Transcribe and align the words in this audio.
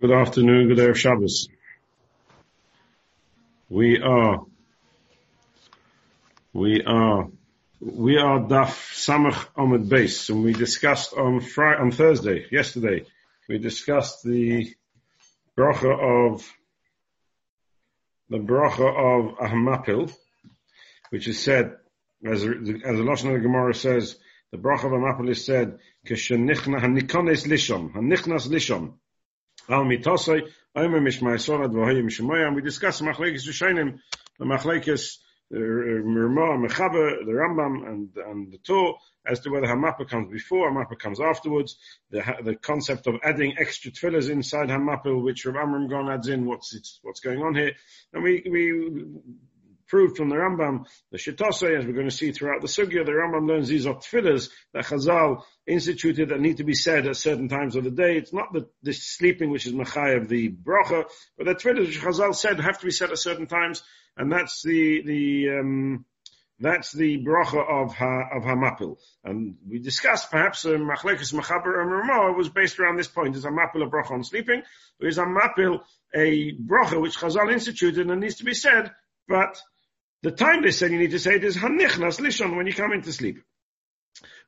Good 0.00 0.12
afternoon, 0.12 0.68
good 0.68 0.78
Erev 0.78 0.94
Shabbos. 0.94 1.48
We 3.68 4.00
are, 4.00 4.44
we 6.52 6.84
are, 6.84 7.26
we 7.80 8.16
are 8.16 8.38
Daf 8.38 8.76
Samach 8.94 9.48
Ahmed 9.56 9.88
Base, 9.88 10.28
and 10.28 10.44
we 10.44 10.52
discussed 10.52 11.14
on 11.14 11.40
Friday, 11.40 11.80
on 11.80 11.90
Thursday, 11.90 12.46
yesterday, 12.52 13.06
we 13.48 13.58
discussed 13.58 14.22
the 14.22 14.72
bracha 15.58 16.30
of, 16.30 16.48
the 18.30 18.38
bracha 18.38 18.86
of 18.86 19.50
Hamapil, 19.50 20.14
which 21.10 21.26
is 21.26 21.42
said, 21.42 21.74
as, 22.24 22.44
as 22.44 22.46
the 22.46 23.04
Lashon 23.04 23.30
of 23.30 23.32
the 23.32 23.40
Gemara 23.40 23.74
says, 23.74 24.16
the 24.52 24.58
bracha 24.58 24.84
of 24.84 24.92
Hamapil 24.92 25.28
is 25.30 25.44
said, 25.44 25.80
Keshenichna 26.06 26.80
hanikones 26.80 27.48
lishon, 27.48 27.92
hanichnas 27.94 28.46
lishon, 28.46 28.92
Al 29.68 29.84
mitosai, 29.84 30.48
omer 30.74 31.00
mishmai 31.00 31.36
sorad 31.36 31.72
v'hoye 31.72 32.02
mishmoyam. 32.02 32.54
We 32.54 32.62
discussed 32.62 33.02
machlekes 33.02 33.46
Rishonim, 33.46 33.98
the 34.38 34.46
machlekes 34.46 35.18
uh, 35.54 35.58
Mirma, 35.58 36.66
Mechaber, 36.66 37.24
the 37.26 37.32
Rambam, 37.32 37.86
and 37.86 38.16
and 38.16 38.52
the 38.52 38.58
Torah, 38.58 38.94
as 39.26 39.40
to 39.40 39.50
whether 39.50 39.66
Hamappa 39.66 40.08
comes 40.08 40.30
before, 40.32 40.70
Hamappa 40.70 40.98
comes 40.98 41.20
afterwards. 41.20 41.76
The 42.10 42.22
the 42.42 42.54
concept 42.54 43.06
of 43.06 43.16
adding 43.22 43.56
extra 43.58 43.90
tefillahs 43.90 44.30
inside 44.30 44.68
Hamappa, 44.68 45.22
which 45.22 45.44
Rav 45.44 45.56
Amram 45.56 45.88
Gaon 45.88 46.10
adds 46.10 46.28
in, 46.28 46.46
what's 46.46 47.00
what's 47.02 47.20
going 47.20 47.42
on 47.42 47.54
here, 47.54 47.72
and 48.14 48.22
we 48.22 48.42
we 48.50 49.04
proved 49.88 50.16
from 50.16 50.28
the 50.28 50.36
Rambam, 50.36 50.86
the 51.10 51.18
Shittose, 51.18 51.78
as 51.78 51.86
we're 51.86 51.92
going 51.92 52.08
to 52.08 52.14
see 52.14 52.32
throughout 52.32 52.60
the 52.60 52.68
Sugya, 52.68 53.04
the 53.04 53.12
Rambam 53.12 53.48
learns 53.48 53.68
these 53.68 53.86
are 53.86 53.94
tefillahs 53.94 54.50
that 54.74 54.84
Chazal 54.84 55.42
instituted 55.66 56.28
that 56.28 56.40
need 56.40 56.58
to 56.58 56.64
be 56.64 56.74
said 56.74 57.06
at 57.06 57.16
certain 57.16 57.48
times 57.48 57.76
of 57.76 57.84
the 57.84 57.90
day. 57.90 58.16
It's 58.16 58.32
not 58.32 58.52
the, 58.52 58.68
the 58.82 58.92
sleeping 58.92 59.50
which 59.50 59.66
is 59.66 59.72
Machai 59.72 60.16
of 60.16 60.28
the 60.28 60.50
bracha, 60.50 61.04
but 61.36 61.46
the 61.46 61.54
tefillahs 61.54 61.86
which 61.86 62.00
Chazal 62.00 62.34
said 62.34 62.60
have 62.60 62.78
to 62.78 62.86
be 62.86 62.92
said 62.92 63.10
at 63.10 63.18
certain 63.18 63.46
times, 63.46 63.82
and 64.16 64.30
that's 64.30 64.62
the, 64.62 65.02
the, 65.04 65.58
um, 65.60 66.04
that's 66.60 66.92
the 66.92 67.24
bracha 67.24 67.60
of 67.60 67.94
ha, 67.94 68.28
of 68.34 68.42
Hamapil. 68.42 68.96
And 69.24 69.56
we 69.68 69.78
discussed 69.78 70.30
perhaps 70.30 70.64
uh, 70.64 70.70
Machlekes 70.70 71.32
Machaber 71.32 71.80
and 71.80 71.90
Ramah 71.90 72.32
was 72.32 72.48
based 72.48 72.80
around 72.80 72.96
this 72.96 73.06
point. 73.06 73.36
Is 73.36 73.44
Hamapil 73.44 73.86
a 73.86 73.88
bracha 73.88 74.10
on 74.10 74.24
sleeping? 74.24 74.62
Or 75.00 75.06
is 75.06 75.18
Hamapil 75.18 75.80
a 76.14 76.52
bracha 76.56 77.00
which 77.00 77.16
Chazal 77.16 77.52
instituted 77.52 78.10
and 78.10 78.20
needs 78.20 78.36
to 78.36 78.44
be 78.44 78.54
said, 78.54 78.90
but 79.28 79.60
the 80.22 80.30
time 80.30 80.62
they 80.62 80.70
said 80.70 80.90
you 80.90 80.98
need 80.98 81.12
to 81.12 81.18
say 81.18 81.34
it 81.34 81.44
is 81.44 81.56
hanichnas 81.56 82.20
lishon 82.20 82.56
when 82.56 82.66
you 82.66 82.74
come 82.74 82.92
into 82.92 83.12
sleep. 83.12 83.42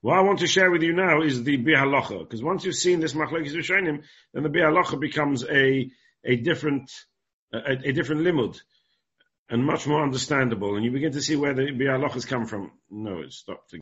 What 0.00 0.18
I 0.18 0.22
want 0.22 0.38
to 0.40 0.46
share 0.46 0.70
with 0.70 0.82
you 0.82 0.92
now 0.94 1.22
is 1.22 1.44
the 1.44 1.58
bihalacha, 1.58 2.20
because 2.20 2.42
once 2.42 2.64
you've 2.64 2.74
seen 2.74 3.00
this 3.00 3.12
machlekes 3.12 3.54
rishonim, 3.54 4.02
then 4.32 4.42
the 4.42 4.48
bihalacha 4.48 4.98
becomes 4.98 5.44
a 5.44 5.90
a 6.24 6.36
different 6.36 6.90
a, 7.52 7.72
a, 7.84 7.92
different 7.92 8.22
limud 8.22 8.60
and 9.48 9.64
much 9.64 9.86
more 9.86 10.02
understandable, 10.02 10.76
and 10.76 10.84
you 10.84 10.90
begin 10.90 11.12
to 11.12 11.20
see 11.20 11.36
where 11.36 11.54
the 11.54 11.62
bihalachas 11.62 12.26
come 12.26 12.46
from. 12.46 12.70
No, 12.90 13.20
it 13.20 13.32
stopped. 13.32 13.74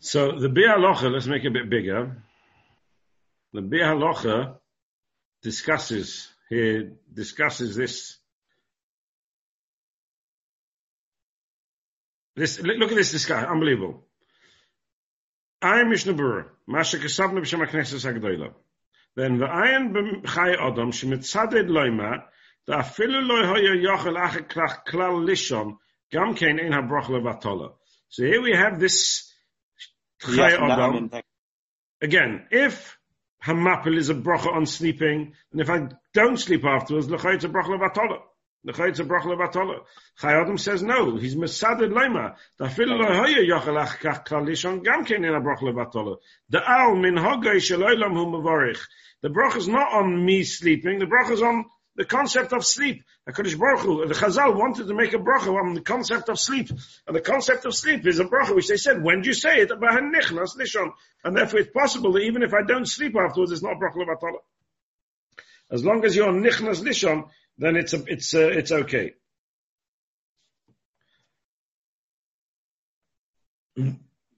So 0.00 0.38
the 0.38 0.48
bihalacha, 0.48 1.10
let's 1.12 1.26
make 1.26 1.44
it 1.44 1.48
a 1.48 1.52
bit 1.52 1.70
bigger. 1.70 2.22
The 3.52 3.60
bihalacha 3.60 4.56
discusses 5.42 6.28
here 6.48 6.92
discusses 7.12 7.76
this 7.76 8.18
This, 12.34 12.60
look 12.60 12.90
at 12.90 12.96
this, 12.96 13.12
this 13.12 13.26
guy, 13.26 13.44
unbelievable. 13.44 14.06
I'm 15.60 15.90
Mishnah 15.90 16.14
Berurah, 16.14 16.46
Masha 16.66 16.96
Kesavna 16.96 17.40
B'Shem 17.40 17.64
HaKnesses 17.66 18.10
HaGdoila. 18.10 18.52
Then 19.14 19.38
v'ayin 19.38 19.92
b'chai 19.92 20.56
Adam 20.58 20.92
shemitzaded 20.92 21.68
loima, 21.68 22.24
da 22.66 22.82
afilu 22.82 23.26
loy 23.26 23.46
hoya 23.46 23.76
yochel 23.76 24.18
ache 24.18 24.48
klach 24.48 24.86
klal 24.86 25.26
lishon, 25.26 25.76
gam 26.10 26.34
kein 26.34 26.58
ein 26.58 26.72
habroch 26.72 27.06
levatola. 27.06 27.74
So 28.08 28.24
here 28.24 28.40
we 28.40 28.52
have 28.52 28.80
this 28.80 29.30
chai 30.20 30.52
Adam. 30.52 31.10
Again, 32.00 32.46
if 32.50 32.98
Hamapil 33.44 33.98
is 33.98 34.08
a 34.08 34.14
bracha 34.14 34.52
on 34.52 34.64
sleeping, 34.64 35.34
and 35.52 35.60
if 35.60 35.68
I 35.68 35.88
don't 36.14 36.38
sleep 36.38 36.64
afterwards, 36.64 37.10
l'chai 37.10 37.34
it's 37.34 37.44
a 37.44 37.48
bracha 37.48 37.78
levatola. 37.78 38.20
The 38.64 38.72
Chayitza 38.72 40.58
says 40.58 40.82
no. 40.82 41.16
He's 41.16 41.34
Mesaded 41.34 41.90
Lema. 41.90 42.36
The 42.58 42.68
Fil 42.68 42.88
Lohoya 42.88 43.44
Yochalach 43.48 43.98
Kach 43.98 44.24
Kalishon 44.26 44.86
in 45.16 45.24
a. 45.24 45.40
The 46.48 46.70
Al 46.70 46.94
Min. 46.94 47.16
The 49.22 49.56
is 49.56 49.68
not 49.68 49.92
on 49.92 50.24
me 50.24 50.44
sleeping. 50.44 50.98
The 51.00 51.06
Brach 51.06 51.30
is 51.30 51.42
on 51.42 51.64
the 51.96 52.04
concept 52.04 52.52
of 52.52 52.64
sleep. 52.64 53.02
Baruch 53.26 53.80
Hu, 53.80 54.06
the 54.06 54.14
Chazal 54.14 54.56
wanted 54.56 54.88
to 54.88 54.94
make 54.94 55.12
a 55.12 55.18
bracha 55.18 55.54
on 55.54 55.74
the 55.74 55.80
concept 55.80 56.28
of 56.28 56.38
sleep. 56.38 56.70
And 57.06 57.14
the 57.14 57.20
concept 57.20 57.64
of 57.66 57.74
sleep 57.74 58.06
is 58.06 58.18
a 58.18 58.24
bracha 58.24 58.54
which 58.54 58.68
they 58.68 58.76
said, 58.76 59.02
when 59.02 59.22
do 59.22 59.28
you 59.28 59.34
say 59.34 59.60
it? 59.60 59.70
And 59.70 61.36
therefore 61.36 61.60
it's 61.60 61.70
possible 61.72 62.12
that 62.12 62.20
even 62.20 62.42
if 62.42 62.54
I 62.54 62.62
don't 62.62 62.86
sleep 62.86 63.14
afterwards, 63.16 63.52
it's 63.52 63.62
not 63.62 63.76
bracha 63.78 63.96
levatala. 63.96 64.38
As 65.70 65.84
long 65.84 66.04
as 66.04 66.16
you're 66.16 66.32
nichnas 66.32 66.82
nishon, 66.82 67.28
then 67.58 67.76
it's 67.76 67.92
a, 67.92 68.02
it's 68.06 68.34
a, 68.34 68.48
it's 68.48 68.72
okay. 68.72 69.12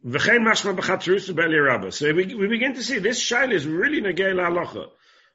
So 0.06 2.12
we, 2.12 2.34
we 2.34 2.48
begin 2.48 2.74
to 2.74 2.82
see 2.82 2.98
this 2.98 3.24
shaila 3.24 3.52
is 3.52 3.66
really 3.66 4.02
negay 4.02 4.34
halacha. 4.34 4.88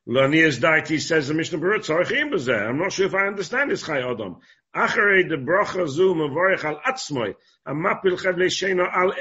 Lanias 0.08 0.60
Daiti 0.60 1.00
says 1.00 1.28
the 1.28 1.34
Mishnah 1.34 1.60
Berurah 1.60 2.68
I'm 2.68 2.78
not 2.78 2.94
sure 2.94 3.08
if 3.08 3.14
I 3.14 3.28
understand 3.28 3.72
this 3.72 3.86
Chai 3.86 4.00
Adam. 4.00 4.38
Acharei 4.76 5.30
bracha 5.30 6.64
al 6.64 6.82
atzmoi, 6.88 7.36
amapil 7.68 8.18
al 8.94 9.12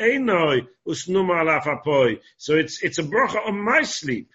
usnuma 0.86 1.86
al. 1.86 2.16
So 2.36 2.54
it's, 2.54 2.82
it's 2.82 2.98
a 2.98 3.02
bracha 3.02 3.46
on 3.46 3.58
my 3.58 3.82
sleep. 3.82 4.30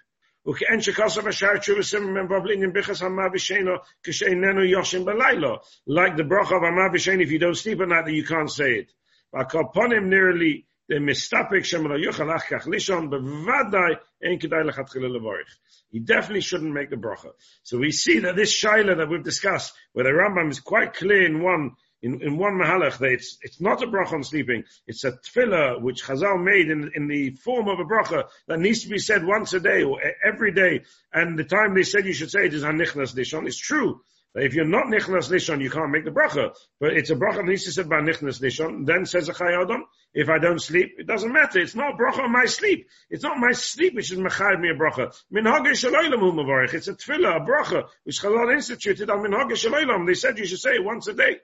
וכאין 0.48 0.80
שכוסף 0.80 1.26
השאר 1.26 1.58
תשובסים 1.58 2.14
מבבלין 2.14 2.64
in 2.64 2.72
ביחס 2.72 3.02
המה 3.02 3.22
ושאינו 3.32 3.72
כשאיננו 4.02 4.64
יושן 4.64 5.04
בלילה. 5.04 5.54
Like 5.90 6.16
the 6.16 6.24
bracha 6.24 6.50
of 6.50 6.64
המה 6.66 6.88
ושאין, 6.94 7.20
if 7.20 7.30
you 7.30 7.38
don't 7.38 7.56
sleep 7.56 7.80
at 7.80 7.88
night, 7.88 8.08
you 8.08 8.28
can't 8.28 8.50
say 8.50 8.82
it. 8.82 8.92
והכל 9.32 9.62
פונים 9.74 10.10
nearly 10.10 10.68
the 10.92 11.00
מסתפק 11.00 11.64
שם 11.64 11.86
לא 11.86 11.98
יוכל 11.98 12.36
אך 12.36 12.42
כך 12.54 12.66
לישון, 12.66 13.10
בוודאי 13.10 13.94
אין 14.22 14.38
כדאי 14.38 14.64
לכתחילה 14.64 15.08
לבורך. 15.08 15.58
He 15.92 15.98
definitely 15.98 16.40
shouldn't 16.40 16.72
make 16.72 16.90
the 16.90 16.96
bracha. 16.96 17.30
So 17.62 17.78
we 17.78 17.90
see 17.92 18.18
that 18.20 18.36
this 18.36 18.52
shaila 18.52 18.96
that 18.96 19.08
we've 19.08 19.24
discussed, 19.24 19.72
where 19.92 20.04
the 20.04 20.10
Rambam 20.10 20.50
is 20.50 20.60
quite 20.60 20.94
clear 20.94 21.24
in 21.26 21.42
one 21.42 21.72
in, 22.03 22.21
in 22.21 22.37
one 22.37 22.55
mahalach 22.55 22.97
that 22.97 23.11
it's, 23.11 23.37
it's 23.41 23.61
not 23.61 23.81
a 23.81 23.87
bracha 23.87 24.13
on 24.13 24.23
sleeping, 24.23 24.65
it's 24.85 25.05
a 25.05 25.13
tefillah 25.13 25.81
which 25.81 26.03
Chazal 26.03 26.43
made 26.43 26.69
in, 26.69 26.91
in 26.95 27.07
the 27.07 27.31
form 27.31 27.69
of 27.69 27.79
a 27.79 27.85
bracha 27.85 28.25
that 28.47 28.59
needs 28.59 28.83
to 28.83 28.89
be 28.89 28.99
said 28.99 29.25
once 29.25 29.53
a 29.53 29.61
day 29.61 29.83
or 29.83 29.99
every 30.23 30.51
day. 30.51 30.81
And 31.13 31.39
the 31.39 31.45
time 31.45 31.73
they 31.73 31.83
said 31.83 32.05
you 32.05 32.13
should 32.13 32.29
say 32.29 32.45
it 32.45 32.53
is 32.53 32.63
hanichnas 32.63 33.15
lishon. 33.15 33.47
It's 33.47 33.57
true. 33.57 34.01
If 34.35 34.53
you're 34.53 34.65
not 34.65 34.87
nichnas 34.87 35.29
lishon, 35.31 35.61
you 35.61 35.69
can't 35.69 35.91
make 35.91 36.03
the 36.03 36.11
bracha. 36.11 36.53
But 36.77 36.97
it's 36.97 37.09
a 37.09 37.15
bracha 37.15 37.37
that 37.37 37.45
needs 37.45 37.63
to 37.63 37.69
be 37.69 37.73
said 37.73 37.87
by 37.87 38.01
nichnas 38.01 38.41
lishon. 38.41 38.85
Then 38.85 39.05
says 39.05 39.29
a 39.29 39.33
chayadam, 39.33 39.83
if 40.13 40.27
I 40.27 40.39
don't 40.39 40.61
sleep, 40.61 40.95
it 40.97 41.07
doesn't 41.07 41.31
matter. 41.31 41.59
It's 41.59 41.75
not 41.75 41.97
bracha 41.97 42.23
on 42.23 42.33
my 42.33 42.45
sleep. 42.45 42.89
It's 43.09 43.23
not 43.23 43.37
my 43.37 43.53
sleep 43.53 43.95
which 43.95 44.11
is 44.11 44.19
mechayv 44.19 44.59
me 44.59 44.71
a 44.71 44.73
bracha. 44.73 45.15
Mavarich. 45.31 46.73
It's 46.73 46.89
a 46.89 46.95
tefillah, 46.95 47.37
a 47.37 47.45
bracha, 47.45 47.87
which 48.03 48.19
Chazal 48.19 48.53
instituted 48.53 49.09
on 49.09 49.19
minhagah. 49.19 50.05
They 50.05 50.15
said 50.15 50.37
you 50.37 50.45
should 50.45 50.59
say 50.59 50.71
it 50.71 50.83
once 50.83 51.07
a 51.07 51.13
day. 51.13 51.37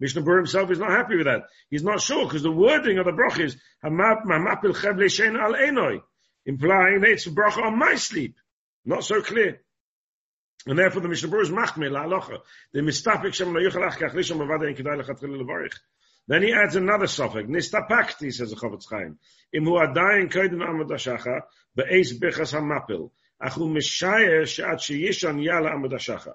Mishnah 0.00 0.22
Berurah 0.22 0.38
himself 0.38 0.70
is 0.70 0.78
not 0.78 0.90
happy 0.90 1.16
with 1.16 1.26
that. 1.26 1.42
He's 1.68 1.84
not 1.84 2.00
sure 2.00 2.24
because 2.24 2.42
the 2.42 2.50
wording 2.50 2.98
of 2.98 3.04
the 3.04 3.12
bracha 3.12 3.44
is 3.44 3.56
Hamapil 3.84 4.74
Chevle 4.74 5.04
Shein 5.04 5.38
Al 5.38 5.52
Enoi, 5.52 6.00
implying 6.46 7.02
it's 7.04 7.26
a 7.26 7.30
bracha 7.30 7.62
on 7.62 7.78
my 7.78 7.94
sleep. 7.96 8.36
Not 8.84 9.04
so 9.04 9.20
clear. 9.20 9.60
And 10.66 10.78
therefore 10.78 11.02
the 11.02 11.08
Mishnah 11.08 11.28
Berurah 11.28 11.42
is 11.42 11.50
machmir 11.50 11.90
la'alocha. 11.90 12.38
The 12.72 12.80
mistapik 12.80 13.34
shem 13.34 13.54
lo 13.54 13.60
yuchalach 13.60 13.98
kach 13.98 14.12
lishon 14.12 14.38
mavada 14.38 14.68
in 14.68 14.74
kedai 14.74 15.02
lechatchil. 15.02 15.70
Then 16.28 16.42
he 16.42 16.52
adds 16.52 16.76
another 16.76 17.06
suffix. 17.06 17.48
Nistapakti, 17.48 18.32
says 18.32 18.50
the 18.50 18.56
Chofetz 18.56 18.84
Chaim. 18.88 19.18
Im 19.52 19.64
hu 19.64 19.72
adayin 19.72 20.30
kodim 20.30 20.62
amad 20.62 20.88
hashacha, 20.88 21.40
be'ez 21.74 22.18
bichas 22.18 22.52
hamapil. 22.52 23.10
Achu 23.42 23.70
mishayer 23.70 24.46
she'at 24.46 24.78
sheyishon 24.78 25.42
yala 25.42 25.72
amad 25.74 25.92
hashacha. 25.92 26.34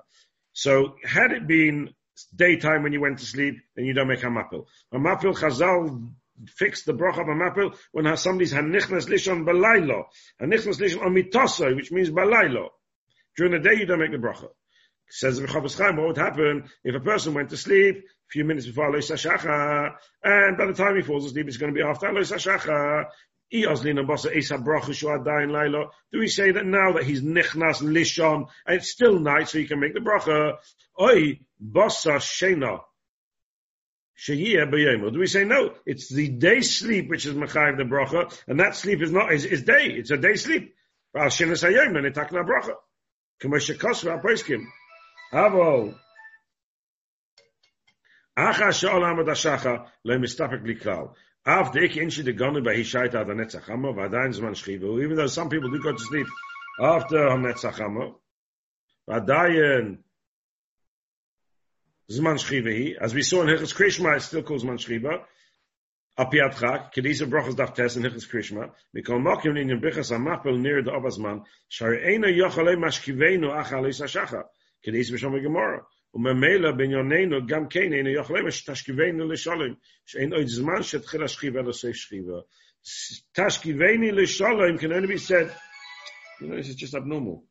So 0.53 0.95
had 1.03 1.31
it 1.31 1.47
been 1.47 1.93
daytime 2.35 2.83
when 2.83 2.93
you 2.93 3.01
went 3.01 3.19
to 3.19 3.25
sleep, 3.25 3.55
then 3.75 3.85
you 3.85 3.93
don't 3.93 4.07
make 4.07 4.21
hamapil. 4.21 4.65
Hamapil 4.93 5.37
Chazal 5.37 6.11
fixed 6.47 6.85
the 6.85 6.93
bracha 6.93 7.21
of 7.21 7.27
hamapil 7.27 7.75
when 7.91 8.15
somebody's 8.17 8.53
hanichnas 8.53 9.07
lishon 9.07 9.45
balaylo, 9.45 10.05
hanichnas 10.41 10.79
lishon 10.79 11.05
on 11.05 11.75
which 11.75 11.91
means 11.91 12.09
balaylo. 12.09 12.69
During 13.37 13.51
the 13.51 13.59
day, 13.59 13.75
you 13.75 13.85
don't 13.85 13.99
make 13.99 14.11
the 14.11 14.17
bracha. 14.17 14.49
Says 15.09 15.39
the 15.39 15.45
Chofetz 15.45 15.77
Chaim, 15.77 15.97
what 15.97 16.07
would 16.07 16.17
happen 16.17 16.69
if 16.83 16.95
a 16.95 16.99
person 16.99 17.33
went 17.33 17.49
to 17.51 17.57
sleep 17.57 17.97
a 17.97 18.29
few 18.29 18.43
minutes 18.43 18.65
before 18.65 18.87
Alois 18.87 19.11
Hashacha, 19.11 19.93
and 20.23 20.57
by 20.57 20.65
the 20.65 20.73
time 20.73 20.95
he 20.95 21.03
falls 21.03 21.25
asleep, 21.25 21.47
it's 21.47 21.57
going 21.57 21.71
to 21.73 21.77
be 21.77 21.87
after 21.87 22.07
Alois 22.07 22.31
Hashacha. 22.31 23.05
Do 23.51 23.59
we 26.19 26.27
say 26.27 26.51
that 26.51 26.65
now 26.65 26.93
that 26.93 27.03
he's 27.03 27.21
nichnas 27.21 27.81
lishon 27.81 28.47
and 28.65 28.77
it's 28.77 28.89
still 28.89 29.19
night, 29.19 29.49
so 29.49 29.59
he 29.59 29.67
can 29.67 29.79
make 29.79 29.93
the 29.93 29.99
bracha? 29.99 30.57
Oi 30.99 31.39
basa 31.61 32.17
shena. 32.17 32.81
Do 34.27 35.19
we 35.19 35.27
say 35.27 35.43
no? 35.43 35.73
It's 35.85 36.09
the 36.09 36.29
day 36.29 36.61
sleep 36.61 37.09
which 37.09 37.25
is 37.25 37.35
machayev 37.35 37.77
the 37.77 37.83
bracha, 37.83 38.33
and 38.47 38.59
that 38.59 38.75
sleep 38.75 39.01
is 39.01 39.11
not 39.11 39.31
is, 39.31 39.45
is 39.45 39.63
day. 39.63 39.87
It's 39.87 40.11
a 40.11 40.17
day 40.17 40.35
sleep. 40.35 40.73
Val 41.13 41.27
shenas 41.27 41.63
hayom 41.63 41.97
and 41.97 42.15
itakna 42.15 42.43
bracha. 42.45 42.75
K'moshe 43.43 43.77
kosva 43.77 44.21
apoiskim. 44.21 44.65
Avo. 45.33 45.93
Acha 48.37 48.73
she'ol 48.73 49.01
amad 49.01 49.27
hashacha 49.27 49.85
le 50.03 50.17
Even 51.47 51.71
though 55.15 55.27
some 55.27 55.49
people 55.49 55.69
do 55.69 55.79
go 55.79 55.91
to 55.91 55.99
sleep 55.99 56.27
after 56.79 57.17
netzachama, 57.17 58.15
v'adayin 59.07 59.99
Zman 62.11 62.37
Shchiva 62.37 62.95
As 62.99 63.13
we 63.13 63.21
saw 63.21 63.41
in 63.41 63.47
Hilchas 63.47 63.75
Krishma, 63.75 64.17
it 64.17 64.21
still 64.21 64.43
calls 64.43 64.63
Zman 64.63 64.77
Shchiva. 64.77 65.23
Apiat 66.17 66.59
Chak, 66.59 66.93
Kedisa 66.93 67.29
Brachas 67.29 67.55
Daf 67.55 67.75
Tes 67.75 67.95
in 67.95 68.03
Hilchas 68.03 68.27
Krishma. 68.27 68.71
Mikol 68.95 69.21
Mokim 69.21 69.59
in 69.59 69.79
Bichas 69.79 70.11
HaMapel 70.11 70.59
near 70.59 70.81
the 70.81 70.91
Obazman, 70.91 71.43
Shari 71.67 71.99
Eina 71.99 72.35
Yochale 72.35 72.75
Mashkivenu 72.75 73.51
Achal 73.63 73.87
Isa 73.87 74.05
Shacha. 74.05 74.43
Kedisa 74.85 75.11
B'Shom. 75.11 75.81
וממילא 76.15 76.71
בענייננו 76.71 77.47
גם 77.47 77.67
כן 77.69 77.93
אינו 77.93 78.09
יכולים 78.09 78.51
שתשכיבנו 78.51 79.27
לשולם, 79.27 79.73
שאין 80.05 80.33
עוד 80.33 80.47
זמן 80.47 80.83
שתחיל 80.83 81.23
השכיבה 81.23 81.61
לסוף 81.61 81.95
שכיבה. 81.95 82.39
Tashkiveni 83.33 84.11
l'shalom 84.11 84.77
can 84.77 84.93
only 84.93 85.07
be 85.07 85.17
said, 85.17 85.51
you 86.39 86.47
know, 86.47 86.55
this 86.55 86.69
is 86.69 86.75
just 86.75 86.93
abnormal. 86.93 87.43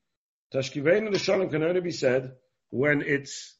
Tashkiveni 0.54 1.10
l'shalom 1.10 1.50
can 1.50 1.62
only 1.64 1.80
be 1.80 1.90
said 1.90 2.32
when 2.70 3.02
it's 3.02 3.56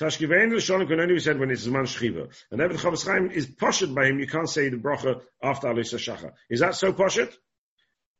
Tashkiveni 0.00 0.56
l'shalom 0.56 0.88
can 0.88 0.98
only 0.98 1.14
be 1.14 1.20
said 1.20 1.38
when 1.38 1.50
it's 1.50 1.66
Zman 1.66 1.84
Shchiva. 1.84 2.34
And 2.50 2.60
Eved 2.60 2.78
Chofetz 2.78 3.04
Chaim 3.06 3.30
is 3.30 3.46
poshet 3.46 3.94
by 3.94 4.06
him, 4.06 4.18
you 4.18 4.26
can't 4.26 4.48
say 4.48 4.70
the 4.70 4.78
bracha 4.78 5.20
after 5.42 5.68
Alisa 5.68 5.98
Shacha. 5.98 6.32
Is 6.48 6.60
that 6.60 6.74
so 6.74 6.94
poshet? 6.94 7.32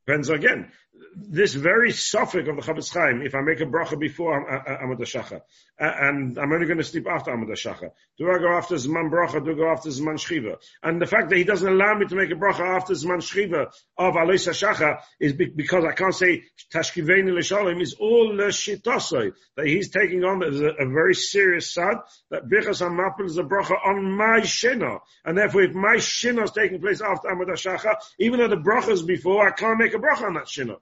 Depends 0.06 0.29
again 0.29 0.70
this 1.17 1.55
very 1.55 1.93
suffix 1.93 2.49
of 2.49 2.56
the 2.56 2.62
Chofetz 2.62 2.93
Chaim, 2.93 3.23
if 3.23 3.35
I 3.35 3.41
make 3.41 3.61
a 3.61 3.67
bracha 3.67 3.99
before 3.99 4.44
Amud 4.44 5.00
Shacha, 5.00 5.41
and 5.79 6.38
I'm 6.38 6.52
only 6.52 6.67
going 6.67 6.79
to 6.79 6.85
sleep 6.85 7.06
after 7.08 7.31
Amud 7.31 7.50
Shacha, 7.50 7.91
do 8.19 8.31
I 8.31 8.38
go 8.38 8.52
after 8.56 8.75
Zman 8.75 9.11
bracha? 9.11 9.44
Do 9.44 9.52
I 9.52 9.55
go 9.55 9.70
after 9.70 9.88
Zman 9.88 10.19
shchiva? 10.19 10.56
And 10.82 11.00
the 11.00 11.06
fact 11.06 11.31
that 11.31 11.37
he 11.37 11.44
doesn't 11.44 11.69
allow 11.69 11.94
me 11.94 12.06
to 12.06 12.14
make 12.14 12.31
a 12.31 12.35
bracha 12.35 12.76
after 12.76 12.94
Zman 12.94 13.19
shchiva 13.19 13.73
of 13.97 14.14
Alois 14.14 14.47
Shacha 14.47 15.00
is 15.19 15.32
because 15.32 15.85
I 15.85 15.93
can't 15.93 16.14
say 16.14 16.44
Tashkiveni 16.73 17.32
L'Shalim 17.32 17.81
is 17.81 17.94
all 17.94 18.37
the 18.37 19.32
that 19.56 19.67
he's 19.67 19.91
taking 19.91 20.25
on 20.25 20.43
as 20.43 20.61
a, 20.61 20.69
a 20.69 20.87
very 20.87 21.14
serious 21.14 21.73
sad 21.73 21.96
that 22.31 22.49
Bichas 22.49 22.82
HaMapel 22.82 23.26
is 23.26 23.38
a 23.38 23.43
bracha 23.43 23.75
on 23.85 24.12
my 24.12 24.41
shina, 24.41 25.00
and 25.25 25.38
therefore 25.38 25.62
if 25.62 25.75
my 25.75 25.96
shina 25.96 26.44
is 26.44 26.50
taking 26.50 26.81
place 26.81 27.00
after 27.00 27.29
Amud 27.29 27.49
Shacha, 27.50 27.94
even 28.19 28.41
though 28.41 28.49
the 28.49 28.56
bracha 28.56 28.91
is 28.91 29.03
before, 29.03 29.46
I 29.46 29.53
can't 29.53 29.79
make 29.79 29.94
a 29.94 29.99
bracha 29.99 30.23
on 30.23 30.35
that 30.35 30.46
shina. 30.46 30.76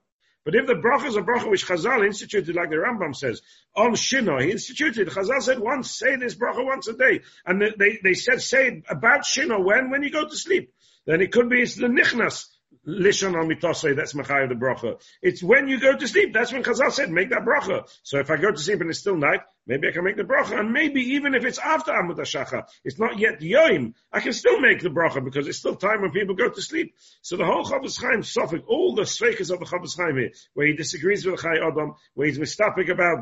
But 0.49 0.57
if 0.57 0.67
the 0.67 0.77
bracha 0.77 1.09
is 1.09 1.17
a 1.17 1.21
bracha 1.21 1.51
which 1.51 1.67
Chazal 1.67 2.07
instituted, 2.07 2.57
like 2.57 2.71
the 2.71 2.77
Rambam 2.77 3.15
says, 3.15 3.43
on 3.77 3.93
Shino, 3.93 4.43
he 4.43 4.51
instituted, 4.51 5.09
Chazal 5.09 5.43
said 5.43 5.59
once, 5.59 5.91
say 5.91 6.17
this 6.17 6.37
bracha 6.37 6.65
once 6.65 6.89
a 6.89 6.95
day. 6.95 7.21
And 7.45 7.61
they, 7.77 7.99
they 8.03 8.15
said, 8.15 8.41
say 8.41 8.83
about 8.89 9.25
Shino 9.25 9.63
when? 9.63 9.91
When 9.91 10.03
you 10.03 10.11
go 10.11 10.27
to 10.27 10.35
sleep. 10.35 10.73
Then 11.05 11.21
it 11.21 11.33
could 11.33 11.51
be 11.51 11.61
it's 11.61 11.75
the 11.75 11.89
nichnas. 11.89 12.47
Lishon 12.89 13.37
al 13.37 13.47
mitosei, 13.47 13.95
that's 13.95 14.15
Machai 14.15 14.45
of 14.45 14.49
the 14.49 14.55
bracha. 14.55 14.99
It's 15.21 15.43
when 15.43 15.69
you 15.69 15.79
go 15.79 15.95
to 15.95 16.09
sleep. 16.09 16.33
That's 16.33 16.53
when 16.53 16.63
Chazal 16.63 16.91
said, 16.91 17.11
make 17.11 17.31
that 17.31 17.45
bracha. 17.45 17.87
So 18.03 18.19
if 18.19 18.31
I 18.31 18.37
go 18.37 18.51
to 18.51 18.59
sleep 18.59 18.81
and 18.81 18.89
it's 18.89 19.01
still 19.01 19.17
night, 19.17 19.41
maybe 19.67 19.89
I 19.89 19.93
can 19.93 20.05
make 20.05 20.17
the 20.17 20.25
bracha. 20.25 20.59
And 20.59 20.73
maybe 20.73 21.01
even 21.01 21.35
if 21.35 21.45
it's 21.45 21.59
after 21.59 21.93
Amud 21.93 22.17
Hashacha, 22.17 22.65
it's 22.85 22.99
not 22.99 23.19
yet 23.19 23.41
Yoim, 23.41 23.93
I 24.11 24.21
can 24.21 24.33
still 24.33 24.59
make 24.61 24.81
the 24.81 24.89
bracha 24.89 25.23
because 25.23 25.47
it's 25.47 25.59
still 25.59 25.77
time 25.77 26.01
when 26.01 26.13
people 26.13 26.35
go 26.35 26.49
to 26.49 26.63
sleep. 26.63 26.95
So 27.21 27.37
the 27.37 27.45
whole 27.45 27.65
Chofetz 27.65 28.01
Chaim 28.01 28.23
suffered 28.23 28.63
all 28.67 28.95
the 28.95 29.03
sveikas 29.03 29.53
of 29.53 29.61
the 29.61 29.67
Chofetz 29.67 29.97
Chaim 29.97 30.17
here, 30.17 30.31
where 30.55 30.67
he 30.67 30.73
disagrees 30.73 31.27
with 31.27 31.43
Chai 31.43 31.59
Adam, 31.63 31.95
where 32.15 32.27
he's 32.27 32.39
mistapik 32.39 32.91
about 32.91 33.19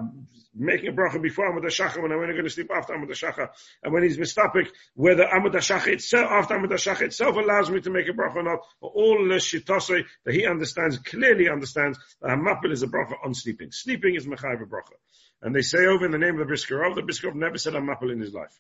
making 0.55 0.89
a 0.89 0.93
bracha 0.93 1.21
before 1.21 1.53
Amud 1.53 1.65
Hashacha 1.65 2.01
when 2.01 2.13
I'm 2.13 2.19
only 2.19 2.33
going 2.33 2.45
to 2.45 2.51
sleep 2.51 2.71
after 2.75 2.95
Amud 2.95 3.11
Hashacha, 3.11 3.49
and 3.83 3.93
when 3.93 4.03
he's 4.05 4.17
mistapik, 4.17 4.69
whether 4.95 5.25
Amud 5.25 5.53
Hashacha 5.53 5.89
itself, 5.89 6.31
after 6.31 6.55
Amud 6.55 6.71
Hashacha 6.71 7.03
itself 7.03 7.37
allows 7.37 7.71
me 7.71 7.81
to 7.81 7.91
make 7.91 8.09
a 8.09 8.13
bracha 8.13 8.37
or 8.37 8.43
not, 8.43 8.61
all 8.81 9.19
the 9.19 9.35
shitosei 9.61 10.05
that 10.25 10.35
he 10.35 10.47
understands, 10.47 10.99
clearly 10.99 11.49
understands 11.49 11.99
that 12.21 12.31
Hamapil 12.31 12.73
is 12.73 12.83
a 12.83 12.87
bracha 12.87 13.15
on 13.25 13.35
sleeping. 13.35 13.71
Sleeping 13.71 14.15
is 14.15 14.27
Mechayv 14.27 14.63
a 14.63 14.67
bracha. 14.67 14.97
And 15.43 15.55
they 15.55 15.63
say 15.63 15.87
over 15.87 16.05
in 16.05 16.13
the 16.13 16.19
name 16.19 16.35
of 16.35 16.39
the 16.39 16.45
Brisker 16.47 16.79
Rov, 16.79 16.95
the 16.95 17.03
Brisker 17.03 17.31
Rov 17.31 17.35
never 17.35 17.59
said 17.59 17.75
Hamapil 17.75 18.13
in 18.13 18.21
his 18.21 18.33
life. 18.33 18.59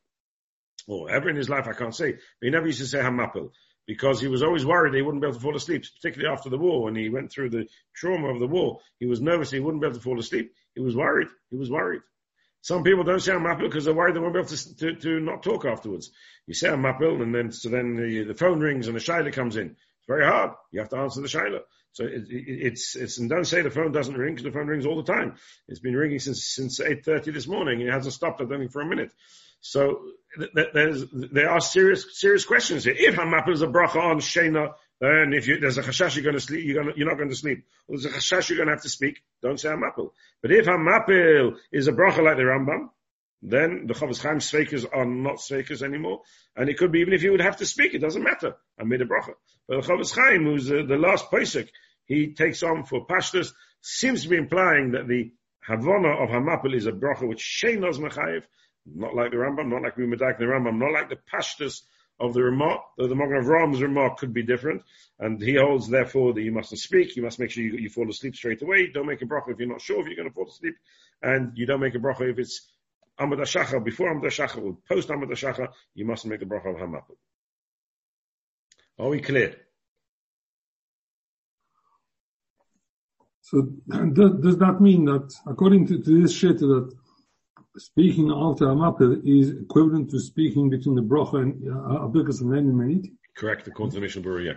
Or 0.86 1.10
ever 1.10 1.28
in 1.28 1.36
his 1.36 1.48
life, 1.48 1.66
I 1.66 1.72
can't 1.72 1.94
say. 1.94 2.12
But 2.12 2.20
he 2.42 2.50
never 2.50 2.66
used 2.66 2.80
to 2.80 2.86
say 2.86 2.98
Hamapil 2.98 3.50
because 3.86 4.20
he 4.20 4.28
was 4.28 4.42
always 4.42 4.66
worried 4.66 4.94
he 4.94 5.02
wouldn't 5.02 5.22
be 5.22 5.28
able 5.28 5.36
to 5.36 5.42
fall 5.42 5.56
asleep, 5.56 5.84
particularly 6.00 6.32
after 6.32 6.50
the 6.50 6.58
war 6.58 6.84
when 6.84 6.96
he 6.96 7.08
went 7.08 7.30
through 7.30 7.50
the 7.50 7.66
trauma 7.94 8.28
of 8.28 8.40
the 8.40 8.46
war. 8.46 8.80
He 8.98 9.06
was 9.06 9.20
nervous 9.20 9.50
he 9.50 9.60
wouldn't 9.60 9.80
be 9.80 9.86
able 9.86 9.96
to 9.96 10.02
fall 10.02 10.18
asleep. 10.18 10.52
He 10.74 10.80
was 10.80 10.96
worried. 10.96 11.28
He 11.50 11.56
was 11.56 11.70
worried. 11.70 12.02
Some 12.62 12.82
people 12.82 13.04
don't 13.04 13.20
say 13.20 13.32
Hamapil 13.32 13.62
because 13.62 13.84
they're 13.84 13.94
worried 13.94 14.16
they 14.16 14.20
won't 14.20 14.34
be 14.34 14.40
able 14.40 14.48
to, 14.48 14.76
to, 14.76 14.94
to 14.96 15.20
not 15.20 15.44
talk 15.44 15.64
afterwards. 15.64 16.10
You 16.46 16.54
say 16.54 16.68
Hamapil 16.68 17.22
and 17.22 17.32
then, 17.32 17.52
so 17.52 17.68
then 17.68 17.94
the, 17.94 18.24
the 18.24 18.34
phone 18.34 18.58
rings 18.58 18.88
and 18.88 18.96
the 18.96 19.00
Shaila 19.00 19.32
comes 19.32 19.56
in. 19.56 19.76
It's 20.06 20.08
very 20.08 20.24
hard. 20.24 20.52
You 20.70 20.80
have 20.80 20.88
to 20.90 20.98
answer 20.98 21.20
the 21.20 21.26
Shaila. 21.26 21.60
So 21.90 22.04
it, 22.04 22.28
it, 22.30 22.44
it's, 22.66 22.94
it's, 22.94 23.18
and 23.18 23.28
don't 23.28 23.44
say 23.44 23.62
the 23.62 23.70
phone 23.70 23.90
doesn't 23.90 24.16
ring 24.16 24.34
because 24.34 24.44
the 24.44 24.52
phone 24.52 24.68
rings 24.68 24.86
all 24.86 25.02
the 25.02 25.12
time. 25.12 25.34
It's 25.66 25.80
been 25.80 25.96
ringing 25.96 26.20
since, 26.20 26.44
since 26.44 26.78
8.30 26.78 27.32
this 27.32 27.48
morning 27.48 27.80
and 27.80 27.88
it 27.88 27.92
hasn't 27.92 28.14
stopped, 28.14 28.38
think, 28.38 28.70
for 28.70 28.82
a 28.82 28.86
minute. 28.86 29.10
So 29.60 30.02
th- 30.38 30.68
there 31.32 31.50
are 31.50 31.60
serious, 31.60 32.18
serious 32.20 32.44
questions 32.44 32.84
here. 32.84 32.94
If 32.96 33.16
Hamapil 33.16 33.52
is 33.52 33.62
a 33.62 33.66
bracha 33.66 33.96
on 33.96 34.20
Shena, 34.20 34.74
then 35.00 35.32
if 35.32 35.48
you, 35.48 35.58
there's 35.58 35.78
a 35.78 35.82
chashash 35.82 36.14
you're 36.14 36.22
going 36.22 36.36
to 36.36 36.40
sleep, 36.40 36.64
you're, 36.64 36.82
going 36.82 36.92
to, 36.92 36.98
you're 36.98 37.08
not 37.08 37.16
going 37.16 37.30
to 37.30 37.36
sleep. 37.36 37.64
Or 37.88 37.98
there's 37.98 38.14
a 38.14 38.18
chashash 38.18 38.48
you're 38.48 38.58
going 38.58 38.68
to 38.68 38.74
have 38.74 38.82
to 38.82 38.88
speak, 38.88 39.22
don't 39.42 39.58
say 39.58 39.70
Hamapil. 39.70 40.10
But 40.42 40.52
if 40.52 40.66
Hamapil 40.66 41.56
is 41.72 41.88
a 41.88 41.92
bracha 41.92 42.22
like 42.22 42.36
the 42.36 42.44
Rambam, 42.44 42.90
then 43.42 43.86
the 43.86 43.94
Chofetz 43.94 44.22
Chaim 44.22 44.38
Sveikas 44.38 44.86
are 44.90 45.04
not 45.04 45.36
Sveikas 45.36 45.82
anymore. 45.82 46.22
And 46.56 46.68
it 46.68 46.78
could 46.78 46.92
be 46.92 47.00
even 47.00 47.12
if 47.12 47.22
you 47.22 47.32
would 47.32 47.40
have 47.40 47.58
to 47.58 47.66
speak, 47.66 47.94
it 47.94 48.00
doesn't 48.00 48.22
matter. 48.22 48.56
I 48.80 48.84
made 48.84 49.02
a 49.02 49.04
bracha. 49.04 49.34
But 49.68 49.82
the 49.82 49.92
Chofetz 49.92 50.14
Chaim, 50.14 50.44
who's 50.44 50.70
uh, 50.70 50.82
the 50.86 50.96
last 50.96 51.30
Pesach, 51.30 51.68
he 52.06 52.34
takes 52.34 52.62
on 52.62 52.84
for 52.84 53.06
pashtus, 53.06 53.52
seems 53.82 54.22
to 54.22 54.28
be 54.28 54.36
implying 54.36 54.92
that 54.92 55.06
the 55.06 55.32
Havana 55.66 56.22
of 56.22 56.30
Hamapil 56.30 56.74
is 56.74 56.86
a 56.86 56.92
bracha 56.92 57.28
which 57.28 57.42
Sheinos 57.42 57.98
Mechayev, 57.98 58.42
not 58.86 59.14
like 59.14 59.32
the 59.32 59.36
Rambam, 59.36 59.68
not 59.68 59.82
like 59.82 59.96
we 59.96 60.04
Medak 60.04 60.38
the 60.38 60.44
Rambam, 60.44 60.78
not 60.78 60.92
like 60.92 61.08
the 61.08 61.18
pashtus 61.32 61.82
of 62.18 62.32
the 62.32 62.42
remark, 62.42 62.80
though 62.96 63.08
the 63.08 63.14
Magen 63.14 63.36
of 63.36 63.46
Ram's 63.46 63.82
remark 63.82 64.16
could 64.16 64.32
be 64.32 64.42
different, 64.42 64.82
and 65.18 65.42
he 65.42 65.56
holds 65.56 65.88
therefore 65.88 66.32
that 66.32 66.42
you 66.42 66.52
mustn't 66.52 66.80
speak, 66.80 67.14
you 67.16 67.22
must 67.22 67.38
make 67.38 67.50
sure 67.50 67.62
you, 67.62 67.76
you 67.76 67.90
fall 67.90 68.08
asleep 68.08 68.34
straight 68.34 68.62
away, 68.62 68.90
don't 68.92 69.06
make 69.06 69.20
a 69.22 69.26
bracha 69.26 69.50
if 69.50 69.58
you're 69.58 69.68
not 69.68 69.82
sure 69.82 70.00
if 70.00 70.06
you're 70.06 70.16
going 70.16 70.28
to 70.28 70.34
fall 70.34 70.48
asleep, 70.48 70.74
and 71.22 71.52
you 71.56 71.66
don't 71.66 71.80
make 71.80 71.94
a 71.94 71.98
bracha 71.98 72.30
if 72.30 72.38
it's 72.38 72.66
Hashacha, 73.18 73.82
before 73.84 74.14
Amud 74.14 74.24
Hashacha, 74.24 74.62
or 74.62 74.76
post 74.88 75.08
Amud 75.08 75.30
Hashacha, 75.30 75.68
you 75.94 76.04
mustn't 76.04 76.30
make 76.30 76.40
the 76.40 76.46
bracha 76.46 76.70
of 76.70 76.76
Hamapil. 76.76 77.16
Are 78.98 79.08
we 79.08 79.20
clear? 79.20 79.56
So 83.42 83.62
does 83.88 84.58
that 84.58 84.78
mean 84.80 85.04
that, 85.06 85.34
according 85.46 85.86
to, 85.88 86.02
to 86.02 86.22
this 86.22 86.32
shit, 86.32 86.58
that 86.58 86.92
speaking 87.78 88.30
after 88.30 88.66
Amapil 88.66 89.22
is 89.24 89.50
equivalent 89.50 90.10
to 90.10 90.20
speaking 90.20 90.70
between 90.70 90.96
the 90.96 91.02
bracha 91.02 91.42
and 91.42 91.68
uh, 91.68 92.06
Abikas 92.06 92.40
and 92.40 92.50
Lenin 92.50 93.16
Correct, 93.36 93.68
according 93.68 93.90
to 93.90 93.96
the 93.96 94.00
Mishnah 94.00 94.22
Berurah, 94.22 94.46
yeah. 94.46 94.52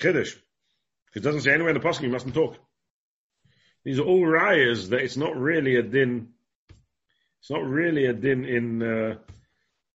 Chiddush. 0.00 0.36
It 1.14 1.22
doesn't 1.22 1.42
say 1.42 1.52
anywhere 1.52 1.70
in 1.70 1.80
the 1.80 1.86
Pasuk 1.86 2.02
you 2.02 2.08
mustn't 2.08 2.34
talk. 2.34 2.56
These 3.84 3.98
are 3.98 4.04
all 4.04 4.22
rayas 4.22 4.88
that 4.90 5.00
it's 5.00 5.16
not 5.16 5.36
really 5.36 5.76
a 5.76 5.82
din. 5.82 6.30
It's 7.46 7.52
not 7.52 7.64
really 7.64 8.06
a 8.06 8.12
din 8.12 8.44
in 8.44 8.82
uh, 8.82 9.14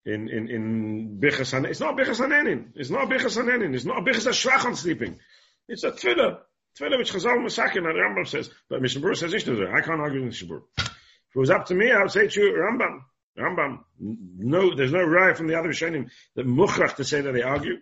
in 0.05 0.29
in 0.29 0.49
in 0.49 1.19
bichas 1.19 1.53
It's 1.69 1.81
not 1.81 1.97
bichas 1.97 2.21
hanenin. 2.25 2.71
It's 2.75 2.89
not 2.89 3.09
bichas 3.09 3.35
hanenin. 3.35 3.75
It's 3.75 3.83
not 3.83 4.05
bichas 4.05 4.25
shvach 4.31 4.63
on 4.63 4.77
sleeping. 4.77 5.19
It's 5.67 5.83
a 5.83 5.91
tefillah. 5.91 6.37
Tefillah 6.79 6.97
which 6.97 7.11
Chazal 7.11 7.43
Masakin 7.43 7.79
and 7.79 7.99
Rambam 7.99 8.25
says, 8.25 8.49
but 8.69 8.81
Mishnah 8.81 9.01
Berurah 9.01 9.17
says 9.17 9.33
I 9.33 9.81
can't 9.81 9.99
argue 9.99 10.21
with 10.21 10.29
Mishnah. 10.29 10.61
If 10.77 11.35
it 11.35 11.39
was 11.39 11.49
up 11.49 11.65
to 11.65 11.75
me, 11.75 11.91
I 11.91 12.01
would 12.03 12.11
say 12.11 12.29
to 12.29 12.39
you, 12.39 12.53
Rambam, 12.53 13.01
Rambam. 13.37 13.79
No, 13.99 14.73
there's 14.73 14.93
no 14.93 15.03
right 15.03 15.35
from 15.35 15.47
the 15.47 15.59
other 15.59 15.71
Rishonim 15.71 16.09
that 16.37 16.47
muchrach 16.47 16.95
to 16.95 17.03
say 17.03 17.19
that 17.19 17.33
they 17.33 17.41
argue. 17.41 17.79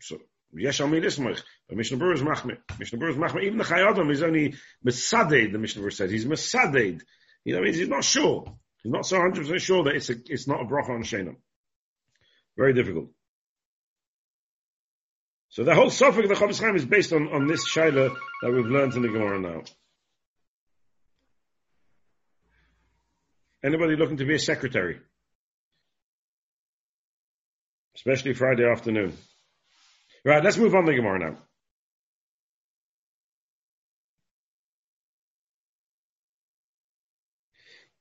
So, 0.00 0.18
yes, 0.54 0.80
I'll 0.80 0.86
mean 0.86 1.02
this 1.02 1.18
much. 1.18 1.42
But 1.68 1.76
Mishnah 1.76 1.98
Berurah 1.98 2.14
is 2.14 2.22
machmir. 2.22 2.58
Mishnah 2.78 3.00
Berurah 3.00 3.10
is 3.10 3.16
machmir. 3.16 3.42
Even 3.42 3.58
the 3.58 3.64
Chayadam 3.64 4.12
is 4.12 4.22
only 4.22 4.54
mesaded, 4.86 5.50
the 5.50 5.58
Mishnah 5.58 5.82
Berurah 5.82 5.92
said. 5.92 6.10
He's 6.10 6.24
mesaded. 6.24 7.02
You 7.44 7.56
know, 7.56 7.64
he's 7.64 7.88
not 7.88 8.04
sure. 8.04 8.44
He's 8.82 8.92
not 8.92 9.06
so 9.06 9.18
100% 9.18 9.60
sure 9.60 9.84
that 9.84 9.94
it's 9.94 10.10
a, 10.10 10.14
it's 10.26 10.48
not 10.48 10.60
a 10.60 10.64
bracha 10.64 10.90
on 10.90 11.02
Shenam. 11.02 11.36
Very 12.56 12.74
difficult. 12.74 13.10
So 15.50 15.64
the 15.64 15.74
whole 15.74 15.90
suffix 15.90 16.24
of 16.24 16.28
the 16.28 16.34
Chofetz 16.34 16.60
Chaim 16.60 16.76
is 16.76 16.84
based 16.84 17.12
on, 17.12 17.28
on 17.28 17.46
this 17.46 17.68
shaila 17.70 18.14
that 18.42 18.50
we've 18.50 18.66
learned 18.66 18.94
in 18.94 19.02
the 19.02 19.08
Gemara 19.08 19.38
now. 19.38 19.62
Anybody 23.64 23.96
looking 23.96 24.16
to 24.16 24.24
be 24.24 24.34
a 24.34 24.38
secretary? 24.38 24.98
Especially 27.94 28.32
Friday 28.32 28.64
afternoon. 28.64 29.12
Right, 30.24 30.42
let's 30.42 30.56
move 30.56 30.74
on 30.74 30.86
to 30.86 30.92
the 30.92 30.96
Gemara 30.96 31.18
now. 31.18 31.38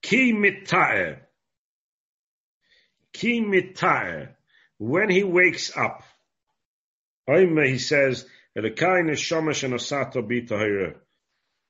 Ki 0.01 0.33
mita'e. 0.33 1.19
Ki 3.13 3.41
mita'e. 3.41 4.29
When 4.77 5.09
he 5.09 5.23
wakes 5.23 5.75
up, 5.77 6.03
Oime, 7.29 7.67
he 7.67 7.77
says, 7.77 8.25
Elekai 8.57 9.03
neshama 9.03 9.51
shenosata 9.51 10.27
bi 10.27 10.41
tahira. 10.41 10.95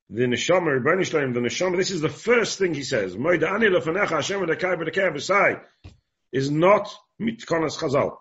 The 0.09 0.23
neshama, 0.23 0.79
Rebbeinu 0.79 1.05
Shalom, 1.05 1.33
the 1.33 1.41
neshama, 1.41 1.77
this 1.77 1.91
is 1.91 2.01
the 2.01 2.09
first 2.09 2.57
thing 2.57 2.73
he 2.73 2.83
says. 2.83 3.15
Moida 3.15 3.51
ani 3.51 3.67
lefanecha 3.67 4.09
Hashem 4.09 4.41
elekai 4.41 4.77
b'lekai 4.77 5.13
v'sai. 5.13 5.61
Is 6.31 6.49
not 6.49 6.93
mitkonas 7.21 7.77
chazal. 7.77 8.17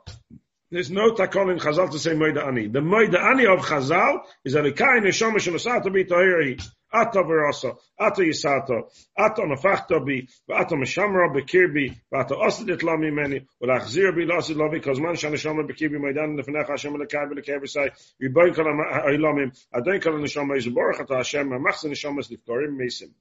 There's 0.71 0.91
no 0.91 1.13
takol 1.13 1.51
in 1.53 1.59
chazal 1.59 1.91
to 1.91 1.99
say 1.99 2.13
moida 2.13 2.47
ani. 2.47 2.67
The 2.67 2.81
moida 2.81 3.19
ani 3.21 3.47
of 3.47 3.61
chazal 3.61 4.21
is 4.45 4.55
Elekai 4.55 5.01
neshama 5.01 5.37
shenosata 5.37 5.93
bi 5.93 6.05
Ata 6.93 7.23
verasa, 7.23 7.77
Ata 7.99 8.23
yisato, 8.23 8.91
Ata 9.17 9.43
nafachta 9.43 10.05
bi, 10.05 10.27
Ata 10.53 10.75
meshamra 10.75 11.33
bekirbi, 11.33 11.97
Ata 12.13 12.35
osidit 12.35 12.83
la 12.83 12.97
mimeni, 12.97 13.47
bi 13.61 13.67
lasid 13.67 14.57
la 14.57 14.69
because 14.69 14.99
man 15.01 15.15
shana 15.15 15.35
shamra 15.35 15.65
bekirbi 15.69 16.01
maidan 16.01 16.37
lefnech 16.37 16.69
Hashem 16.69 16.95
lekar 16.95 17.31
belekar 17.31 17.61
v'sai, 17.61 17.91
Yiboy 18.21 18.55
kol 18.55 18.65
ha'ilamim, 18.65 19.57
Adon 19.73 20.01
kol 20.01 20.15
neshama 20.15 20.57
is 20.57 20.67
baruch 20.67 21.01
ata 21.01 21.17
Hashem, 21.17 21.49
Machse 21.49 21.85
neshamas 21.85 22.29
liftorim 22.31 22.77
mesim. 22.77 23.13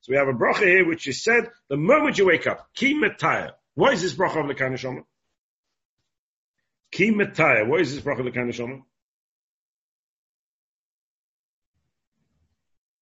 So 0.00 0.12
we 0.12 0.16
have 0.16 0.28
a 0.28 0.32
bracha 0.32 0.64
here 0.64 0.86
which 0.86 1.06
is 1.06 1.22
said 1.22 1.50
the 1.68 1.76
moment 1.76 2.16
you 2.16 2.26
wake 2.26 2.46
up, 2.46 2.68
ki 2.74 2.94
metaya. 2.94 3.52
Why 3.74 3.92
is 3.92 4.00
this 4.00 4.14
bracha 4.14 4.40
of 4.40 4.56
lekar 4.56 4.70
neshama? 4.72 5.04
Ki 6.90 7.12
metaya. 7.12 7.68
Why 7.68 7.78
is 7.80 7.94
this 7.94 8.02
bracha 8.02 8.20
of 8.20 8.32
lekar 8.32 8.48
neshama? 8.48 8.84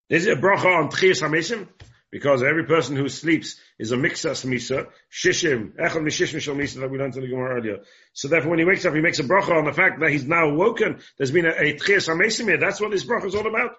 Is 0.09 0.27
it 0.27 0.39
a 0.39 0.41
bracha 0.41 0.67
on 0.67 0.91
Tchias 0.91 1.23
HaMesim? 1.23 1.69
Because 2.13 2.43
every 2.43 2.65
person 2.65 2.95
who 2.95 3.09
sleeps 3.09 3.57
is 3.79 3.91
a 3.91 3.97
mixas 3.97 4.47
misa, 4.47 4.87
shishim, 5.13 5.75
echad 5.77 6.03
mishishim 6.03 6.41
shal 6.41 6.55
misa 6.55 6.81
that 6.81 6.91
we 6.91 6.99
learned 6.99 7.17
in 7.17 7.23
the 7.23 7.29
Gemara 7.29 7.57
earlier. 7.57 7.79
So 8.13 8.29
therefore 8.29 8.51
when 8.51 8.61
he 8.61 8.65
wakes 8.65 8.85
up, 8.85 8.95
he 8.95 9.01
makes 9.01 9.19
a 9.19 9.25
bracha 9.25 9.51
on 9.51 9.65
the 9.65 9.73
fact 9.73 10.01
that 10.01 10.11
he's 10.11 10.25
now 10.25 10.55
woken. 10.55 11.01
There's 11.19 11.33
been 11.33 11.47
a, 11.47 11.51
a 11.51 11.75
Tchias 11.75 12.47
here. 12.47 12.57
That's 12.59 12.81
what 12.81 12.93
this 12.93 13.05
bracha 13.05 13.27
is 13.27 13.35
all 13.35 13.47
about. 13.47 13.73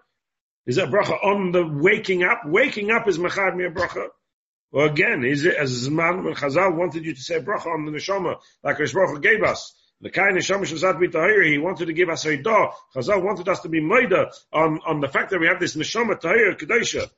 Is 0.66 0.78
it 0.78 0.84
a 0.84 0.92
bracha 0.92 1.24
on 1.24 1.54
the 1.54 1.66
waking 1.66 2.24
up? 2.24 2.42
Waking 2.46 2.92
up 2.92 3.08
is 3.08 3.18
mechad 3.18 3.54
a 3.66 3.72
bracha. 3.72 4.10
Or 4.74 4.86
again, 4.86 5.24
is 5.24 5.46
it 5.46 5.56
as 5.56 5.90
man 5.90 6.26
when 6.26 6.36
Chazal 6.36 6.76
wanted 6.76 7.06
you 7.06 7.16
to 7.16 7.22
say 7.22 7.40
bracha 7.40 7.68
on 7.68 7.86
the 7.86 7.92
neshama, 7.92 8.36
like 8.64 8.78
Rish 8.80 8.94
gave 9.22 9.42
us? 9.44 9.74
The 10.02 10.10
kind 10.12 10.38
of 10.38 10.44
Shamash 10.44 10.74
Zat 10.74 10.98
B'Tahir, 10.98 11.50
he 11.50 11.58
wanted 11.58 11.88
to 11.88 11.94
give 11.94 12.10
us 12.10 12.26
a 12.26 12.38
da. 12.38 12.72
Chazal 12.96 13.24
wanted 13.24 13.50
us 13.50 13.62
to 13.62 13.70
be 13.70 13.82
maida 13.82 14.32
on, 14.54 14.80
on 14.86 15.00
the 15.00 15.08
fact 15.08 15.32
that 15.32 15.40
we 15.40 15.48
have 15.48 15.60
this 15.60 15.76
Neshama 15.76 16.20
Tahir 16.20 16.56
Kedosha. 16.56 17.10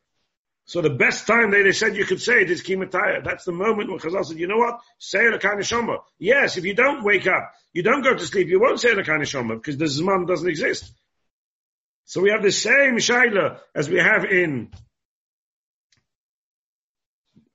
So 0.65 0.81
the 0.81 0.91
best 0.91 1.25
time 1.27 1.51
they, 1.51 1.63
they 1.63 1.71
said 1.71 1.97
you 1.97 2.05
could 2.05 2.21
say 2.21 2.41
it 2.41 2.51
is 2.51 2.61
Kimataya. 2.61 3.23
That's 3.23 3.43
the 3.43 3.51
moment 3.51 3.89
when 3.89 3.99
Chazal 3.99 4.23
said, 4.23 4.37
you 4.37 4.47
know 4.47 4.57
what? 4.57 4.79
Say 4.97 5.29
the 5.29 5.39
kind 5.39 5.59
of 5.59 5.65
Shama. 5.65 5.97
Yes, 6.19 6.57
if 6.57 6.63
you 6.63 6.73
don't 6.73 7.03
wake 7.03 7.27
up, 7.27 7.51
you 7.73 7.83
don't 7.83 8.03
go 8.03 8.13
to 8.13 8.25
sleep, 8.25 8.47
you 8.47 8.61
won't 8.61 8.79
say 8.79 8.95
the 8.95 9.03
kind 9.03 9.21
of 9.21 9.27
Shama 9.27 9.55
because 9.55 9.77
the 9.77 9.85
Zman 9.85 10.27
doesn't 10.27 10.47
exist. 10.47 10.93
So 12.05 12.21
we 12.21 12.29
have 12.29 12.43
the 12.43 12.51
same 12.51 12.97
Shaila 12.97 13.59
as 13.75 13.89
we 13.89 13.97
have 13.97 14.25
in 14.25 14.71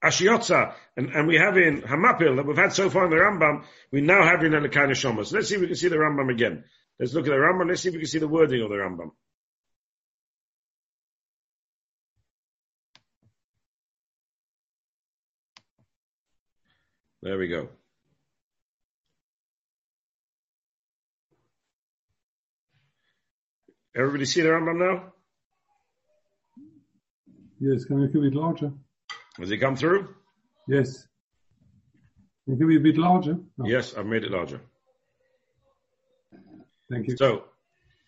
Ashiyotza, 0.04 0.74
and, 0.96 1.10
and 1.10 1.26
we 1.26 1.36
have 1.36 1.56
in 1.56 1.82
Hamapil 1.82 2.36
that 2.36 2.46
we've 2.46 2.56
had 2.56 2.72
so 2.72 2.90
far 2.90 3.04
in 3.04 3.10
the 3.10 3.16
Rambam, 3.16 3.64
we 3.90 4.00
now 4.00 4.22
have 4.22 4.44
in 4.44 4.52
Elikai 4.52 4.88
Neshomas. 4.88 5.32
Let's 5.32 5.48
see 5.48 5.54
if 5.54 5.60
we 5.60 5.66
can 5.66 5.76
see 5.76 5.88
the 5.88 5.96
Rambam 5.96 6.30
again. 6.30 6.64
Let's 6.98 7.14
look 7.14 7.26
at 7.26 7.30
the 7.30 7.36
Rambam, 7.36 7.68
let's 7.68 7.82
see 7.82 7.88
if 7.88 7.94
we 7.94 8.00
can 8.00 8.08
see 8.08 8.18
the 8.18 8.28
wording 8.28 8.62
of 8.62 8.68
the 8.68 8.76
Rambam. 8.76 9.10
There 17.22 17.38
we 17.38 17.48
go. 17.48 17.70
Everybody 23.96 24.26
see 24.26 24.42
the 24.42 24.48
Rambam 24.48 24.78
now? 24.78 25.12
Yes, 27.60 27.86
can 27.86 28.02
make 28.02 28.14
it 28.14 28.18
a 28.18 28.20
bit 28.20 28.34
larger? 28.34 28.72
Has 29.38 29.50
it 29.50 29.58
come 29.58 29.76
through? 29.76 30.14
Yes. 30.68 31.06
Can 32.44 32.58
you 32.58 32.66
be 32.66 32.76
a 32.76 32.80
bit 32.80 32.96
larger? 32.96 33.38
No. 33.58 33.66
Yes, 33.66 33.94
I've 33.94 34.06
made 34.06 34.24
it 34.24 34.30
larger. 34.30 34.60
Thank 36.90 37.08
you. 37.08 37.16
So, 37.16 37.44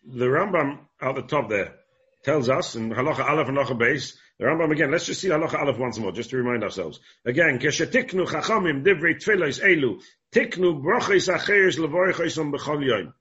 the 0.07 0.27
Rambam 0.27 0.79
at 1.01 1.15
the 1.15 1.23
top 1.23 1.49
there 1.49 1.75
tells 2.23 2.49
us 2.49 2.77
in 2.77 2.91
Halacha 2.91 3.29
Aleph 3.29 3.49
and 3.49 3.57
Halacha 3.57 3.79
Beis, 3.79 4.15
the 4.39 4.45
Rambam 4.45 4.71
again, 4.73 4.91
let's 4.91 5.07
just 5.07 5.21
see 5.21 5.29
Halacha 5.29 5.59
Aleph 5.59 5.79
once 5.79 5.99
more, 5.99 6.13
just 6.13 6.31
to 6.31 6.37
remind 6.37 6.63
ourselves. 6.63 7.01
Again, 7.25 7.59
Keshetiknu 7.59 8.27
Chachamim 8.27 8.85
Divrei 8.85 9.17
Tfilos 9.17 9.61
Elu, 9.63 10.01
Tiknu 10.33 10.83
Brochis 10.83 11.33
Acheres 11.35 11.79
Levorechos 11.79 12.39
B'chol 12.53 12.87
Yom. 12.87 13.15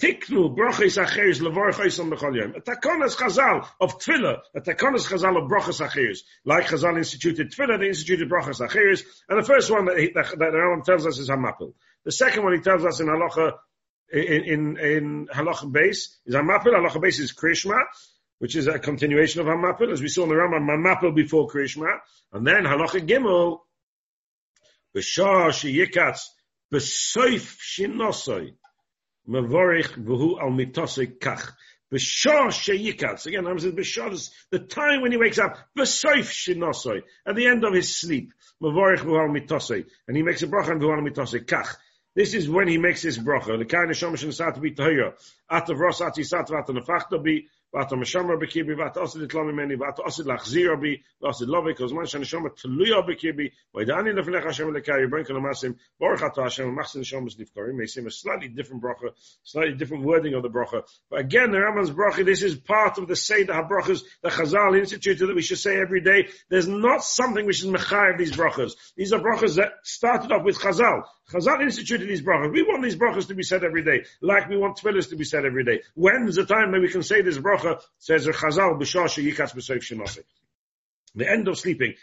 Tiknu 0.00 0.56
brachis 0.56 0.96
acheres 0.96 1.40
levorchos 1.40 2.00
on 2.00 2.10
bechol 2.10 2.34
yom. 2.34 2.54
A 2.56 2.60
takonas 2.60 3.16
chazal 3.16 3.66
of 3.80 3.98
tefillah, 3.98 4.38
a 4.54 4.60
takonas 4.60 5.06
chazal 5.06 5.36
of 5.42 5.50
brachas 5.50 5.86
acheres. 5.86 6.20
Like 6.44 6.66
chazal 6.66 6.96
instituted 6.96 7.52
tefillah, 7.52 7.78
they 7.78 7.88
instituted 7.88 8.30
brachas 8.30 8.66
acheres. 8.66 9.02
And 9.28 9.38
the 9.38 9.46
first 9.46 9.70
one 9.70 9.84
that, 9.86 9.98
he, 9.98 10.10
that, 10.14 10.26
that 10.38 10.52
the 10.52 10.82
tells 10.86 11.06
us 11.06 11.18
is 11.18 11.28
hamapil. 11.28 11.74
The 12.04 12.12
second 12.12 12.44
one 12.44 12.54
he 12.54 12.60
tells 12.60 12.84
us 12.84 13.00
in 13.00 13.08
halacha 13.08 13.52
in 14.12 14.44
in, 14.44 14.76
in 14.78 15.26
halacha 15.28 15.70
base 15.70 16.18
is 16.26 16.34
hamapil. 16.34 16.72
Halacha 16.72 17.00
base 17.00 17.20
is 17.20 17.32
krishma, 17.34 17.80
which 18.38 18.56
is 18.56 18.66
a 18.66 18.78
continuation 18.78 19.42
of 19.42 19.46
hamapil, 19.46 19.92
as 19.92 20.00
we 20.00 20.08
saw 20.08 20.22
in 20.22 20.30
the 20.30 20.34
Rambam, 20.34 20.66
hamapil 20.66 21.14
before 21.14 21.48
krishma, 21.48 21.98
and 22.32 22.46
then 22.46 22.64
halacha 22.64 23.06
gimel 23.06 23.58
b'shah 24.96 25.50
sheyikatz 25.50 26.20
b'soif 26.72 27.58
shinosoi. 27.60 28.54
Mavorich 29.28 29.94
v'hu 29.96 30.40
al 30.40 30.50
mitosei 30.50 31.18
kach. 31.18 31.52
B'shor 31.92 32.48
sheyikatz. 32.48 33.26
Again, 33.26 33.46
I'm 33.46 33.58
saying 33.58 33.76
b'shor 33.76 34.12
is 34.12 34.30
the 34.50 34.60
time 34.60 35.02
when 35.02 35.12
he 35.12 35.18
wakes 35.18 35.38
up. 35.38 35.56
B'soif 35.76 36.30
shinosoi. 36.30 37.02
At 37.26 37.36
the 37.36 37.46
end 37.46 37.64
of 37.64 37.74
his 37.74 38.00
sleep. 38.00 38.32
Mavorich 38.62 38.98
v'hu 38.98 39.20
al 39.20 39.28
mitosei. 39.28 39.84
And 40.06 40.16
he 40.16 40.22
makes 40.22 40.42
a 40.42 40.46
bracha 40.46 40.78
v'hu 40.78 40.96
al 40.96 41.02
mitosei 41.02 41.44
kach. 41.44 41.76
This 42.14 42.34
is 42.34 42.48
when 42.48 42.68
he 42.68 42.78
makes 42.78 43.02
his 43.02 43.18
bracha. 43.18 43.58
The 43.58 43.64
kind 43.64 43.90
of 43.90 43.96
shomash 43.96 44.24
and 44.24 44.34
sat 44.34 44.54
to 44.54 44.60
be 44.60 44.72
tahira. 44.72 45.14
Atav 45.50 45.78
ros 45.78 46.00
ati 46.00 46.24
sat 46.24 46.48
v'ata 46.48 46.70
nefachta 46.70 47.22
bi. 47.22 47.46
ואתה 47.75 47.95
משמר 47.95 48.35
בקיבי, 48.41 48.73
ואתה 48.73 48.99
עושה 48.99 49.19
לתלום 49.19 49.47
ממני, 49.47 49.75
ואתה 49.75 50.01
עושה 50.01 50.23
להחזיר 50.25 50.75
בי, 50.75 50.97
ועושה 51.21 51.45
לא 51.47 51.61
בי, 51.61 51.75
כל 51.75 51.87
זמן 51.87 52.05
שהנשמה 52.05 52.49
תלויה 52.49 53.01
בקיבי, 53.01 53.49
וידעני 53.75 54.13
לפניך 54.13 54.45
השם 54.45 54.69
אלוקי, 54.69 54.91
יברן 55.07 55.23
כל 55.23 55.35
המעשים, 55.35 55.73
ברוך 55.99 56.23
אתה 56.23 56.45
השם, 56.45 56.69
ומחסי 56.69 56.99
נשוmas 56.99 57.39
נפטרים, 57.39 57.79
may 57.79 57.87
seem 57.87 58.07
a 58.07 58.11
slightly 58.11 58.47
different 58.47 58.81
bracha, 58.81 59.09
slightly 59.43 59.73
different 59.73 60.03
wording 60.03 60.33
of 60.33 60.43
the 60.43 60.49
bracha. 60.49 60.81
But 61.09 61.19
again, 61.19 61.51
the 61.51 61.57
Rambam's 61.57 61.91
bracha, 61.91 62.23
this 62.23 62.43
is 62.43 62.55
part 62.55 62.97
of 62.97 63.07
the 63.07 63.15
Seder 63.15 63.53
HaBrachas, 63.53 64.03
the 64.23 64.29
Chazal 64.29 64.77
instituted 64.79 65.27
that 65.27 65.35
we 65.35 65.41
should 65.41 65.59
say 65.59 65.77
every 65.85 66.01
day. 66.01 66.29
There's 66.49 66.67
not 66.67 67.03
something 67.03 67.45
which 67.45 67.59
is 67.63 67.67
mechai 67.67 68.13
of 68.13 68.17
these 68.17 68.31
brachas. 68.31 68.71
These 68.95 69.11
are 69.11 69.19
brachas 69.19 69.55
that 69.57 69.71
started 69.83 70.31
off 70.31 70.43
with 70.45 70.57
Chazal. 70.57 71.03
Chazal 71.31 71.61
instituted 71.63 72.07
these 72.07 72.21
brachas. 72.21 72.53
We 72.53 72.61
want 72.61 72.83
these 72.83 72.95
brachas 72.95 73.27
to 73.27 73.35
be 73.35 73.43
said 73.43 73.63
every 73.63 73.83
day, 73.83 74.05
like 74.21 74.47
we 74.47 74.57
want 74.57 74.77
tefillahs 74.77 75.09
to 75.09 75.15
be 75.15 75.25
said 75.25 75.43
every 75.43 75.65
day. 75.65 75.81
When's 75.95 76.35
the 76.35 76.45
time 76.45 76.71
that 76.71 76.81
we 76.81 76.89
can 76.89 77.03
say 77.03 77.21
this 77.21 77.37
bracha? 77.37 77.58
Says 77.98 78.24
the 78.24 78.32
Chazal, 78.32 78.78
b'shah 78.80 79.06
sheyikas 79.06 79.54
b'soif 79.54 79.82
shenase. 79.82 80.24
The 81.14 81.28
end 81.28 81.48
of 81.48 81.58
sleeping, 81.58 81.94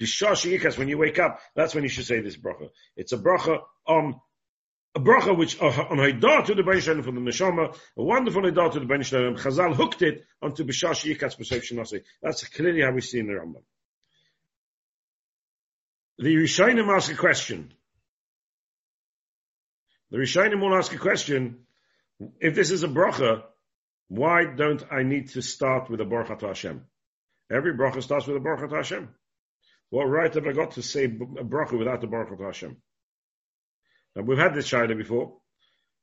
b'shah 0.00 0.32
sheyikas, 0.32 0.78
when 0.78 0.88
you 0.88 0.98
wake 0.98 1.18
up, 1.18 1.40
that's 1.54 1.74
when 1.74 1.84
you 1.84 1.90
should 1.90 2.06
say 2.06 2.20
this 2.20 2.36
bracha. 2.36 2.70
It's 2.96 3.12
a 3.12 3.18
bracha 3.18 3.60
on 3.86 4.20
a 4.94 5.00
bracha 5.00 5.36
which 5.36 5.60
uh, 5.60 5.66
on 5.66 5.96
Haidah 5.96 6.44
to 6.46 6.54
the 6.54 6.62
Ben 6.62 7.02
from 7.02 7.14
the 7.14 7.20
Neshama, 7.30 7.74
a 7.96 8.02
wonderful 8.02 8.42
Haidah 8.42 8.72
to 8.72 8.80
the 8.80 8.86
Ben. 8.86 9.00
Chazal 9.00 9.74
hooked 9.74 10.02
it 10.02 10.24
onto 10.40 10.64
b'shah 10.64 10.90
sheyikas 10.90 11.38
b'soif 11.38 11.62
shenase. 11.62 12.02
That's 12.22 12.46
clearly 12.48 12.82
how 12.82 12.92
we 12.92 13.00
see 13.00 13.18
in 13.18 13.26
the 13.26 13.34
Rambam. 13.34 13.62
The 16.18 16.36
Rishonim 16.36 16.94
ask 16.94 17.10
a 17.10 17.16
question. 17.16 17.72
The 20.10 20.18
Rishonim 20.18 20.60
will 20.60 20.76
ask 20.76 20.92
a 20.92 20.98
question. 20.98 21.60
If 22.38 22.54
this 22.54 22.70
is 22.70 22.84
a 22.84 22.88
bracha, 22.88 23.42
why 24.08 24.44
don't 24.44 24.82
I 24.90 25.02
need 25.02 25.30
to 25.30 25.42
start 25.42 25.88
with 25.90 26.00
a 26.00 26.04
bracha 26.04 26.38
to 26.38 26.46
Hashem? 26.48 26.82
Every 27.50 27.74
bracha 27.74 28.02
starts 28.02 28.26
with 28.26 28.36
a 28.36 28.40
bracha 28.40 28.68
to 28.68 28.76
Hashem. 28.76 29.08
What 29.90 30.04
right 30.04 30.32
have 30.32 30.46
I 30.46 30.52
got 30.52 30.72
to 30.72 30.82
say 30.82 31.04
a 31.04 31.08
bracha 31.08 31.78
without 31.78 32.04
a 32.04 32.06
bracha 32.06 32.36
to 32.36 32.44
Hashem? 32.44 32.76
Now 34.16 34.22
we've 34.22 34.38
had 34.38 34.54
this 34.54 34.70
shaila 34.70 34.96
before. 34.96 35.38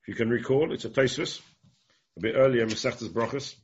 If 0.04 0.10
you 0.10 0.16
can 0.16 0.30
recall, 0.30 0.74
it's 0.74 0.86
a 0.86 0.90
Tosfos. 0.90 1.42
a 2.18 2.22
bit 2.22 2.36
earlier, 2.36 2.66
Masechtas 2.66 3.10
Brachas. 3.10 3.56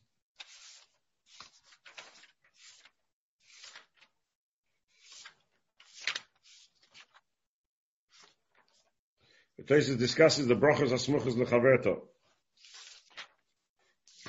The 9.58 9.64
Tosis 9.64 9.98
discusses 9.98 10.48
the 10.48 10.56
brachas 10.56 10.92
asmuchas 10.92 11.36
lechaverta. 11.36 12.00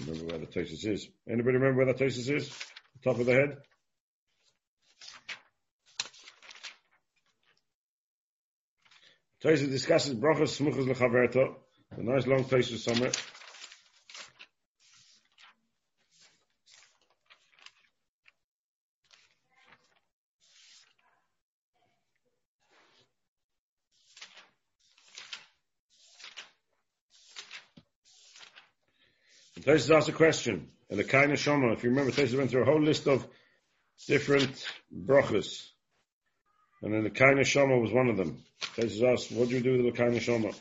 Remember 0.06 0.26
where 0.26 0.38
the 0.38 0.46
Tosis 0.46 0.86
is? 0.86 1.08
Anybody 1.28 1.58
remember 1.58 1.84
where 1.84 1.92
the 1.92 2.04
Tosis 2.04 2.30
is? 2.32 2.48
The 2.48 3.10
top 3.10 3.18
of 3.18 3.26
the 3.26 3.32
head? 3.32 3.56
Tosis 9.44 9.70
discusses 9.70 10.14
brachas 10.14 10.60
asmuchas 10.60 10.86
lechaverta. 10.86 11.54
A 11.96 12.02
nice 12.02 12.26
long 12.26 12.44
Tosis 12.44 12.78
somewhere. 12.78 13.12
Tosis 29.66 29.96
asked 29.96 30.08
a 30.08 30.12
question, 30.12 30.68
and 30.88 30.98
the 30.98 31.02
kind 31.02 31.32
of 31.32 31.40
if 31.40 31.82
you 31.82 31.90
remember, 31.90 32.12
Tosis 32.12 32.38
went 32.38 32.50
through 32.50 32.62
a 32.62 32.66
whole 32.66 32.80
list 32.80 33.08
of 33.08 33.26
different 34.06 34.64
brachas. 34.94 35.66
And 36.82 36.94
then 36.94 37.02
the 37.02 37.10
kind 37.10 37.40
of 37.40 37.80
was 37.80 37.92
one 37.92 38.08
of 38.08 38.16
them. 38.16 38.44
Tosis 38.76 39.02
asked, 39.02 39.32
what 39.32 39.48
do 39.48 39.56
you 39.56 39.60
do 39.60 39.82
with 39.82 39.92
the 39.92 40.00
kind 40.00 40.14
of 40.14 40.22
Shama? 40.22 40.52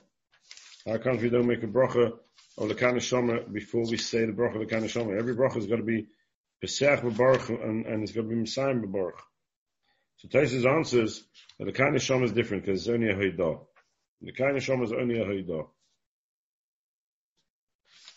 How 0.87 0.97
come 0.97 1.19
you 1.19 1.29
don't 1.29 1.45
make 1.45 1.61
a 1.61 1.67
bracha 1.67 2.13
of 2.57 2.67
the 2.67 2.73
kind 2.73 2.97
of 2.97 3.53
before 3.53 3.87
we 3.87 3.97
say 3.97 4.25
the 4.25 4.31
bracha 4.31 4.55
of 4.55 4.61
the 4.61 4.73
kind 4.73 4.85
of? 4.85 4.95
Every 4.95 5.35
bracha 5.35 5.55
has 5.55 5.67
got 5.67 5.75
to 5.75 5.83
be 5.83 6.07
Pesach 6.61 7.03
Baruch 7.15 7.49
and, 7.49 7.85
and 7.85 8.01
it's 8.01 8.11
got 8.11 8.21
to 8.21 8.27
be 8.27 8.35
Messiah 8.35 8.73
Baruch. 8.73 9.21
So 10.17 10.29
Tosis 10.29 10.65
answers 10.65 11.23
that 11.59 11.65
the 11.65 11.73
kind 11.73 11.95
of 11.95 12.23
is 12.23 12.31
different 12.31 12.65
because 12.65 12.81
it's 12.81 12.89
only 12.89 13.09
a 13.09 13.15
Haidah. 13.15 13.59
The 14.23 14.31
kind 14.31 14.57
of 14.57 14.63
is 14.63 14.93
only 14.93 15.19
a 15.19 15.25
Haidah. 15.25 15.67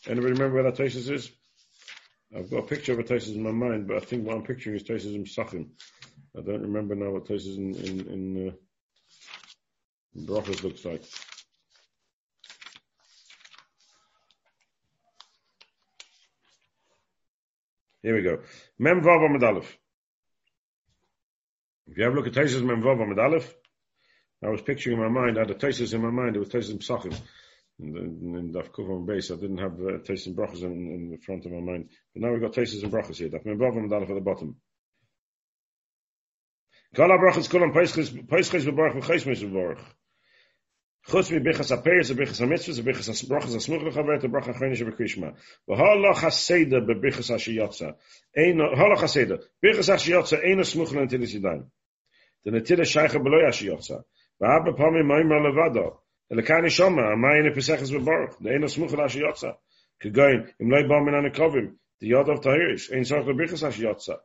Anybody 0.08 0.32
remember 0.32 0.54
where 0.54 0.62
that 0.62 0.76
Tosis 0.76 1.10
is? 1.10 1.30
I've 2.34 2.50
got 2.50 2.64
a 2.64 2.66
picture 2.66 2.94
of 2.94 2.98
a 2.98 3.02
Tosis 3.02 3.34
in 3.34 3.42
my 3.42 3.50
mind, 3.50 3.86
but 3.86 3.98
I 3.98 4.00
think 4.00 4.26
what 4.26 4.36
I'm 4.36 4.42
picturing 4.42 4.76
is 4.76 4.82
Tosis 4.82 5.14
in 5.14 5.24
Psachim. 5.24 5.68
I 6.36 6.40
don't 6.40 6.62
remember 6.62 6.94
now 6.94 7.10
what 7.10 7.26
Tosis 7.26 7.58
in, 7.58 7.74
in, 7.74 8.00
in, 8.08 8.48
uh, 8.48 8.52
in 10.14 10.26
Brachas 10.26 10.62
looks 10.62 10.82
like. 10.86 11.04
Here 18.02 18.14
we 18.14 18.22
go. 18.22 18.40
Mem 18.78 19.02
Vav. 19.02 19.64
If 21.86 21.98
you 21.98 22.04
have 22.04 22.14
a 22.14 22.16
look 22.16 22.26
at 22.26 22.32
Tosis 22.32 22.62
Mem 22.62 22.80
Vav 22.80 23.02
Amid 23.02 23.44
I 24.42 24.48
was 24.48 24.62
picturing 24.62 24.96
in 24.96 25.02
my 25.02 25.10
mind, 25.10 25.36
I 25.36 25.40
had 25.40 25.50
a 25.50 25.54
Tosis 25.54 25.92
in 25.92 26.00
my 26.00 26.10
mind, 26.10 26.34
it 26.34 26.38
was 26.38 26.48
Tosis 26.48 26.70
in 26.70 26.78
Psachim 26.78 27.14
and 27.80 28.36
in 28.36 28.52
Daf 28.52 28.70
Kuvam 28.70 29.06
base, 29.06 29.30
I 29.30 29.36
didn't 29.36 29.58
have 29.58 29.74
uh, 29.74 29.98
Tesis 29.98 30.26
and 30.26 30.36
Brachas 30.36 30.62
in, 30.62 30.72
in 30.72 31.10
the 31.10 31.18
front 31.18 31.46
of 31.46 31.52
my 31.52 31.60
mind. 31.60 31.88
But 32.12 32.22
now 32.22 32.32
we've 32.32 32.40
got 32.40 32.52
Tesis 32.52 32.82
and 32.82 32.92
Brachas 32.92 33.16
here. 33.16 33.28
Daf 33.28 33.44
Membavam 33.44 33.88
down 33.88 34.02
at 34.02 34.08
the 34.08 34.20
bottom. 34.20 34.56
Kulam 36.96 37.72
Chutz 41.08 41.30
mi 41.30 41.38
bichas 41.38 41.70
bichas 42.14 42.44
bichas 42.82 43.24
brachas 43.24 43.54
Bichas 49.64 49.88
smuch 50.68 50.92
yidayim. 51.32 51.70
Elakani 56.30 56.66
Shoma, 56.66 57.14
Amayne 57.14 57.54
Pesachas 57.54 57.90
Bebaruch, 57.90 58.34
the 58.40 58.50
Enos 58.50 58.76
Muchel 58.76 59.00
Asher 59.00 59.20
Yotza, 59.20 59.56
Kegoin, 60.02 60.52
Im 60.60 60.68
Loi 60.68 60.86
Bom 60.86 61.06
Minan 61.06 61.30
Akovim, 61.30 61.76
the 62.00 62.08
Yod 62.08 62.28
of 62.28 62.40
Tahirish, 62.42 62.92
Ein 62.92 63.04
Sorech 63.04 63.26
Lebrichas 63.26 63.66
Asher 63.66 63.84
Yotza, 63.84 64.18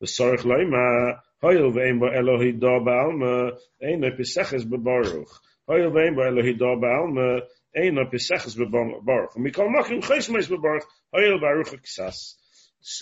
the 0.00 0.06
Sorech 0.06 0.40
Loima, 0.44 1.20
Hoyel 1.42 1.70
Vein 1.74 1.98
Bo 1.98 2.06
Elohi 2.06 2.58
Do 2.58 2.80
Baalma, 2.80 3.52
Ein 3.82 4.00
Pesachas 4.18 4.64
Bebaruch, 4.64 5.28
Hoyel 5.68 5.92
Vein 5.92 6.14
Bo 6.14 6.22
Elohi 6.22 6.56
Do 6.56 6.64
Baalma, 6.80 7.42
Ein 7.76 7.96
Pesachas 8.10 8.56
Bebaruch, 8.56 9.34
and 9.34 9.44
we 9.44 9.50
call 9.50 9.68
Machim 9.68 10.00
Chais 10.00 10.30
Meis 10.30 10.48
Bebaruch, 10.48 10.84
Hoyel 11.14 11.38
Baruch 11.38 11.82
Kisas. 11.82 12.34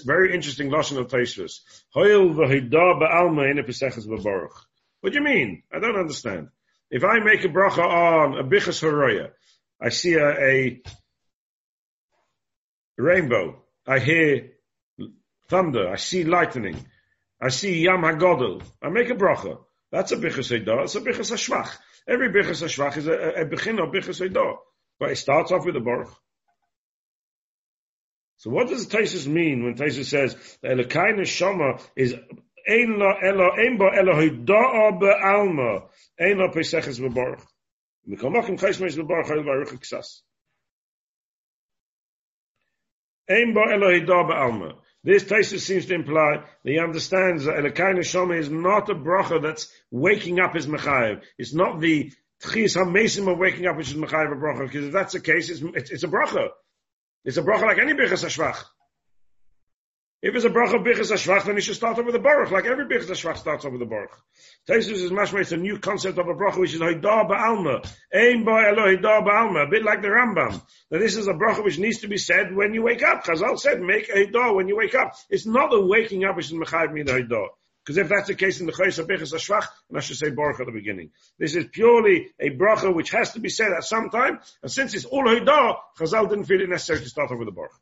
Very 0.05 0.35
interesting 0.35 0.71
lesson 0.71 0.99
of 0.99 1.07
Taisvus. 1.07 1.61
Hoyel 1.95 2.35
Vehi 2.35 2.69
Do 2.69 2.77
Baalma, 2.77 3.49
Ein 3.49 3.65
Pesachas 3.65 4.09
Bebaruch. 4.09 4.57
What 5.03 5.13
do 5.13 5.19
you 5.21 5.25
mean? 5.25 5.63
I 5.73 5.79
don't 5.79 5.97
understand. 5.97 6.49
If 6.91 7.05
I 7.05 7.21
make 7.21 7.45
a 7.45 7.49
bracha 7.49 7.85
on 7.85 8.39
a 8.39 8.45
bichas 8.45 8.83
haroya, 8.83 9.31
I 9.81 9.91
see 9.91 10.15
a, 10.15 10.29
a 10.29 10.83
rainbow, 12.99 13.63
I 13.87 14.01
hear 14.01 14.51
thunder, 15.49 15.89
I 15.89 15.97
see 15.97 16.25
lightning, 16.25 16.85
I 17.41 17.49
see 17.51 17.81
yam 17.81 18.03
hagodel, 18.03 18.63
I 18.83 18.89
make 18.89 19.09
a 19.09 19.15
bracha. 19.15 19.59
That's 19.93 20.13
a 20.13 20.17
bichas 20.17 20.51
haidah, 20.51 20.85
it's 20.85 20.97
a 20.97 21.01
bichas 21.01 21.31
hashvach. 21.33 21.71
Every 22.09 22.31
bichas 22.31 22.63
hashvach 22.63 22.97
is 22.97 23.07
a, 23.07 23.13
a, 23.13 23.15
a 23.15 23.43
of 23.43 23.93
bichas 23.93 24.21
haidah. 24.21 24.57
But 24.99 25.13
it 25.13 25.17
starts 25.17 25.53
off 25.53 25.65
with 25.65 25.77
a 25.77 25.81
baruch. 25.81 26.11
So 28.37 28.51
what 28.51 28.69
does 28.69 28.87
Taisus 28.87 29.27
mean 29.27 29.65
when 29.65 29.75
Taisus 29.75 30.07
says 30.07 30.35
Elokai 30.65 31.15
Neshama 31.19 31.81
is 31.95 32.15
Ein 32.69 32.99
lo 32.99 33.13
elo 33.23 33.51
ein 33.53 33.77
bo 33.77 33.89
elo 33.89 34.13
alma. 35.23 35.89
Ein 36.19 36.39
ksas. 39.81 40.23
Ein 43.29 43.55
bo 43.55 43.63
elo 43.63 44.33
alma. 44.33 44.75
This 45.03 45.25
Taisa 45.25 45.59
seems 45.59 45.87
to 45.87 45.95
imply 45.95 46.43
that 46.63 46.71
he 46.71 46.79
understands 46.79 47.45
that 47.45 47.57
Elokai 47.57 47.95
Neshama 47.95 48.39
is 48.39 48.51
not 48.51 48.91
a 48.91 48.95
bracha 48.95 49.41
that's 49.43 49.73
waking 49.91 50.41
up 50.41 50.55
his 50.55 50.67
mechayev. 50.67 51.23
It's 51.39 51.55
not 51.55 51.81
the 51.81 52.13
tchis 52.43 52.75
ha-mesim 52.75 53.31
of 53.31 53.39
waking 53.39 53.67
up 53.67 53.79
which 53.79 53.91
is 53.91 53.97
mechayev 53.97 54.33
a 54.33 54.37
bracha, 54.37 54.67
because 54.67 54.87
if 54.87 54.93
that's 54.93 55.15
the 55.15 55.21
case, 55.21 55.49
it's, 55.49 55.63
it's, 55.75 55.91
it's 55.91 56.03
a 56.03 56.09
bracha. 56.09 56.49
It's 57.25 57.39
a 57.39 57.43
bracha 57.43 57.63
like 57.63 57.79
any 57.79 57.95
bichas 57.95 58.25
hashvach. 58.25 58.63
If 60.23 60.35
it's 60.35 60.45
a 60.45 60.51
bracha 60.51 60.75
of 60.75 60.83
bichas 60.83 61.11
hashvach, 61.11 61.47
then 61.47 61.55
you 61.55 61.63
should 61.63 61.77
start 61.77 62.05
with 62.05 62.15
a 62.15 62.19
baruch, 62.19 62.51
like 62.51 62.67
every 62.67 62.85
bichas 62.85 63.09
hashvach 63.09 63.39
starts 63.39 63.65
with 63.65 63.81
a 63.81 63.87
baruch. 63.87 64.13
Taisus 64.69 64.93
is 64.93 65.11
mashma, 65.11 65.41
it's 65.41 65.53
a 65.53 65.57
new 65.57 65.79
concept 65.79 66.19
of 66.19 66.29
a 66.29 66.35
bracha, 66.35 66.59
which 66.59 66.75
is 66.75 66.81
haidah 66.81 67.27
ba'alma. 67.27 67.91
Ein 68.15 68.45
by 68.45 68.69
elo 68.69 68.87
haidah 68.87 69.27
ba'alma, 69.27 69.67
a 69.67 69.71
bit 69.71 69.83
like 69.83 70.03
the 70.03 70.09
Rambam. 70.09 70.61
That 70.91 70.99
this 70.99 71.17
is 71.17 71.27
a 71.27 71.33
bracha 71.33 71.65
which 71.65 71.79
needs 71.79 72.01
to 72.01 72.09
be 72.09 72.19
said 72.19 72.55
when 72.55 72.75
you 72.75 72.83
wake 72.83 73.03
up. 73.03 73.25
Chazal 73.25 73.59
said, 73.59 73.81
make 73.81 74.11
a 74.11 74.27
haidah 74.27 74.55
when 74.55 74.69
you 74.69 74.77
wake 74.77 74.95
up. 74.95 75.15
It's 75.31 75.47
not 75.47 75.71
the 75.71 75.81
waking 75.81 76.25
up 76.25 76.37
which 76.37 76.47
is 76.47 76.53
mechayiv 76.53 76.93
me 76.93 77.03
the 77.03 77.13
haidah. 77.13 77.47
Because 77.83 77.97
if 77.97 78.09
that's 78.11 78.29
the 78.29 78.35
case 78.35 78.61
in 78.61 78.67
the 78.67 78.73
Chayes 78.73 78.99
of 78.99 79.07
Bichas 79.07 79.33
Hashvach, 79.33 79.67
then 79.89 79.97
I 79.97 80.01
should 80.01 80.19
say 80.19 80.29
Baruch 80.29 80.61
at 80.61 80.67
the 80.67 80.73
beginning. 80.73 81.13
This 81.39 81.57
is 81.57 81.65
purely 81.73 82.29
a 82.39 82.51
bracha 82.51 82.95
which 82.95 83.11
has 83.13 83.33
to 83.33 83.41
be 83.41 83.49
said 83.49 83.73
at 83.73 83.85
some 83.85 84.11
time, 84.11 84.39
and 84.63 84.71
since 84.71 84.93
it's 84.93 85.07
all 85.07 85.25
Haidah, 85.25 85.77
Chazal 85.99 86.29
didn't 86.29 86.45
feel 86.45 86.61
it 86.61 86.69
necessary 86.69 87.01
to 87.01 87.09
start 87.09 87.31
with 87.31 87.49
the 87.49 87.53
Baruch. 87.53 87.73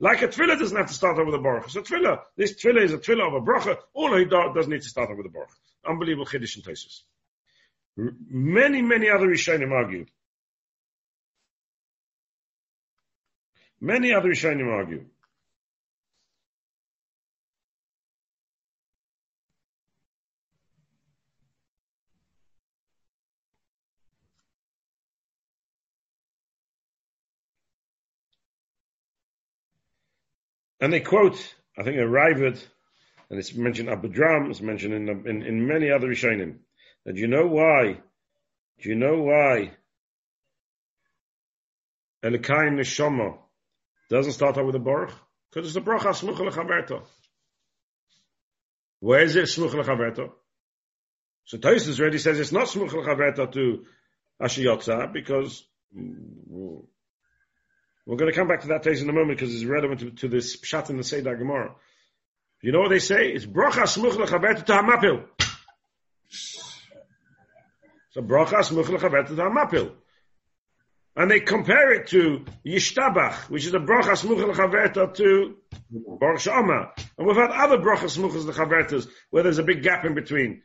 Like 0.00 0.22
a 0.22 0.28
tefillah 0.28 0.58
doesn't 0.58 0.76
have 0.76 0.88
to 0.88 0.94
start 0.94 1.18
off 1.18 1.26
with 1.26 1.34
a 1.34 1.38
baruch. 1.38 1.66
A 1.74 1.80
tefillah. 1.80 2.20
This 2.36 2.54
tefillah 2.54 2.82
is 2.82 2.92
a 2.92 2.98
tefillah 2.98 3.28
of 3.28 3.34
a 3.34 3.40
bracha. 3.40 3.78
All 3.94 4.16
he 4.16 4.24
doesn't 4.24 4.70
need 4.70 4.82
to 4.82 4.88
start 4.88 5.10
off 5.10 5.16
with 5.16 5.26
a 5.26 5.30
baruch. 5.30 5.50
Unbelievable 5.88 6.26
chiddush 6.26 6.56
and 6.56 6.64
tesis. 6.64 7.02
Many, 7.96 8.82
many 8.82 9.08
other 9.08 9.28
Rishonim 9.28 9.70
argue. 9.70 10.06
Many 13.80 14.12
other 14.12 14.30
Rishonim 14.30 14.72
argue. 14.72 15.04
And 30.80 30.92
they 30.92 31.00
quote, 31.00 31.36
I 31.78 31.82
think, 31.82 31.96
a 31.96 32.00
Raavad, 32.00 32.62
and 33.30 33.38
it's 33.38 33.54
mentioned 33.54 33.88
Abudraham, 33.88 34.50
it's 34.50 34.60
mentioned 34.60 34.94
in, 34.94 35.26
in, 35.26 35.42
in 35.42 35.66
many 35.66 35.90
other 35.90 36.08
Rishonim, 36.08 36.58
that 37.04 37.16
you 37.16 37.26
know 37.26 37.46
why, 37.46 38.00
do 38.82 38.88
you 38.88 38.94
know 38.94 39.22
why 39.22 39.72
Elikain 42.22 42.76
Neshama 42.76 43.38
doesn't 44.10 44.32
start 44.32 44.58
out 44.58 44.66
with 44.66 44.74
a 44.74 44.80
Baruch? 44.80 45.12
Because 45.50 45.68
it's 45.68 45.76
a 45.76 45.80
Bracha 45.80 46.08
Smuch 46.14 46.36
Lechaberto. 46.36 47.02
Where 49.00 49.20
is 49.20 49.36
it 49.36 49.44
Smuch 49.44 49.70
Lechaberto? 49.70 50.32
So 51.44 51.58
Tosis 51.58 52.00
already 52.00 52.18
says 52.18 52.40
it's 52.40 52.52
not 52.52 52.68
Smuch 52.68 52.90
Lechaberto 52.90 53.52
to 53.52 53.84
Ashiyotza 54.40 55.12
because 55.12 55.64
We're 58.06 58.16
going 58.16 58.30
to 58.30 58.36
come 58.36 58.48
back 58.48 58.62
to 58.62 58.68
that 58.68 58.82
case 58.82 59.00
in 59.00 59.08
a 59.08 59.12
moment 59.12 59.38
because 59.38 59.54
it's 59.54 59.64
relevant 59.64 60.00
to, 60.00 60.10
to 60.10 60.28
this 60.28 60.60
pshat 60.60 60.90
in 60.90 60.98
the 60.98 61.04
Seder 61.04 61.36
Gemara. 61.36 61.74
You 62.60 62.72
know 62.72 62.80
what 62.80 62.90
they 62.90 62.98
say? 62.98 63.30
It's 63.30 63.46
bracha 63.46 63.84
smuch 63.84 64.12
lechaber 64.12 64.64
to 64.64 64.72
hamapil. 64.72 65.24
So 68.10 68.22
bracha 68.22 68.60
smuch 68.62 68.86
lechaber 68.86 69.26
to 69.26 69.34
hamapil. 69.34 69.92
And 71.16 71.30
they 71.30 71.40
compare 71.40 71.92
it 71.92 72.08
to 72.08 72.44
Yishtabach, 72.66 73.48
which 73.48 73.66
is 73.66 73.74
a 73.74 73.78
bracha 73.78 74.16
smuch 74.16 74.52
lechaverta 74.52 75.14
to 75.14 75.56
Baruch 75.90 76.40
Shama. 76.40 76.90
And 77.16 77.26
we've 77.26 77.36
had 77.36 77.50
other 77.50 77.78
bracha 77.78 78.04
smuchas 78.04 78.44
lechavertas 78.44 79.08
where 79.30 79.42
there's 79.44 79.58
a 79.58 79.62
big 79.62 79.82
gap 79.82 80.04
in 80.04 80.14
between. 80.14 80.62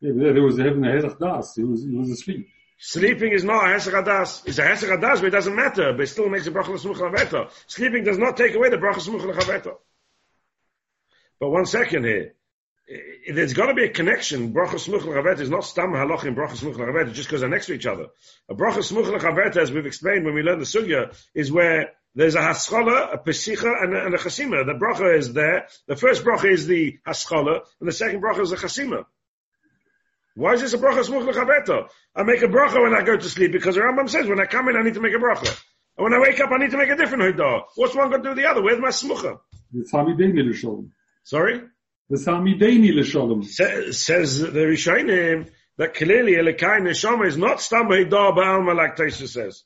Yeah, 0.00 0.32
there 0.32 0.42
was 0.42 0.58
a 0.58 0.62
Hesach 0.62 1.18
Das. 1.18 1.54
He 1.56 1.64
was, 1.64 1.82
he 1.82 1.96
was 1.96 2.10
asleep. 2.10 2.48
Sleeping 2.78 3.32
is 3.32 3.42
not 3.42 3.64
a 3.64 3.68
Hesach. 3.74 4.46
It's 4.46 4.58
a 4.58 4.62
Hesach 4.62 5.00
but 5.00 5.24
it 5.24 5.30
doesn't 5.30 5.54
matter. 5.54 5.92
But 5.92 6.02
it 6.02 6.06
still 6.06 6.28
makes 6.28 6.46
a 6.46 6.52
bracha 6.52 6.78
smuch 6.78 6.96
lechaverta. 6.96 7.50
Sleeping 7.66 8.04
does 8.04 8.18
not 8.18 8.36
take 8.36 8.54
away 8.54 8.70
the 8.70 8.76
bracha 8.76 9.00
smuch 9.00 9.20
lechaverta. 9.20 9.74
But 11.40 11.50
one 11.50 11.66
second 11.66 12.04
here. 12.04 12.34
There's 13.30 13.52
got 13.52 13.66
to 13.66 13.74
be 13.74 13.84
a 13.84 13.90
connection. 13.90 14.54
Bracha 14.54 14.76
smuch 14.76 15.00
lechaverta 15.00 15.40
is 15.40 15.50
not 15.50 15.64
stam 15.64 15.90
halach 15.90 16.24
in 16.24 16.36
bracha 16.36 16.52
smuch 16.52 16.76
lechaverta 16.76 17.12
just 17.12 17.28
because 17.28 17.40
they're 17.40 17.50
next 17.50 17.66
to 17.66 17.72
each 17.72 17.86
other. 17.86 18.06
A 18.48 18.54
bracha 18.54 18.78
smuch 18.78 19.06
lechaverta, 19.06 19.56
as 19.56 19.72
we've 19.72 19.84
explained 19.84 20.24
when 20.24 20.34
we 20.34 20.42
learned 20.42 20.62
the 20.62 20.66
sugya, 20.66 21.14
is 21.34 21.50
where 21.50 21.92
there's 22.14 22.36
a 22.36 22.40
haskola, 22.40 23.12
a 23.12 23.18
pesicha, 23.18 23.82
and 23.82 23.94
a, 23.94 24.06
and 24.06 24.14
a 24.14 24.18
chasima. 24.18 24.64
The 24.64 24.72
bracha 24.72 25.18
is 25.18 25.32
there. 25.32 25.66
The 25.86 25.96
first 25.96 26.24
bracha 26.24 26.50
is 26.50 26.66
the 26.66 26.98
haskola, 27.06 27.62
and 27.80 27.88
the 27.88 27.92
second 27.92 28.22
bracha 28.22 28.40
is 28.40 28.50
the 28.50 28.56
chasima. 28.56 29.04
Why 30.38 30.52
is 30.52 30.60
this 30.60 30.72
a 30.72 30.78
bracha 30.78 31.02
smuch 31.04 31.26
lechaverta? 31.28 31.88
I 32.14 32.22
make 32.22 32.42
a 32.42 32.46
bracha 32.46 32.80
when 32.80 32.94
I 32.94 33.02
go 33.02 33.16
to 33.16 33.28
sleep 33.28 33.50
because 33.50 33.74
the 33.74 33.80
Rambam 33.80 34.08
says 34.08 34.28
when 34.28 34.38
I 34.38 34.46
come 34.46 34.68
in 34.68 34.76
I 34.76 34.82
need 34.82 34.94
to 34.94 35.00
make 35.00 35.12
a 35.12 35.18
bracha. 35.18 35.48
And 35.96 36.04
when 36.04 36.14
I 36.14 36.20
wake 36.20 36.38
up 36.38 36.52
I 36.52 36.58
need 36.58 36.70
to 36.70 36.76
make 36.76 36.90
a 36.90 36.96
different 36.96 37.24
hodah. 37.24 37.62
What's 37.74 37.96
one 37.96 38.08
going 38.08 38.22
to 38.22 38.28
do 38.28 38.34
the 38.36 38.48
other? 38.48 38.62
Where's 38.62 38.78
my 38.78 38.90
smucha? 38.90 39.40
The 39.72 39.80
L'Sholem. 39.82 40.90
Sorry? 41.24 41.60
The 42.08 42.18
Samideni 42.18 42.94
L'Sholem. 42.94 43.44
Sa- 43.44 43.90
says 43.90 44.38
the 44.38 44.48
Rishonim 44.48 45.50
that 45.76 45.94
clearly 45.94 46.34
Elikai 46.34 46.82
Neshama 46.82 47.26
is 47.26 47.36
not 47.36 47.60
stam 47.60 47.86
hodah 47.86 48.36
ba'alma 48.36 48.76
like 48.76 48.94
Taisa 48.94 49.26
says. 49.26 49.64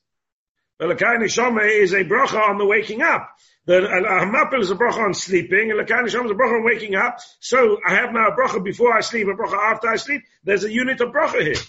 Elikai 0.80 1.18
Neshama 1.18 1.68
is 1.68 1.92
a 1.92 2.04
bracha 2.04 2.48
on 2.48 2.58
the 2.58 2.66
waking 2.66 3.02
up. 3.02 3.30
The 3.66 3.78
uh, 3.78 3.86
uh, 3.86 4.24
Hamapil 4.24 4.60
is 4.60 4.70
a 4.70 4.74
bracha 4.74 4.98
on 4.98 5.14
sleeping, 5.14 5.70
and 5.70 5.80
Elikai 5.80 6.02
Neshama 6.02 6.24
is 6.24 6.30
a 6.30 6.34
bracha 6.34 6.56
on 6.56 6.64
waking 6.64 6.94
up. 6.94 7.18
So 7.40 7.78
I 7.86 7.94
have 7.94 8.12
now 8.12 8.28
a 8.28 8.36
bracha 8.36 8.62
before 8.62 8.92
I 8.92 9.00
sleep, 9.00 9.28
a 9.28 9.30
bracha 9.30 9.56
after 9.56 9.88
I 9.88 9.96
sleep. 9.96 10.22
There's 10.44 10.64
a 10.64 10.72
unit 10.72 11.00
of 11.00 11.10
bracha 11.10 11.42
here. 11.42 11.62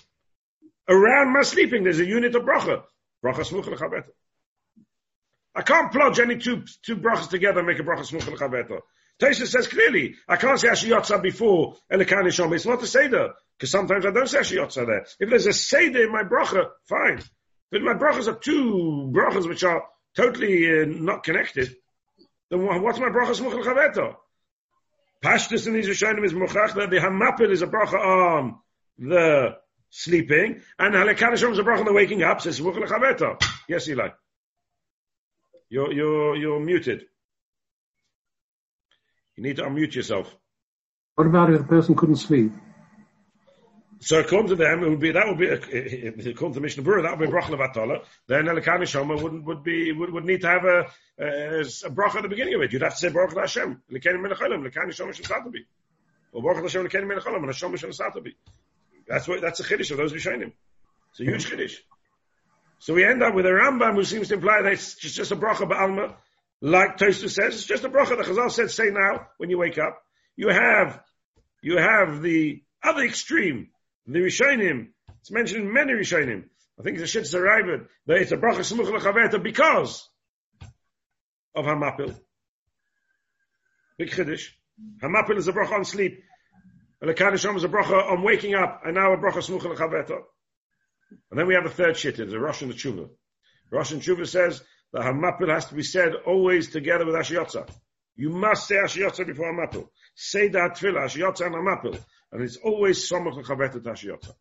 Around 0.89 1.33
my 1.33 1.43
sleeping, 1.43 1.83
there's 1.83 1.99
a 1.99 2.05
unit 2.05 2.35
of 2.35 2.43
bracha. 2.43 2.83
Bracha 3.23 3.45
smuch 3.45 3.65
lechabeta. 3.65 4.09
I 5.55 5.61
can't 5.61 5.91
plodge 5.91 6.19
any 6.19 6.37
two, 6.37 6.63
two 6.81 6.95
brachas 6.95 7.29
together 7.29 7.59
and 7.59 7.67
make 7.67 7.79
a 7.79 7.83
bracha 7.83 8.09
smuch 8.09 8.21
lechabeta. 8.21 8.79
Taisa 9.21 9.45
says 9.45 9.67
clearly, 9.67 10.15
I 10.27 10.37
can't 10.37 10.59
say 10.59 10.69
Ashiyotza 10.69 11.21
before 11.21 11.75
Elikai 11.91 12.23
Neshama. 12.23 12.55
It's 12.55 12.65
not 12.65 12.81
a 12.81 12.87
Seder, 12.87 13.33
because 13.55 13.69
sometimes 13.69 14.05
I 14.05 14.11
don't 14.11 14.27
say 14.27 14.39
Ashiyotza 14.39 14.87
there. 14.87 15.05
If 15.19 15.29
there's 15.29 15.45
a 15.45 15.53
Seder 15.53 16.03
in 16.03 16.11
my 16.11 16.23
bracha, 16.23 16.69
fine. 16.89 17.21
But 17.73 17.81
my 17.81 17.95
brachas 17.95 18.27
are 18.27 18.36
two 18.36 19.12
brachas 19.12 19.49
which 19.49 19.63
are 19.63 19.83
totally 20.15 20.69
uh, 20.69 20.86
not 20.86 21.23
connected. 21.23 21.75
Then 22.51 22.83
what's 22.83 22.99
my 22.99 23.09
bracha 23.09 23.31
smuch 23.31 23.55
l'chaveto? 23.55 24.15
Pashtus 25.25 25.65
in 25.65 25.73
these 25.73 25.88
Rishonim 25.88 26.23
is 26.23 26.33
muchach 26.33 26.75
that 26.75 26.91
the 26.91 26.97
hamapil 26.97 27.49
is 27.49 27.63
a 27.63 27.67
bracha 27.67 27.95
on 27.95 28.59
the 28.99 29.55
sleeping, 29.89 30.62
and 30.77 30.93
halekanishom 30.93 31.53
is 31.53 31.57
a 31.57 31.63
bracha 31.63 31.79
on 31.79 31.86
the 31.86 31.93
waking 31.93 32.21
up. 32.21 32.41
Says 32.41 32.59
smuch 32.59 32.75
l'chaveto. 32.75 33.41
Yes, 33.67 33.89
Eli. 33.89 34.09
You're 35.67 35.91
you're 35.91 36.36
you're 36.36 36.59
muted. 36.59 37.05
You 39.36 39.41
need 39.45 39.55
to 39.55 39.63
unmute 39.63 39.95
yourself. 39.95 40.31
What 41.15 41.25
about 41.25 41.51
if 41.51 41.62
a 41.62 41.63
person 41.63 41.95
couldn't 41.95 42.17
sleep? 42.17 42.51
So 44.03 44.19
according 44.19 44.49
to 44.49 44.55
them, 44.57 44.83
it 44.83 44.89
would 44.89 44.99
be 44.99 45.11
that 45.13 45.27
would 45.27 45.37
be 45.37 45.47
according 46.29 46.55
to 46.55 46.59
Mishnah 46.59 46.83
Berurah, 46.83 47.03
that 47.03 47.17
would 47.17 47.29
be 47.29 47.33
bracha 47.33 47.57
levatala. 47.57 48.03
Then 48.27 48.45
Elikani 48.45 48.81
Shoma 48.81 49.21
would 49.21 49.45
would 49.45 49.63
be 49.63 49.93
would, 49.93 50.11
would 50.11 50.25
need 50.25 50.41
to 50.41 50.47
have 50.47 50.65
a, 50.65 50.87
a, 51.17 51.59
a 51.61 51.89
bracha 51.89 52.17
at 52.17 52.23
the 52.23 52.27
beginning 52.27 52.55
of 52.55 52.61
it. 52.63 52.73
You'd 52.73 52.81
have 52.81 52.95
to 52.95 52.97
say 52.97 53.07
bracha 53.09 53.39
Hashem, 53.39 53.81
Elikani 53.89 54.19
Melachalim, 54.19 54.61
Elikani 54.61 54.89
Shoma 54.89 55.17
Shemsatabi, 55.17 55.63
or 56.33 56.43
bracha 56.43 56.63
Hashem 56.63 56.85
Elikani 56.85 57.05
Melachalim, 57.13 57.37
and 57.37 57.45
Hashem 57.45 57.71
Shemsatabi. 57.71 58.33
That's 59.07 59.25
what 59.25 59.39
that's 59.39 59.61
a 59.61 59.63
chiddush 59.63 59.91
of 59.91 59.97
those 59.97 60.11
Rishonim. 60.11 60.51
It's 61.11 61.21
a 61.21 61.23
huge 61.23 61.49
chiddush. 61.49 61.75
So 62.79 62.93
we 62.93 63.05
end 63.05 63.23
up 63.23 63.33
with 63.33 63.45
a 63.45 63.51
Rambam 63.51 63.93
who 63.95 64.03
seems 64.03 64.27
to 64.27 64.33
imply 64.33 64.63
that 64.63 64.73
it's 64.73 64.95
just, 64.95 65.31
a 65.31 65.37
bracha 65.37 65.69
ba'alma, 65.69 66.13
like 66.59 66.97
Tostu 66.97 67.29
says. 67.29 67.55
It's 67.55 67.65
just 67.65 67.85
a 67.85 67.89
bracha. 67.89 68.17
The 68.17 68.23
Chazal 68.23 68.51
said, 68.51 68.69
say 68.69 68.89
now 68.89 69.27
when 69.37 69.49
you 69.49 69.57
wake 69.57 69.77
up. 69.77 70.01
You 70.35 70.49
have 70.49 71.01
you 71.61 71.77
have 71.77 72.21
the 72.21 72.63
other 72.83 73.03
extreme 73.03 73.69
the 74.07 74.19
Rishonim, 74.19 74.87
it's 75.19 75.31
mentioned 75.31 75.65
in 75.65 75.73
many 75.73 75.93
Rishonim. 75.93 76.45
I 76.79 76.83
think 76.83 76.97
it's 76.97 77.15
a 77.15 77.19
Shitz 77.19 77.33
Araibid, 77.33 77.87
that 78.07 78.17
it's 78.17 78.31
a 78.31 78.37
bracha 78.37 78.59
smuch 78.59 78.87
lechaveta 78.87 79.41
because 79.41 80.09
of 81.55 81.65
Hamapil. 81.65 82.17
Big 83.97 84.09
Chiddush. 84.09 84.47
Hamapil 85.01 85.37
is 85.37 85.47
a 85.47 85.53
bracha 85.53 85.73
on 85.73 85.85
sleep. 85.85 86.23
Elekanisham 87.03 87.55
is 87.55 87.63
a 87.63 87.69
bracha 87.69 88.11
on 88.11 88.23
waking 88.23 88.55
up, 88.55 88.81
and 88.85 88.95
now 88.95 89.13
a 89.13 89.17
bracha 89.17 89.37
smuch 89.37 89.61
lechaveta. 89.61 90.19
And 91.29 91.39
then 91.39 91.47
we 91.47 91.53
have 91.53 91.65
a 91.65 91.69
third 91.69 91.95
Shitz, 91.95 92.17
the 92.17 92.25
the 92.25 92.73
Tshuva. 92.73 93.09
Rosh 93.71 93.91
and 93.91 94.01
Tshuva 94.01 94.27
says 94.27 94.61
that 94.91 95.03
Hamapil 95.03 95.49
has 95.49 95.65
to 95.65 95.75
be 95.75 95.83
said 95.83 96.13
always 96.25 96.69
together 96.71 97.05
with 97.05 97.15
Ashiyotza. 97.15 97.69
You 98.15 98.29
must 98.29 98.67
say 98.67 98.75
Ashiyotza 98.75 99.25
before 99.25 99.51
Hamapil. 99.51 99.87
Say 100.15 100.49
that 100.49 100.77
tefillah, 100.77 101.05
Ashiyotza 101.05 101.45
and 101.45 101.55
Hamapil. 101.55 101.99
And 102.33 102.41
it's 102.41 102.57
always 102.57 103.07
Somach 103.07 103.35
Lechaveta 103.35 103.79
Tashiyotza. 103.79 104.33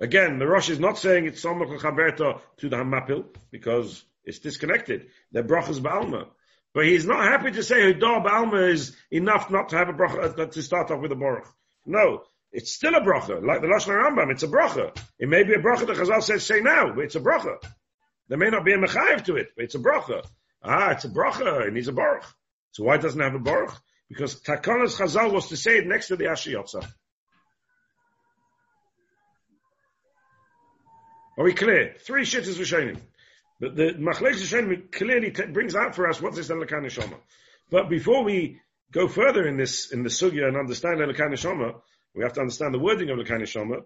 Again, 0.00 0.40
the 0.40 0.46
Rosh 0.46 0.70
is 0.70 0.80
not 0.80 0.98
saying 0.98 1.26
it's 1.26 1.42
Somach 1.42 1.68
Lechaveta 1.68 2.40
to 2.58 2.68
the 2.68 2.76
Hamapil 2.76 3.26
because 3.52 4.04
it's 4.24 4.40
disconnected. 4.40 5.06
They're 5.30 5.44
brachas 5.44 5.78
ba'alma. 5.78 6.26
But 6.74 6.86
he's 6.86 7.06
not 7.06 7.22
happy 7.22 7.52
to 7.52 7.62
say 7.62 7.92
Hudah 7.92 8.26
ba'alma 8.26 8.72
is 8.72 8.96
enough 9.12 9.52
not 9.52 9.68
to 9.68 9.76
have 9.76 9.88
a 9.88 9.92
bracha, 9.92 10.36
uh, 10.36 10.46
to 10.46 10.60
start 10.60 10.90
off 10.90 11.00
with 11.00 11.12
a 11.12 11.16
baruch. 11.16 11.46
No. 11.86 12.24
It's 12.50 12.72
still 12.72 12.96
a 12.96 13.00
bracha. 13.00 13.40
Like 13.40 13.60
the 13.60 13.68
Lashon 13.68 13.94
Rambam, 13.94 14.32
it's 14.32 14.42
a 14.42 14.48
bracha. 14.48 14.96
It 15.20 15.28
may 15.28 15.44
be 15.44 15.54
a 15.54 15.58
bracha 15.58 15.86
the 15.86 15.92
Chazal 15.92 16.24
says 16.24 16.44
say 16.44 16.60
now, 16.60 16.92
but 16.92 17.04
it's 17.04 17.14
a 17.14 17.20
bracha. 17.20 17.58
There 18.26 18.38
may 18.38 18.50
not 18.50 18.64
be 18.64 18.72
a 18.72 18.78
mechayiv 18.78 19.24
to 19.26 19.36
it, 19.36 19.50
but 19.54 19.64
it's 19.64 19.76
a 19.76 19.78
bracha. 19.78 20.26
Ah, 20.60 20.90
it's 20.90 21.04
a 21.04 21.08
bracha, 21.08 21.68
it 21.68 21.72
needs 21.72 21.86
a 21.86 21.92
baruch. 21.92 22.24
So 22.74 22.82
why 22.82 22.96
doesn't 22.96 23.20
it 23.20 23.24
have 23.24 23.34
a 23.36 23.38
baruch? 23.38 23.72
Because 24.08 24.40
Takanas 24.40 24.98
Chazal 24.98 25.32
was 25.32 25.48
to 25.48 25.56
say 25.56 25.78
it 25.78 25.86
next 25.86 26.08
to 26.08 26.16
the 26.16 26.24
Ashiyotza. 26.24 26.84
Are 31.38 31.44
we 31.44 31.54
clear? 31.54 31.94
Three 32.00 32.22
shittas 32.22 32.58
Rishonim. 32.58 33.00
But 33.60 33.76
the 33.76 33.94
Machlek 33.94 34.34
Rishonim 34.34 34.90
clearly 34.90 35.30
t- 35.30 35.46
brings 35.46 35.76
out 35.76 35.94
for 35.94 36.08
us 36.08 36.20
what's 36.20 36.36
this 36.36 36.48
Elikan 36.48 36.84
Neshama. 36.84 37.16
But 37.70 37.88
before 37.88 38.24
we 38.24 38.60
go 38.90 39.06
further 39.06 39.46
in 39.46 39.56
this, 39.56 39.92
in 39.92 40.02
the 40.02 40.08
sugya 40.08 40.48
and 40.48 40.56
understand 40.56 40.98
Elikan 40.98 41.30
Neshama, 41.30 41.80
we 42.12 42.24
have 42.24 42.32
to 42.32 42.40
understand 42.40 42.74
the 42.74 42.80
wording 42.80 43.10
of 43.10 43.18
Elikan 43.18 43.42
Neshama. 43.42 43.82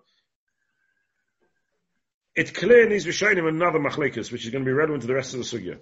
It's 2.35 2.53
clear 2.53 2.85
in 2.85 2.89
these 2.89 3.05
Rishonim 3.05 3.47
another 3.47 3.79
Machlekas, 3.79 4.33
which 4.33 4.47
is 4.47 4.51
going 4.51 4.65
to 4.65 4.69
be 4.69 4.73
relevant 4.73 5.03
to 5.03 5.09
the 5.09 5.15
rest 5.15 5.35
of 5.35 5.41
the 5.41 5.45
sugya. 5.45 5.79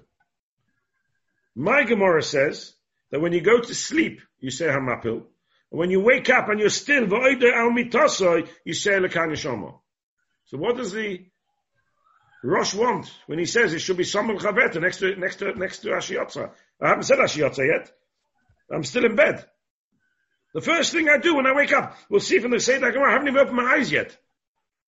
My 1.54 1.84
Gemara 1.84 2.22
says 2.22 2.75
that 3.10 3.20
when 3.20 3.32
you 3.32 3.40
go 3.40 3.60
to 3.60 3.74
sleep, 3.74 4.20
you 4.40 4.50
say 4.50 4.66
Hamapil. 4.66 5.24
And 5.70 5.80
when 5.80 5.90
you 5.90 6.00
wake 6.00 6.30
up 6.30 6.48
and 6.48 6.60
you're 6.60 6.70
still 6.70 7.06
V'oide 7.06 7.52
al 7.52 7.70
mitasoi, 7.70 8.48
you 8.64 8.74
say 8.74 8.92
Neshama. 8.92 9.78
So 10.46 10.58
what 10.58 10.76
does 10.76 10.92
the 10.92 11.26
Rosh 12.42 12.74
want 12.74 13.10
when 13.26 13.38
he 13.38 13.46
says 13.46 13.72
it 13.72 13.80
should 13.80 13.96
be 13.96 14.04
Samuel 14.04 14.38
Chaveta 14.38 14.80
next 14.80 14.98
to 14.98 15.16
next 15.16 15.36
to 15.36 15.52
next 15.54 15.78
to 15.78 15.88
Ashiyotza. 15.88 16.50
I 16.80 16.88
haven't 16.88 17.04
said 17.04 17.18
Ashiyotza 17.18 17.66
yet. 17.66 17.90
I'm 18.70 18.84
still 18.84 19.04
in 19.04 19.16
bed. 19.16 19.44
The 20.54 20.60
first 20.60 20.92
thing 20.92 21.08
I 21.08 21.18
do 21.18 21.36
when 21.36 21.46
I 21.46 21.54
wake 21.54 21.72
up, 21.72 21.96
we'll 22.08 22.20
see 22.20 22.38
from 22.38 22.52
the 22.52 22.60
Seder 22.60 22.92
Gemara, 22.92 23.10
I 23.10 23.12
haven't 23.12 23.28
even 23.28 23.40
opened 23.40 23.56
my 23.56 23.74
eyes 23.74 23.90
yet. 23.90 24.16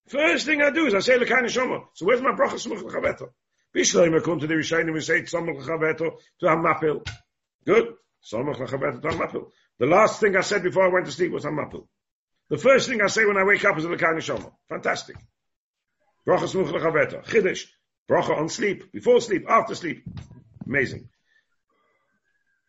First 0.09 0.47
thing 0.47 0.63
I 0.63 0.71
do 0.71 0.87
is 0.87 0.95
I 0.95 1.01
say 1.01 1.19
Neshama. 1.19 1.85
So 1.95 2.07
where's 2.07 2.23
my 2.23 2.33
bracha 2.33 2.59
Samuel 2.59 2.85
Chaveta? 2.85 3.29
Bishloim 3.75 4.23
come 4.23 4.41
to 4.41 4.47
the 4.47 4.55
Rishayim 4.55 4.89
and 4.89 5.05
say 5.05 5.25
Samuel 5.27 5.61
Chaveta 5.61 6.11
to 6.41 6.47
Hamapil. 6.47 7.07
Good. 7.67 7.95
The 8.31 9.87
last 9.87 10.21
thing 10.21 10.37
I 10.37 10.41
said 10.41 10.63
before 10.63 10.85
I 10.85 10.89
went 10.89 11.07
to 11.07 11.13
sleep 11.13 11.33
was 11.33 11.45
Hamapil. 11.45 11.87
The 12.51 12.59
first 12.59 12.89
thing 12.89 13.01
I 13.03 13.07
say 13.07 13.25
when 13.25 13.37
I 13.37 13.45
wake 13.45 13.65
up 13.65 13.79
is 13.79 13.85
Lekai 13.85 14.17
Neshama. 14.17 14.53
Fantastic. 14.69 15.17
Bracha 16.27 16.49
smuch 16.49 16.73
lechaveta. 16.73 17.25
Chiddush. 17.25 17.67
Bracha 18.11 18.37
on 18.37 18.49
sleep, 18.49 18.91
before 18.91 19.21
sleep, 19.21 19.45
after 19.49 19.75
sleep. 19.75 20.03
Amazing. 20.67 21.09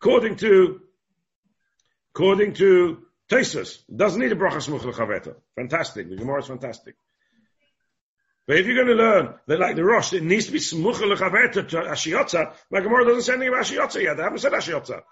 According 0.00 0.36
to, 0.36 0.80
according 2.14 2.54
to 2.54 3.02
Tesis, 3.30 3.78
doesn't 3.94 4.20
need 4.20 4.32
a 4.32 4.36
bracha 4.36 4.56
smuch 4.56 4.80
lechaveta. 4.80 5.36
Fantastic. 5.56 6.08
The 6.10 6.16
Gemara 6.16 6.40
is 6.40 6.46
fantastic. 6.46 6.94
But 8.46 8.58
if 8.58 8.66
you're 8.66 8.84
going 8.84 8.96
to 8.96 9.02
learn 9.02 9.34
that 9.46 9.60
like 9.60 9.76
the 9.76 9.84
Rosh, 9.84 10.12
it 10.12 10.24
needs 10.24 10.46
to 10.46 10.52
be 10.52 10.58
smucha 10.58 11.02
lechaverta 11.02 11.68
to 11.68 11.76
Ashiyotza, 11.82 12.52
my 12.70 12.80
Gemara 12.80 13.04
doesn't 13.04 13.22
say 13.22 13.34
anything 13.34 13.48
about 13.48 13.64
Ashiyotza 13.64 14.02
yet. 14.02 14.16
They 14.16 14.22
haven't 14.24 14.40
said 14.40 14.52
Ashiyotza. 14.52 15.02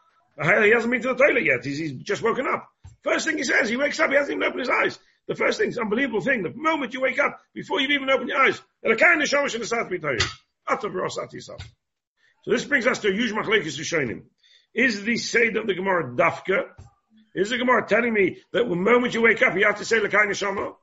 He 0.40 0.70
hasn't 0.70 0.90
been 0.90 1.03
to 1.03 1.09
the 1.09 1.14
toilet 1.14 1.44
yet. 1.44 1.64
He's, 1.64 1.79
he's 1.79 1.92
just 1.94 2.22
woken 2.22 2.46
up. 2.46 2.68
First 3.03 3.27
thing 3.27 3.38
he 3.38 3.44
says, 3.44 3.68
he 3.68 3.77
wakes 3.77 3.98
up, 4.01 4.11
he 4.11 4.16
hasn't 4.16 4.37
even 4.37 4.44
opened 4.44 4.61
his 4.61 4.70
eyes. 4.70 4.98
The 5.27 5.35
first 5.35 5.59
thing, 5.59 5.68
it's 5.68 5.79
unbelievable 5.79 6.20
thing, 6.20 6.42
the 6.42 6.53
moment 6.55 6.94
you 6.94 7.01
wake 7.01 7.18
up, 7.18 7.40
before 7.55 7.81
you've 7.81 7.90
even 7.90 8.09
opened 8.09 8.31
your 8.31 8.38
eyes, 8.38 8.61
to. 11.31 11.57
So 12.44 12.51
this 12.51 12.64
brings 12.64 12.87
us 12.87 13.01
to 13.01 13.09
a 13.09 13.12
huge 13.12 13.33
machlekes 13.33 13.79
Rishonim. 13.79 14.22
Is 14.74 15.03
the 15.03 15.16
Seder 15.16 15.61
of 15.61 15.66
the 15.66 15.74
Gemara 15.74 16.14
dafka? 16.14 16.68
Is 17.35 17.51
the 17.51 17.59
Gemara 17.59 17.87
telling 17.87 18.12
me 18.12 18.38
that 18.53 18.68
the 18.68 18.77
moment 18.77 19.14
you 19.14 19.22
wake 19.22 19.42
up, 19.42 19.57
you 19.57 19.64
have 19.66 19.79
to 19.79 19.85
say 19.85 19.98
L'kai 20.01 20.27
Neshama? 20.27 20.74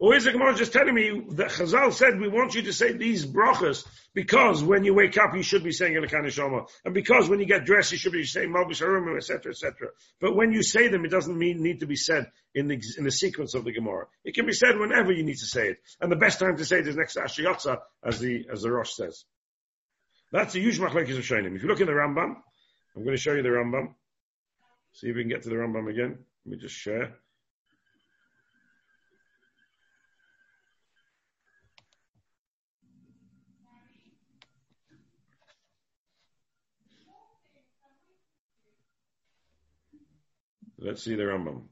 Or 0.00 0.14
is 0.14 0.24
the 0.24 0.32
Gemara 0.32 0.54
just 0.54 0.72
telling 0.72 0.94
me 0.94 1.24
that 1.30 1.50
Chazal 1.50 1.92
said 1.92 2.20
we 2.20 2.28
want 2.28 2.54
you 2.54 2.62
to 2.62 2.72
say 2.72 2.92
these 2.92 3.26
brachas 3.26 3.84
because 4.14 4.62
when 4.62 4.84
you 4.84 4.94
wake 4.94 5.18
up 5.18 5.34
you 5.34 5.42
should 5.42 5.64
be 5.64 5.72
saying 5.72 5.98
L'kai 5.98 6.22
Neshama, 6.22 6.68
and 6.84 6.94
because 6.94 7.28
when 7.28 7.40
you 7.40 7.46
get 7.46 7.64
dressed 7.64 7.90
you 7.90 7.98
should 7.98 8.12
be 8.12 8.24
saying 8.24 8.50
Malbish 8.50 8.78
Harum, 8.78 9.16
etc., 9.16 9.50
etc. 9.50 9.88
But 10.20 10.36
when 10.36 10.52
you 10.52 10.62
say 10.62 10.86
them, 10.86 11.04
it 11.04 11.10
doesn't 11.10 11.36
mean, 11.36 11.62
need 11.62 11.80
to 11.80 11.86
be 11.86 11.96
said 11.96 12.30
in 12.54 12.68
the, 12.68 12.80
in 12.96 13.04
the 13.04 13.10
sequence 13.10 13.54
of 13.54 13.64
the 13.64 13.72
Gemara. 13.72 14.06
It 14.24 14.36
can 14.36 14.46
be 14.46 14.52
said 14.52 14.78
whenever 14.78 15.10
you 15.10 15.24
need 15.24 15.38
to 15.38 15.46
say 15.46 15.68
it. 15.70 15.78
And 16.00 16.12
the 16.12 16.16
best 16.16 16.38
time 16.38 16.56
to 16.58 16.64
say 16.64 16.78
it 16.78 16.86
is 16.86 16.96
next 16.96 17.14
to 17.14 17.20
Ashiyotza, 17.20 17.80
as 18.04 18.20
the, 18.20 18.46
as 18.52 18.62
the 18.62 18.70
Rosh 18.70 18.92
says. 18.92 19.24
That's 20.30 20.54
a 20.54 20.60
huge 20.60 20.78
machlekes 20.78 21.16
of 21.16 21.24
Shainim. 21.24 21.56
If 21.56 21.62
you 21.62 21.68
look 21.68 21.80
in 21.80 21.86
the 21.86 21.92
Rambam, 21.92 22.36
I'm 22.94 23.02
going 23.02 23.16
to 23.16 23.20
show 23.20 23.32
you 23.32 23.42
the 23.42 23.48
Rambam. 23.48 23.94
See 24.92 25.08
if 25.08 25.16
we 25.16 25.22
can 25.22 25.30
get 25.30 25.42
to 25.42 25.48
the 25.48 25.56
Rambam 25.56 25.90
again. 25.90 26.18
Let 26.44 26.52
me 26.52 26.58
just 26.58 26.74
share. 26.74 27.16
Let's 40.78 41.02
see 41.02 41.16
the 41.16 41.24
Rambam. 41.24 41.62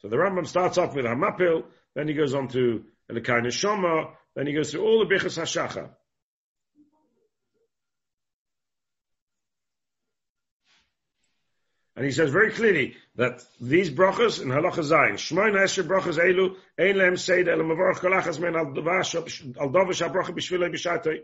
So 0.00 0.08
the 0.08 0.16
Rambam 0.16 0.46
starts 0.46 0.78
off 0.78 0.94
with 0.94 1.06
Hamapil, 1.06 1.64
then 1.94 2.08
he 2.08 2.14
goes 2.14 2.34
on 2.34 2.48
to 2.48 2.84
Elikai 3.10 3.42
Neshama, 3.42 4.10
then 4.36 4.46
he 4.46 4.52
goes 4.52 4.70
through 4.70 4.84
all 4.84 4.98
the 4.98 5.12
Bichas 5.12 5.38
HaShacha. 5.40 5.90
And 11.96 12.04
he 12.04 12.12
says 12.12 12.30
very 12.30 12.52
clearly 12.52 12.94
that 13.16 13.42
these 13.60 13.90
brachas 13.90 14.40
in 14.40 14.50
halacha 14.50 14.84
zayin, 14.84 15.14
shmoin 15.14 15.60
esher 15.60 15.82
brachas 15.82 16.16
elu, 16.16 16.54
ein 16.78 16.94
lehem 16.94 17.18
seid 17.18 17.48
el 17.48 17.58
mavarach 17.58 17.96
kolachas 17.96 18.38
men 18.38 18.54
al 18.54 18.66
davash 18.66 19.16
al 19.16 19.70
bracha 19.70 20.32
b'shvilei 20.32 20.72
b'shatei. 20.72 21.22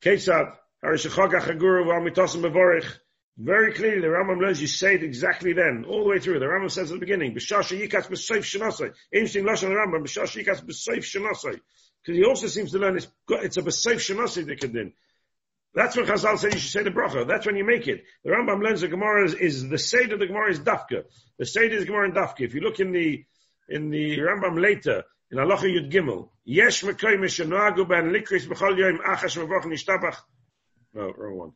Ketzad, 0.00 0.56
harishachag 0.82 1.34
achaguru 1.34 1.84
v'al 1.84 2.00
mitosim 2.08 2.40
bevorich. 2.40 2.90
Very 3.38 3.72
clearly, 3.72 4.00
the 4.00 4.08
Rambam 4.08 4.40
learns 4.40 4.60
you 4.60 4.66
say 4.66 4.94
it 4.94 5.02
exactly 5.02 5.54
then, 5.54 5.86
all 5.88 6.04
the 6.04 6.10
way 6.10 6.18
through. 6.18 6.38
The 6.38 6.44
Rambam 6.44 6.70
says 6.70 6.90
at 6.90 6.96
the 6.96 7.00
beginning. 7.00 7.30
Interesting 7.32 7.54
lashon 9.44 9.68
the 9.68 9.74
Rambam. 9.74 11.60
Because 12.02 12.16
he 12.16 12.24
also 12.24 12.46
seems 12.48 12.72
to 12.72 12.78
learn 12.78 12.96
it's, 12.96 13.06
it's 13.28 13.56
a 13.56 13.62
b'seif 13.62 13.96
shenasai 13.96 14.44
dikadin. 14.44 14.92
That's 15.74 15.96
when 15.96 16.04
Chazal 16.04 16.38
said 16.38 16.52
you 16.52 16.60
should 16.60 16.70
say 16.70 16.82
the 16.82 16.90
bracha. 16.90 17.26
That's 17.26 17.46
when 17.46 17.56
you 17.56 17.64
make 17.64 17.88
it. 17.88 18.04
The 18.24 18.32
Rambam 18.32 18.62
learns 18.62 18.82
the 18.82 18.88
Gemara 18.88 19.24
is, 19.24 19.34
is 19.34 19.68
the 19.68 19.78
Seder 19.78 20.14
of 20.14 20.20
the 20.20 20.26
Gemara 20.26 20.50
is 20.50 20.60
Dafka. 20.60 21.04
The 21.38 21.46
Seder 21.46 21.76
is 21.76 21.86
Gemara 21.86 22.08
in 22.08 22.12
Dafka. 22.12 22.40
If 22.40 22.54
you 22.54 22.60
look 22.60 22.80
in 22.80 22.92
the, 22.92 23.24
in 23.68 23.88
the 23.88 24.18
Rambam 24.18 24.60
later, 24.60 25.04
in 25.30 25.38
Halacha 25.38 25.62
Yud 25.62 25.90
Gimel, 25.90 26.28
Yesh 26.44 26.82
Mekoy 26.82 27.16
Mishanoagu 27.16 27.88
Ben 27.88 28.10
Likris 28.12 28.46
B'chol 28.46 28.76
Yoim 28.76 28.98
Achash 28.98 29.38
Nishtabach. 29.38 30.16
No, 30.92 31.10
wrong 31.16 31.38
one. 31.38 31.52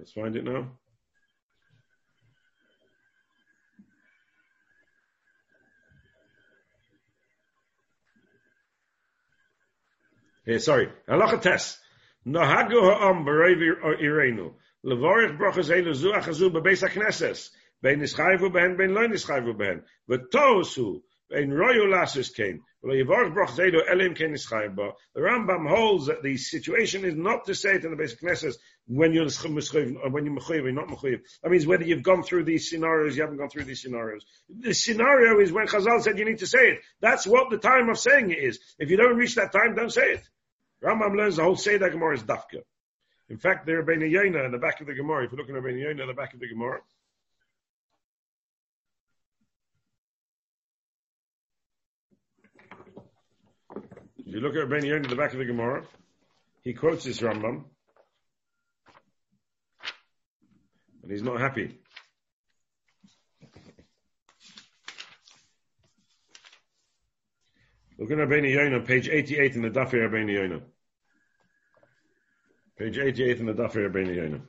Let's 0.00 0.12
find 0.12 0.34
it 0.34 0.44
now. 0.44 0.78
Hey, 10.46 10.56
sorry. 10.56 10.88
Halacha 11.06 11.42
test. 11.42 11.78
Nahagu 12.26 12.80
ha'am. 12.80 13.26
Levorich 14.86 15.36
brachas 15.36 15.68
zu 15.94 16.12
achazu 16.12 16.50
b'beis 16.50 16.82
nischayvu 17.82 18.50
nischayvu 19.10 19.52
bein 21.30 21.50
royu 21.50 21.88
lasis 21.90 22.34
kain. 22.34 22.62
The 22.82 22.88
Rambam 25.16 25.68
holds 25.68 26.06
that 26.06 26.22
the 26.22 26.36
situation 26.38 27.04
is 27.04 27.14
not 27.14 27.44
to 27.44 27.54
say 27.54 27.74
it 27.74 27.84
in 27.84 27.90
the 27.90 27.96
basic 27.96 28.20
Knesset 28.20 28.54
when 28.86 29.12
you're 29.12 29.26
uh, 29.26 30.08
when 30.08 30.24
you're 30.24 30.40
mechuyev, 30.40 30.72
not 30.72 30.88
mechuyev. 30.88 31.20
That 31.42 31.50
means 31.50 31.66
whether 31.66 31.84
you've 31.84 32.02
gone 32.02 32.22
through 32.22 32.44
these 32.44 32.70
scenarios, 32.70 33.16
you 33.16 33.22
haven't 33.22 33.36
gone 33.36 33.50
through 33.50 33.64
these 33.64 33.82
scenarios. 33.82 34.24
The 34.48 34.72
scenario 34.72 35.40
is 35.40 35.52
when 35.52 35.66
Chazal 35.66 36.02
said 36.02 36.18
you 36.18 36.24
need 36.24 36.38
to 36.38 36.46
say 36.46 36.70
it. 36.70 36.80
That's 37.00 37.26
what 37.26 37.50
the 37.50 37.58
time 37.58 37.90
of 37.90 37.98
saying 37.98 38.30
it 38.30 38.38
is. 38.38 38.58
If 38.78 38.90
you 38.90 38.96
don't 38.96 39.16
reach 39.16 39.34
that 39.34 39.52
time, 39.52 39.74
don't 39.74 39.92
say 39.92 40.12
it. 40.12 40.28
Rambam 40.82 41.16
learns 41.16 41.36
the 41.36 41.44
whole 41.44 41.56
Seder 41.56 41.90
Gemara 41.90 42.14
is 42.14 42.22
dafka. 42.22 42.62
In 43.28 43.36
fact, 43.36 43.66
there 43.66 43.78
are 43.78 43.84
Rabbeinu 43.84 44.10
Yonah 44.10 44.44
in 44.44 44.52
the 44.52 44.58
back 44.58 44.80
of 44.80 44.86
the 44.86 44.94
Gemara. 44.94 45.26
If 45.26 45.32
you 45.32 45.38
look 45.38 45.50
at 45.50 45.54
Rabbeinu 45.54 45.82
Yonah 45.82 46.02
in 46.02 46.08
the 46.08 46.14
back 46.14 46.32
of 46.32 46.40
the 46.40 46.48
Gemara, 46.48 46.80
if 54.30 54.36
you 54.36 54.42
look 54.42 54.54
at 54.54 54.68
Rabbeinu 54.68 54.84
Yonah 54.84 55.02
in 55.02 55.10
the 55.10 55.16
back 55.16 55.32
of 55.32 55.40
the 55.40 55.44
Gemara, 55.44 55.82
he 56.62 56.72
quotes 56.72 57.02
this 57.02 57.18
Rambam, 57.18 57.64
and 61.02 61.10
he's 61.10 61.24
not 61.24 61.40
happy. 61.40 61.80
Look 67.98 68.12
at 68.12 68.18
Rabbeinu 68.18 68.54
Yonah, 68.54 68.82
page 68.82 69.08
88 69.08 69.56
in 69.56 69.62
the 69.62 69.68
Dafi 69.68 69.94
Rabbeinu 69.94 70.32
Yonah. 70.32 70.60
Page 72.78 72.98
88 72.98 73.40
in 73.40 73.46
the 73.46 73.52
Dafi 73.52 73.90
Rabbeinu 73.90 74.14
Yonah. 74.14 74.42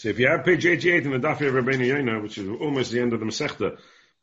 So 0.00 0.08
if 0.08 0.18
you 0.18 0.28
have 0.28 0.46
page 0.46 0.64
88 0.64 1.04
in 1.04 1.12
the 1.12 1.18
Dafi 1.18 1.46
of 1.46 1.52
Rabbeinu 1.62 1.86
Yonah, 1.86 2.22
which 2.22 2.38
is 2.38 2.48
almost 2.48 2.90
the 2.90 3.00
end 3.00 3.12
of 3.12 3.20
the 3.20 3.26
Masechta, 3.26 3.76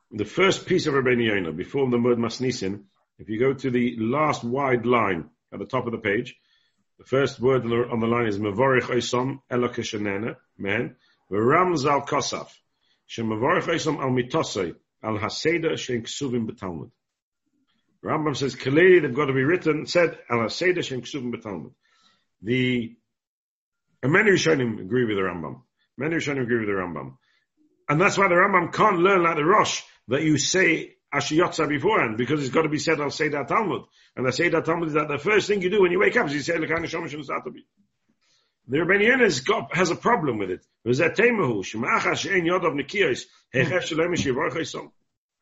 the 0.10 0.26
first 0.26 0.66
piece 0.66 0.88
of 0.88 0.96
Rabbeinu 0.96 1.28
Yonah, 1.28 1.52
before 1.52 1.88
the 1.88 2.00
word 2.00 2.18
Masnisin, 2.18 2.86
if 3.20 3.30
you 3.30 3.38
go 3.38 3.54
to 3.54 3.70
the 3.70 3.96
last 4.00 4.44
wide 4.44 4.88
line 4.88 5.30
at 5.54 5.60
the 5.60 5.68
top 5.68 5.86
of 5.86 5.92
the 5.92 6.00
page, 6.00 6.36
the 6.98 7.06
first 7.06 7.40
word 7.40 7.62
on 7.62 7.70
the, 7.70 7.90
on 7.92 8.00
the 8.00 8.08
line 8.08 8.26
is 8.26 8.40
Mavorich 8.40 8.86
Oisom 8.86 9.42
Eloke 9.52 9.84
Shenena, 9.84 10.38
man, 10.58 10.96
V'ram 11.32 11.78
Zal 11.78 12.02
Kosaf, 12.02 12.50
Shemavorich 13.08 13.68
Al 13.86 14.10
Mitosei, 14.10 14.74
Al 15.04 15.20
Haseda 15.20 15.78
Shen 15.78 16.02
Ksuvim 16.02 16.50
B'Talmud. 16.50 16.90
Rambam 18.04 18.36
says, 18.36 18.56
clearly 18.56 19.02
they've 19.02 19.14
got 19.16 19.26
to 19.26 19.34
be 19.34 19.44
written, 19.44 19.86
said, 19.86 20.18
Al 20.28 20.40
Haseda 20.40 20.84
Shen 20.84 21.02
Ksuvim 21.02 21.32
B'Talmud. 21.36 21.74
The, 22.42 22.96
and 24.02 24.12
many 24.12 24.32
Rishonim 24.32 24.82
agree 24.82 25.06
with 25.06 25.18
the 25.18 25.22
Rambam. 25.22 25.62
Many 25.98 26.16
Rishonim 26.16 26.44
agree 26.44 26.60
with 26.60 26.68
the 26.68 26.74
Rambam. 26.74 27.18
And 27.90 28.00
that's 28.00 28.18
why 28.18 28.28
the 28.28 28.36
Rambam 28.36 28.74
can't 28.74 29.00
learn 29.00 29.24
like 29.24 29.38
the 29.38 29.46
Rosh, 29.46 29.82
that 30.10 30.24
you 30.24 30.38
say 30.38 30.96
Ashiyotza 31.14 31.68
beforehand 31.68 32.18
because 32.18 32.42
it's 32.42 32.54
got 32.54 32.64
to 32.64 32.70
be 32.70 32.80
said 32.80 33.00
say 33.12 33.30
that 33.30 33.48
Talmud. 33.48 33.84
And 34.16 34.26
the 34.26 34.50
that 34.50 34.66
Talmud 34.66 34.90
is 34.90 34.94
that 34.96 35.08
the 35.08 35.18
first 35.18 35.48
thing 35.48 35.62
you 35.62 35.70
do 35.70 35.82
when 35.82 35.92
you 35.92 36.00
wake 36.00 36.18
up 36.18 36.28
is 36.28 36.34
you 36.34 36.42
say 36.42 36.54
Lekana 36.54 36.86
Shomash 36.86 37.14
and 37.14 37.24
Zatabi. 37.24 37.64
The 38.68 38.78
Rebbeinu 38.80 39.22
has 39.22 39.40
got, 39.40 39.74
has 39.76 39.92
a 39.92 39.96
problem 39.96 40.38
with 40.40 40.52
it. 40.52 40.66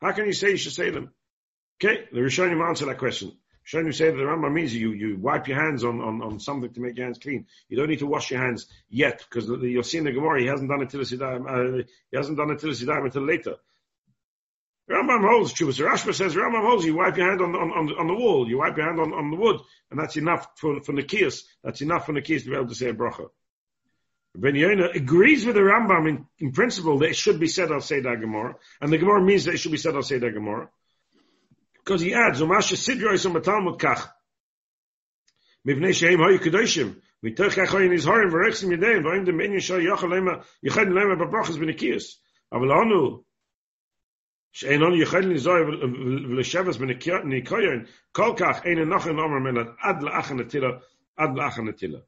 How 0.00 0.12
can 0.12 0.26
you 0.26 0.32
say 0.32 0.50
you 0.50 0.56
should 0.56 0.72
say 0.72 0.90
them? 0.90 1.12
Okay, 1.82 2.04
the 2.12 2.20
Rishonim 2.20 2.66
answer 2.66 2.86
that 2.86 2.98
question. 2.98 3.32
Rishonim 3.66 3.94
say 3.94 4.10
that 4.10 4.16
the 4.16 4.22
Rambam 4.22 4.52
means 4.52 4.74
you, 4.74 4.92
you 4.92 5.16
wipe 5.18 5.48
your 5.48 5.60
hands 5.60 5.82
on, 5.82 6.00
on, 6.00 6.22
on 6.22 6.38
something 6.38 6.72
to 6.72 6.80
make 6.80 6.96
your 6.96 7.06
hands 7.06 7.18
clean. 7.18 7.46
You 7.68 7.76
don't 7.76 7.88
need 7.88 7.98
to 7.98 8.06
wash 8.06 8.30
your 8.30 8.40
hands 8.40 8.66
yet, 8.88 9.24
because 9.28 9.48
you'll 9.48 9.82
see 9.82 9.98
in 9.98 10.04
the 10.04 10.12
Gemara, 10.12 10.40
he 10.40 10.46
hasn't 10.46 10.68
done 10.68 10.82
it 10.82 10.90
till 10.90 11.02
the 11.02 11.24
uh, 11.24 11.82
he 12.10 12.16
hasn't 12.16 12.36
done 12.36 12.50
it 12.50 12.60
till 12.60 12.68
he's, 12.68 12.88
uh, 12.88 13.02
until 13.02 13.26
later. 13.26 13.56
Rambam 14.88 15.28
holds, 15.28 15.52
Chubas 15.52 15.84
Rashba 15.84 16.14
says, 16.14 16.36
Rambam 16.36 16.64
holds, 16.64 16.84
you 16.84 16.94
wipe 16.94 17.16
your 17.16 17.28
hand 17.28 17.40
on, 17.40 17.56
on, 17.56 17.72
on, 17.72 17.98
on 17.98 18.06
the 18.06 18.14
wall, 18.14 18.48
you 18.48 18.58
wipe 18.58 18.76
your 18.76 18.86
hand 18.86 19.00
on, 19.00 19.12
on 19.12 19.32
the 19.32 19.36
wood, 19.36 19.60
and 19.90 19.98
that's 19.98 20.16
enough 20.16 20.46
for, 20.54 20.80
for 20.82 20.92
Nikias, 20.92 21.42
that's 21.64 21.80
enough 21.80 22.06
for 22.06 22.12
Nikias 22.12 22.44
to 22.44 22.50
be 22.50 22.54
able 22.54 22.68
to 22.68 22.74
say 22.76 22.90
a 22.90 22.94
bracha. 22.94 23.28
Ben 24.36 24.54
Yonah 24.54 24.90
agrees 24.94 25.44
with 25.44 25.56
the 25.56 25.62
Rambam 25.62 26.08
in, 26.08 26.26
in 26.38 26.52
principle 26.52 26.98
that 26.98 27.08
it 27.08 27.16
should 27.16 27.40
be 27.40 27.48
said 27.48 27.72
al 27.72 27.80
Seder 27.80 28.16
Gemara, 28.16 28.54
and 28.80 28.92
the 28.92 28.98
Gemara 28.98 29.20
means 29.22 29.46
that 29.46 29.54
it 29.54 29.58
should 29.58 29.72
be 29.72 29.78
said 29.78 29.96
al 29.96 30.02
Seder 30.02 30.30
Gemara. 30.30 30.68
Because 31.85 32.01
he 32.01 32.13
adds, 32.13 32.41
Umasha 32.41 32.75
Sidrois 32.75 33.25
on 33.25 33.41
Talmud 33.41 33.79
Kach. 33.79 34.07
Mivnei 35.67 35.89
Sheim 35.89 36.17
Hoy 36.17 36.37
Kedoshim. 36.37 37.01
Mitoch 37.23 37.55
Echoyin 37.57 37.93
Izhorim 37.93 38.31
V'rechsim 38.31 38.75
Yedeim 38.75 39.03
V'oim 39.03 39.25
Dem 39.25 39.37
Inyan 39.37 39.61
Shal 39.61 39.79
Yochel 39.79 40.09
Lema 40.09 40.43
Yechayin 40.65 40.89
Lema 40.89 41.17
B'brachas 41.17 41.57
B'nikiyas. 41.57 42.17
אבל 42.53 42.71
אנו, 42.71 43.23
שאין 44.51 44.83
אנו 44.83 45.01
יכולים 45.01 45.31
לזוהי 45.31 45.61
ולשבס 46.29 46.77
בניקויון, 46.77 47.83
כל 48.11 48.33
כך 48.37 48.65
אין 48.65 48.77
אנוכי 48.79 49.09
נאמר 49.09 49.39
מן 49.51 49.57
עד 49.79 50.03
לאח 50.03 50.31
הנטילה, 50.31 50.69
עד 51.17 51.29
לאח 51.35 51.59
הנטילה. 51.59 51.99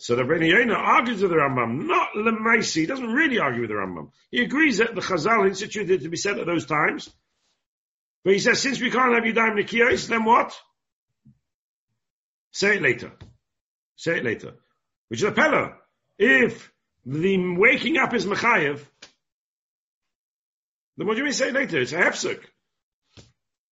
So 0.00 0.14
the 0.14 0.22
Rebbeinu 0.22 0.48
Yonah 0.48 0.74
argues 0.74 1.20
with 1.22 1.32
the 1.32 1.36
Rambam, 1.36 1.86
not 1.86 2.10
Lemaisi, 2.14 2.82
he 2.82 2.86
doesn't 2.86 3.12
really 3.12 3.40
argue 3.40 3.62
with 3.62 3.70
the 3.70 3.74
Rambam. 3.74 4.12
He 4.30 4.42
agrees 4.42 4.78
that 4.78 4.94
the 4.94 5.00
Chazal 5.00 5.48
instituted 5.48 6.02
to 6.02 6.08
be 6.08 6.16
said 6.16 6.38
at 6.38 6.46
those 6.46 6.66
times, 6.66 7.10
but 8.23 8.33
he 8.33 8.39
says, 8.39 8.61
since 8.61 8.79
we 8.79 8.89
can't 8.89 9.13
have 9.13 9.25
you 9.25 9.33
Yudayim 9.33 9.59
Nikiyos, 9.59 10.07
then 10.07 10.23
what? 10.23 10.53
Say 12.51 12.77
it 12.77 12.81
later. 12.81 13.11
Say 13.95 14.17
it 14.17 14.23
later. 14.23 14.53
Which 15.09 15.21
is 15.21 15.27
a 15.27 15.31
Pella. 15.31 15.73
If 16.17 16.71
the 17.05 17.55
waking 17.57 17.97
up 17.97 18.13
is 18.13 18.25
Mechayev, 18.25 18.79
then 20.97 21.07
what 21.07 21.13
do 21.13 21.19
you 21.19 21.23
mean 21.25 21.33
say 21.33 21.49
it 21.49 21.53
later? 21.53 21.81
It's 21.81 21.91
a 21.91 21.97
hefsek. 21.97 22.39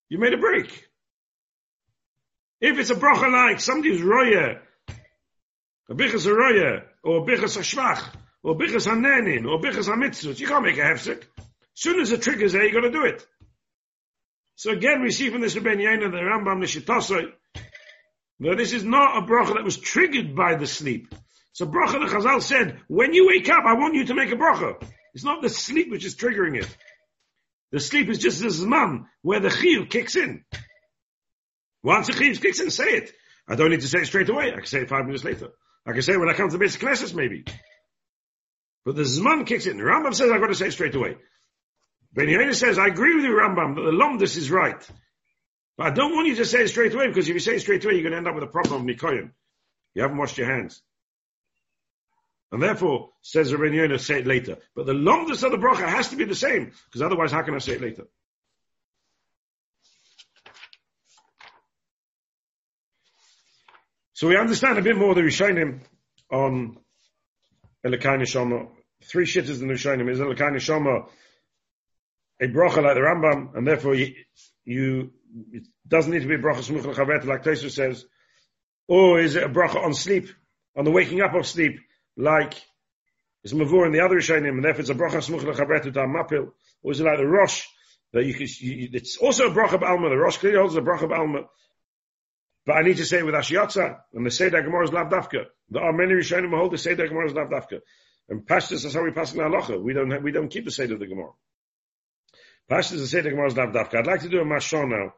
You 0.10 0.18
made 0.18 0.34
a 0.34 0.38
break. 0.38 0.90
If 2.60 2.78
it's 2.78 2.90
a 2.90 2.96
bracha 2.96 3.32
like 3.32 3.60
somebody's 3.60 4.02
roya, 4.02 4.60
a 5.90 5.94
bichas 5.96 6.26
a 6.26 6.34
roya, 6.34 6.84
or 7.04 7.18
a 7.18 7.22
bichas 7.22 7.58
a 7.58 7.62
shvach, 7.62 8.04
or 8.44 8.58
bichas 8.58 8.88
a 8.88 8.96
nenin, 8.96 9.46
or 9.46 9.62
bichas 9.62 9.92
a 9.92 9.96
mitzvah, 9.96 10.34
you 10.34 10.48
can't 10.48 10.64
make 10.64 10.78
a 10.78 10.82
hefsek. 10.82 11.24
As 11.40 11.46
soon 11.76 12.02
as 12.02 12.10
the 12.10 12.18
trigger's 12.18 12.54
there, 12.54 12.66
you 12.66 12.74
gotta 12.74 12.92
do 12.92 13.06
it. 13.06 13.26
So 14.62 14.70
again, 14.70 15.02
we 15.02 15.10
see 15.10 15.32
from 15.32 15.42
this 15.42 15.56
Rebbein 15.56 15.80
Yaina, 15.80 16.12
the 16.12 16.20
Rambam, 16.20 16.60
the 16.60 16.68
Shittosai, 16.68 17.32
now 18.38 18.54
this 18.54 18.74
is 18.74 18.84
not 18.84 19.18
a 19.18 19.26
bracha 19.26 19.56
that 19.56 19.64
was 19.64 19.76
triggered 19.76 20.36
by 20.36 20.54
the 20.54 20.68
sleep. 20.68 21.16
So 21.52 21.66
bracha 21.66 21.94
the 21.94 22.16
Chazal 22.16 22.44
said, 22.44 22.80
when 22.88 23.16
you 23.16 23.26
wake 23.26 23.50
up, 23.50 23.64
I 23.66 23.74
want 23.74 23.96
you 23.96 24.06
to 24.06 24.14
make 24.14 24.32
a 24.32 24.36
bracha. 24.36 24.76
It's 25.16 25.24
not 25.24 25.42
the 25.42 25.50
sleep 25.50 25.90
which 25.90 26.06
is 26.06 26.16
triggering 26.16 26.62
it. 26.62 26.78
The 27.72 27.80
sleep 27.80 28.08
is 28.10 28.20
just 28.20 28.40
the 28.40 28.50
zman 28.50 29.06
where 29.24 29.40
the 29.40 29.48
chiyuv 29.48 29.90
kicks 29.90 30.16
in. 30.16 30.46
Once 31.82 32.06
the 32.06 32.14
chiyuv 32.14 32.40
kicks 32.40 32.60
in, 32.60 32.70
say 32.70 32.98
it. 32.98 33.12
I 33.50 33.56
don't 33.56 33.72
need 33.72 33.82
to 33.82 33.88
say 33.88 34.02
it 34.02 34.06
straight 34.06 34.30
away. 34.30 34.52
I 34.52 34.58
can 34.58 34.68
say 34.68 34.82
it 34.82 34.90
five 34.90 35.08
minutes 35.08 35.24
later. 35.24 35.48
I 35.88 35.94
can 35.94 36.04
say 36.04 36.14
it 36.14 36.20
when 36.20 36.30
I 36.30 36.34
come 36.34 36.50
to 36.50 36.54
the 36.54 36.64
basic 36.64 36.82
classes, 36.82 37.16
maybe. 37.16 37.46
But 38.86 38.96
the 38.96 39.02
zman 39.02 39.48
kicks 39.48 39.66
in. 39.66 39.78
The 39.78 39.84
Rambam 39.86 40.14
says 40.14 40.30
I've 40.30 40.40
got 40.40 40.50
to 40.50 40.56
say 40.56 40.68
it 40.68 40.74
straight 40.74 40.94
away. 40.94 41.18
Ben 42.14 42.28
Yehuda 42.28 42.56
says, 42.56 42.78
I 42.78 42.88
agree 42.88 43.16
with 43.16 43.24
you, 43.24 43.32
Rambam, 43.32 43.76
that 43.76 43.82
the 43.82 43.92
lomdus 43.92 44.38
is 44.38 44.52
right. 44.52 44.82
But 45.78 45.88
I 45.88 45.90
don't 45.92 46.14
want 46.14 46.28
you 46.28 46.36
to 46.36 46.46
say 46.46 46.64
it 46.64 46.68
straight 46.68 46.94
away, 46.94 47.08
because 47.08 47.30
if 47.30 47.34
you 47.34 47.40
say 47.40 47.56
it 47.56 47.62
straight 47.62 47.84
away, 47.86 47.94
you're 47.94 48.04
going 48.04 48.12
to 48.12 48.18
end 48.18 48.28
up 48.28 48.36
with 48.36 48.44
a 48.44 48.48
problem 48.48 48.82
of 48.82 48.88
Nikoyan. 48.88 49.32
You 49.94 50.02
haven't 50.02 50.18
washed 50.18 50.38
your 50.38 50.48
hands. 50.48 50.82
And 52.52 52.62
therefore, 52.62 53.12
says 53.22 53.54
Rabbi 53.54 53.74
Yonah, 53.74 53.98
say 53.98 54.20
it 54.20 54.28
later. 54.28 54.58
But 54.76 54.86
the 54.86 54.94
longest 54.94 55.44
of 55.44 55.52
the 55.52 55.58
bracha 55.58 55.88
has 55.88 56.10
to 56.10 56.18
be 56.18 56.26
the 56.26 56.36
same, 56.36 56.74
because 56.86 57.02
otherwise 57.02 57.32
how 57.32 57.44
can 57.44 57.56
I 57.56 57.60
say 57.60 57.74
it 57.74 57.82
later? 57.82 58.08
So 64.14 64.28
we 64.28 64.38
understand 64.38 64.78
a 64.78 64.84
bit 64.84 64.98
more 64.98 65.16
the 65.16 65.22
Rishonim 65.22 65.80
on 66.30 66.78
Elokai 67.86 68.20
Neshama. 68.20 68.68
Three 69.06 69.26
shitters 69.26 69.62
in 69.62 69.68
the 69.68 69.74
Rishonim. 69.74 70.12
Is 70.12 70.20
Elokai 70.20 70.52
Neshama 70.52 71.08
a 72.42 72.48
bracha 72.48 72.84
like 72.84 72.96
the 72.96 73.02
Rambam, 73.02 73.56
and 73.56 73.68
therefore 73.68 73.96
you, 73.96 74.14
you 74.66 75.12
it 75.52 75.64
doesn't 75.88 76.12
need 76.12 76.22
to 76.22 76.28
be 76.28 76.36
a 76.36 76.40
bracha 76.40 76.60
smuch 76.60 76.86
l'chavet, 76.86 77.26
like 77.26 77.44
Tosfos 77.44 77.72
says, 77.72 78.06
or 78.88 79.20
is 79.20 79.36
it 79.36 79.44
a 79.44 79.50
bracha 79.50 79.84
on 79.84 79.94
sleep, 79.94 80.30
on 80.76 80.86
the 80.86 80.92
waking 80.92 81.22
up 81.22 81.34
of 81.34 81.46
sleep, 81.46 81.80
like 82.18 82.56
is 83.44 83.54
mavur 83.54 83.86
in 83.86 83.92
the 83.92 84.02
other 84.02 84.16
Rishonim, 84.16 84.50
and 84.50 84.66
therefore 84.66 84.82
it's 84.82 84.90
a 84.90 84.96
bracha 84.96 85.18
smuch 85.18 85.42
lechabret 85.42 85.84
to 85.84 85.92
mapil, 85.92 86.52
or 86.84 86.92
is 86.92 87.00
it 87.00 87.06
like 87.06 87.18
the 87.18 87.28
Rosh, 87.28 87.66
that 88.14 88.26
you 88.26 88.34
can, 88.34 88.48
you, 88.60 88.90
it's 88.94 89.18
also 89.18 89.48
a 89.48 89.52
bracha 89.52 89.80
b'alma, 89.80 90.10
the 90.10 90.18
Rosh 90.18 90.38
clearly 90.38 90.60
holds 90.60 90.76
a 90.76 90.82
bracha 90.82 91.10
b'alma, 91.10 91.46
but 92.66 92.74
I 92.74 92.82
need 92.84 92.98
to 92.98 93.06
say 93.06 93.20
it 93.20 93.26
with 93.26 93.34
Ashiyatza, 93.34 93.98
and 94.14 94.26
the 94.26 94.32
Seder 94.32 94.62
Gemara 94.62 94.84
is 94.84 94.92
lavdafka. 94.92 95.46
There 95.70 95.84
are 95.84 95.94
many 95.94 96.14
Rishonim 96.14 96.50
who 96.50 96.58
hold 96.58 96.74
the 96.74 96.78
Seder 96.78 97.08
Gemara 97.08 97.28
is 97.28 97.34
lavdafka. 97.34 97.80
And 98.30 98.46
Pashtus 98.46 98.86
is 98.86 98.94
how 98.94 99.04
we 99.04 99.12
pass 99.12 99.34
in 99.34 99.40
halacha. 99.40 99.82
We 99.82 99.94
don't 99.94 100.22
we 100.22 100.32
don't 100.32 100.50
keep 100.50 100.66
the 100.66 100.72
Seder 100.72 100.94
of 100.94 101.00
the 101.00 101.08
Gemara. 101.08 101.32
Pashtus 102.72 102.94
is 102.94 103.02
the 103.02 103.08
Seder 103.08 103.32
Gemara 103.32 103.48
is 103.48 103.56
lavdafka. 103.56 103.96
I'd 103.96 104.08
like 104.08 104.22
to 104.22 104.30
do 104.30 104.40
a 104.40 104.46
mashon 104.46 104.92
now 104.92 105.14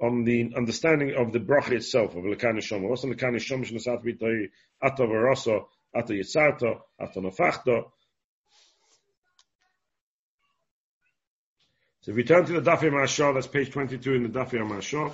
on 0.00 0.22
the 0.22 0.52
understanding 0.56 1.16
of 1.16 1.32
the 1.32 1.40
bracha 1.40 1.72
itself 1.72 2.14
of 2.14 2.22
Lekan 2.22 2.58
Neshama. 2.58 2.88
What's 2.88 3.02
the 3.02 3.08
Lekan 3.08 3.34
Neshama? 3.34 3.68
Shnasat 3.68 4.04
b'toi 4.04 4.50
atov 4.80 5.10
araso 5.10 5.66
ato 5.92 6.12
yitzarto, 6.12 6.78
ato 7.00 7.20
nofachto. 7.20 7.90
So 12.02 12.12
if 12.12 12.16
we 12.16 12.22
turn 12.22 12.44
to 12.46 12.52
the 12.52 12.70
Daf 12.70 12.78
Mashal, 12.82 13.34
that's 13.34 13.48
page 13.48 13.72
22 13.72 14.14
in 14.14 14.22
the 14.22 14.28
Daf 14.28 14.50
Mashal. 14.50 15.12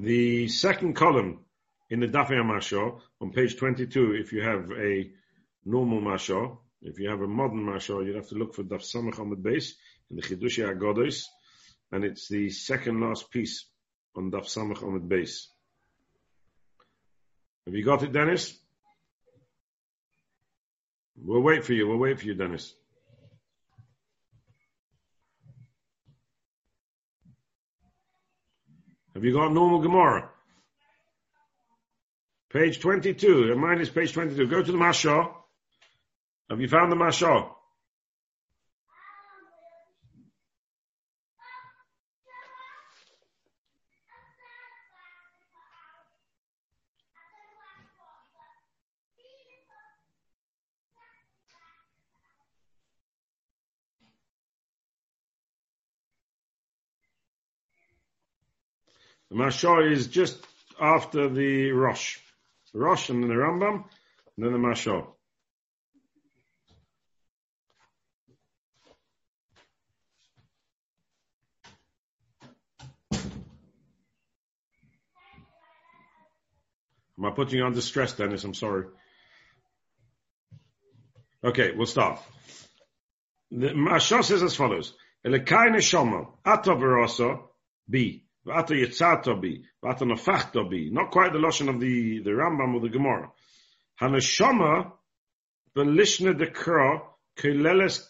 The 0.00 0.48
second 0.48 0.94
column 0.94 1.40
in 1.90 2.00
the 2.00 2.08
Daf 2.08 2.28
Mashal, 2.28 3.00
on 3.20 3.32
page 3.32 3.58
22, 3.58 4.14
if 4.14 4.32
you 4.32 4.40
have 4.40 4.70
a 4.70 5.10
normal 5.66 6.00
Mashal, 6.00 6.56
if 6.80 6.98
you 6.98 7.10
have 7.10 7.20
a 7.20 7.26
modern 7.26 7.66
Mashal, 7.66 8.06
you'd 8.06 8.16
have 8.16 8.30
to 8.30 8.34
look 8.34 8.54
for 8.54 8.62
Daf 8.62 8.80
Samach 8.80 9.16
the 9.28 9.36
base 9.36 9.74
in 10.08 10.16
the 10.16 10.22
Chidushi 10.22 10.64
Agodos, 10.64 11.26
and 11.92 12.02
it's 12.02 12.28
the 12.28 12.48
second 12.48 13.02
last 13.02 13.30
piece 13.30 13.66
on 14.16 14.30
Daf 14.30 14.46
Samach 14.46 14.80
the 14.80 15.00
base. 15.00 15.50
Have 17.66 17.74
you 17.74 17.84
got 17.84 18.02
it, 18.02 18.10
Dennis? 18.10 18.58
We'll 21.14 21.42
wait 21.42 21.62
for 21.62 21.74
you. 21.74 21.86
We'll 21.86 21.98
wait 21.98 22.18
for 22.18 22.24
you, 22.24 22.34
Dennis. 22.34 22.74
Have 29.20 29.26
you 29.26 29.34
got 29.34 29.52
normal 29.52 29.82
Gemara? 29.82 30.30
Page 32.50 32.80
22. 32.80 33.54
Mine 33.54 33.82
is 33.82 33.90
page 33.90 34.14
22. 34.14 34.46
Go 34.46 34.62
to 34.62 34.72
the 34.72 34.78
Mashah. 34.78 35.30
Have 36.48 36.58
you 36.58 36.68
found 36.68 36.90
the 36.90 36.96
Mashah? 36.96 37.50
The 59.30 59.36
Mashal 59.36 59.92
is 59.92 60.08
just 60.08 60.44
after 60.80 61.28
the 61.28 61.70
Rosh. 61.70 62.18
Rosh 62.74 63.10
and 63.10 63.22
then 63.22 63.28
the 63.28 63.36
Rambam, 63.36 63.84
and 64.36 64.44
then 64.44 64.52
the 64.52 64.58
Mashal. 64.58 65.06
Am 77.18 77.26
I 77.26 77.30
putting 77.30 77.58
you 77.58 77.66
under 77.66 77.80
stress, 77.82 78.14
Dennis? 78.14 78.44
I'm 78.44 78.54
sorry. 78.54 78.86
Okay, 81.44 81.72
we'll 81.72 81.86
start. 81.86 82.18
The 83.50 83.68
Mashal 83.68 84.24
says 84.24 84.42
as 84.42 84.56
follows. 84.56 84.94
B. 87.90 88.24
V'ata 88.46 88.70
yitzato 88.70 89.40
bi, 89.40 89.62
v'ata 89.82 90.02
nafachto 90.02 90.68
bi. 90.68 90.88
Not 90.90 91.10
quite 91.10 91.32
the 91.32 91.38
lotion 91.38 91.68
of 91.68 91.80
the, 91.80 92.20
the 92.20 92.30
Rambam 92.30 92.74
or 92.74 92.80
the 92.80 92.88
Gemara. 92.88 93.30
Haneshama 94.00 94.92
v'lishne 95.76 96.38
dekra 96.38 97.02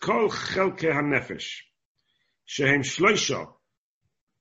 kol 0.00 0.28
chelke. 0.30 1.62
Shehem 2.44 2.82
shloisha. 2.82 3.48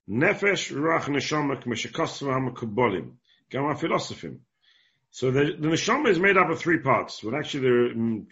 Nefesh 0.10 0.72
ruach 0.74 1.06
neshama 1.06 1.56
philosophim. 3.80 4.42
So 5.12 5.32
the, 5.32 5.56
the 5.60 5.68
neshama 5.68 6.10
is 6.10 6.20
made 6.20 6.38
up 6.38 6.50
of 6.50 6.60
three 6.60 6.80
parts. 6.80 7.24
Well, 7.24 7.36
actually, 7.36 7.62
the 7.62 7.92
um, 7.96 8.28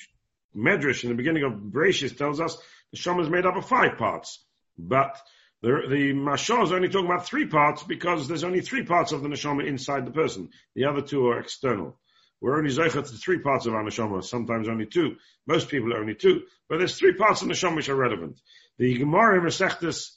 Medrash 0.55 1.03
in 1.03 1.09
the 1.09 1.15
beginning 1.15 1.43
of 1.43 1.53
Bereshis 1.53 2.17
tells 2.17 2.39
us 2.39 2.57
the 2.91 2.97
neshama 2.97 3.21
is 3.21 3.29
made 3.29 3.45
up 3.45 3.55
of 3.55 3.67
five 3.67 3.97
parts. 3.97 4.43
But 4.77 5.19
the, 5.61 5.69
the 5.89 6.13
Mashal 6.13 6.63
is 6.63 6.71
only 6.71 6.87
talking 6.87 7.07
about 7.07 7.25
three 7.25 7.47
parts 7.47 7.83
because 7.83 8.27
there's 8.27 8.43
only 8.43 8.61
three 8.61 8.83
parts 8.83 9.11
of 9.11 9.23
the 9.23 9.29
neshama 9.29 9.65
inside 9.65 10.05
the 10.05 10.11
person. 10.11 10.49
The 10.75 10.85
other 10.85 11.01
two 11.01 11.27
are 11.27 11.39
external. 11.39 11.99
we're 12.39 12.57
only 12.57 12.69
zeicha 12.69 13.07
to 13.07 13.17
three 13.17 13.39
parts 13.39 13.65
of 13.65 13.73
our 13.73 13.83
neshama, 13.83 14.23
sometimes 14.23 14.67
only 14.67 14.85
two. 14.85 15.15
Most 15.47 15.69
people 15.69 15.93
are 15.93 15.99
only 15.99 16.13
two, 16.13 16.43
but 16.69 16.77
there's 16.77 16.97
three 16.97 17.13
parts 17.13 17.41
of 17.41 17.47
neshama 17.47 17.77
which 17.77 17.89
are 17.89 17.95
relevant. 17.95 18.39
The 18.77 18.97
Gemara 18.99 19.39
in 19.39 19.45
Masechtas 19.45 20.11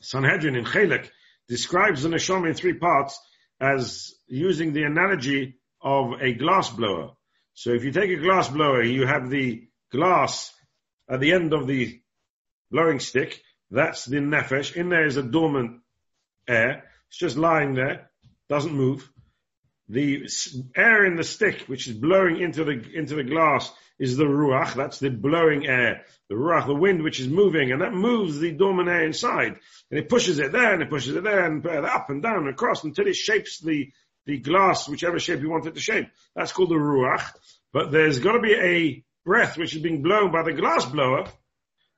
Sanhedrin 0.00 0.56
in 0.56 0.64
Chelek 0.64 1.10
describes 1.48 2.02
the 2.02 2.08
neshama 2.08 2.48
in 2.48 2.54
three 2.54 2.74
parts 2.74 3.20
as 3.60 4.14
using 4.26 4.72
the 4.72 4.84
analogy 4.84 5.56
of 5.82 6.20
a 6.20 6.32
glass 6.32 6.70
blower. 6.70 7.10
So 7.54 7.70
if 7.70 7.84
you 7.84 7.92
take 7.92 8.10
a 8.10 8.22
glass 8.22 8.48
blower, 8.48 8.82
you 8.82 9.06
have 9.06 9.28
the 9.28 9.68
glass 9.90 10.52
at 11.08 11.20
the 11.20 11.32
end 11.32 11.52
of 11.52 11.66
the 11.66 12.00
blowing 12.70 12.98
stick. 12.98 13.42
That's 13.72 14.04
the 14.04 14.18
nefesh. 14.18 14.76
In 14.76 14.90
there 14.90 15.06
is 15.06 15.16
a 15.16 15.22
dormant 15.22 15.80
air. 16.46 16.84
It's 17.08 17.16
just 17.16 17.38
lying 17.38 17.74
there, 17.74 18.10
doesn't 18.48 18.72
move. 18.72 19.10
The 19.88 20.28
air 20.76 21.06
in 21.06 21.16
the 21.16 21.24
stick, 21.24 21.62
which 21.66 21.88
is 21.88 21.94
blowing 21.94 22.40
into 22.40 22.64
the 22.64 22.82
into 22.94 23.14
the 23.14 23.24
glass, 23.24 23.72
is 23.98 24.16
the 24.16 24.24
ruach. 24.24 24.74
That's 24.74 24.98
the 24.98 25.08
blowing 25.08 25.66
air, 25.66 26.04
the 26.28 26.34
ruach, 26.34 26.66
the 26.66 26.74
wind 26.74 27.02
which 27.02 27.18
is 27.18 27.28
moving, 27.28 27.72
and 27.72 27.80
that 27.80 27.94
moves 27.94 28.38
the 28.38 28.52
dormant 28.52 28.88
air 28.88 29.04
inside, 29.04 29.56
and 29.90 29.98
it 29.98 30.08
pushes 30.08 30.38
it 30.38 30.52
there, 30.52 30.74
and 30.74 30.82
it 30.82 30.90
pushes 30.90 31.16
it 31.16 31.24
there, 31.24 31.44
and 31.44 31.66
up 31.66 32.10
and 32.10 32.22
down 32.22 32.40
and 32.40 32.48
across 32.48 32.84
until 32.84 33.06
it 33.06 33.16
shapes 33.16 33.58
the 33.60 33.90
the 34.26 34.38
glass, 34.38 34.88
whichever 34.88 35.18
shape 35.18 35.40
you 35.40 35.50
want 35.50 35.66
it 35.66 35.74
to 35.74 35.80
shape. 35.80 36.08
That's 36.36 36.52
called 36.52 36.70
the 36.70 36.74
ruach. 36.74 37.24
But 37.72 37.90
there's 37.90 38.20
got 38.20 38.32
to 38.32 38.40
be 38.40 38.54
a 38.54 39.04
breath 39.24 39.56
which 39.56 39.74
is 39.74 39.82
being 39.82 40.02
blown 40.02 40.30
by 40.30 40.42
the 40.42 40.52
glass 40.52 40.84
blower. 40.84 41.26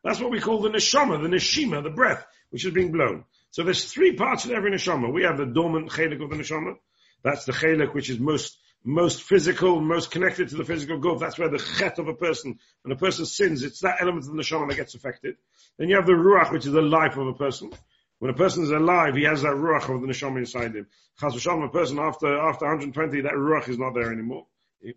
That's 0.05 0.21
what 0.21 0.31
we 0.31 0.41
call 0.41 0.61
the 0.61 0.69
neshama, 0.69 1.21
the 1.23 1.29
neshima, 1.29 1.83
the 1.83 1.91
breath 1.91 2.25
which 2.51 2.65
is 2.65 2.73
being 2.73 2.93
blown. 2.93 3.25
So 3.51 3.65
there's 3.65 3.85
three 3.85 4.15
parts 4.15 4.45
of 4.45 4.53
every 4.53 4.71
neshama. 4.71 5.13
We 5.13 5.25
have 5.25 5.39
the 5.39 5.47
dormant 5.47 5.91
chelik 5.91 6.23
of 6.23 6.31
the 6.31 6.37
neshama. 6.37 6.77
That's 7.23 7.47
the 7.47 7.53
chelik 7.53 7.95
which 7.95 8.11
is 8.11 8.21
most 8.21 8.59
most 8.85 9.23
physical, 9.23 9.81
most 9.81 10.11
connected 10.11 10.51
to 10.51 10.57
the 10.57 10.65
physical 10.65 10.99
gulf. 10.99 11.19
That's 11.19 11.39
where 11.39 11.49
the 11.49 11.59
chet 11.79 11.99
of 11.99 12.07
a 12.07 12.15
person, 12.15 12.59
when 12.83 12.93
a 12.93 12.97
person 12.97 13.25
sins, 13.25 13.63
it's 13.63 13.81
that 13.81 13.97
element 14.01 14.27
of 14.27 14.33
the 14.35 14.43
neshama 14.43 14.69
that 14.69 14.77
gets 14.77 14.95
affected. 14.95 15.37
Then 15.79 15.89
you 15.89 15.97
have 15.97 16.07
the 16.07 16.13
ruach, 16.13 16.53
which 16.53 16.67
is 16.67 16.73
the 16.73 16.83
life 16.83 17.17
of 17.17 17.27
a 17.27 17.33
person. 17.33 17.73
When 18.19 18.31
a 18.31 18.37
person 18.37 18.63
is 18.63 18.71
alive, 18.71 19.17
he 19.17 19.25
has 19.25 19.43
that 19.43 19.55
ruach 19.55 19.95
of 19.95 20.03
the 20.03 20.07
neshama 20.07 20.39
inside 20.39 20.75
him. 20.75 20.87
Chas 21.19 21.35
v'shalom, 21.35 21.65
a 21.65 21.71
person 21.71 21.99
after 21.99 22.39
after 22.39 22.67
120, 22.67 23.23
that 23.23 23.33
ruach 23.33 23.69
is 23.71 23.79
not 23.79 23.95
there 23.95 24.13
anymore. 24.13 24.47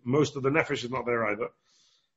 Most 0.04 0.36
of 0.36 0.42
the 0.42 0.50
nefesh 0.50 0.84
is 0.84 0.90
not 0.90 1.06
there 1.06 1.26
either. 1.26 1.48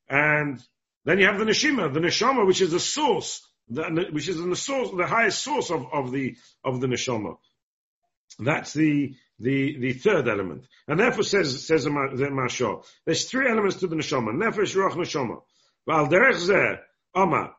And 0.09 0.61
then 1.05 1.19
you 1.19 1.25
have 1.25 1.39
the 1.39 1.45
neshima, 1.45 1.93
the 1.93 1.99
neshama, 1.99 2.45
which 2.45 2.61
is 2.61 2.71
the 2.71 2.79
source, 2.79 3.47
the, 3.69 4.07
which 4.11 4.27
is 4.27 4.37
the 4.37 4.55
source, 4.55 4.89
the 4.95 5.07
highest 5.07 5.41
source 5.41 5.71
of, 5.71 5.85
of 5.91 6.11
the 6.11 6.35
of 6.63 6.79
the 6.81 6.87
neshama. 6.87 7.37
That's 8.39 8.73
the 8.73 9.15
the 9.39 9.77
the 9.79 9.93
third 9.93 10.27
element, 10.27 10.65
and 10.87 10.99
therefore 10.99 11.23
says 11.23 11.65
says 11.65 11.85
the 11.85 11.89
Mashal. 11.89 12.85
There's 13.05 13.25
three 13.25 13.49
elements 13.49 13.77
to 13.77 13.87
the 13.87 13.95
neshama: 13.95 14.33
nefesh, 14.33 14.75
ruach, 14.75 14.93
neshama. 14.93 15.41
Val 15.87 16.07
derech 16.07 16.35
zeh, 16.35 16.79
ama, 17.15 17.53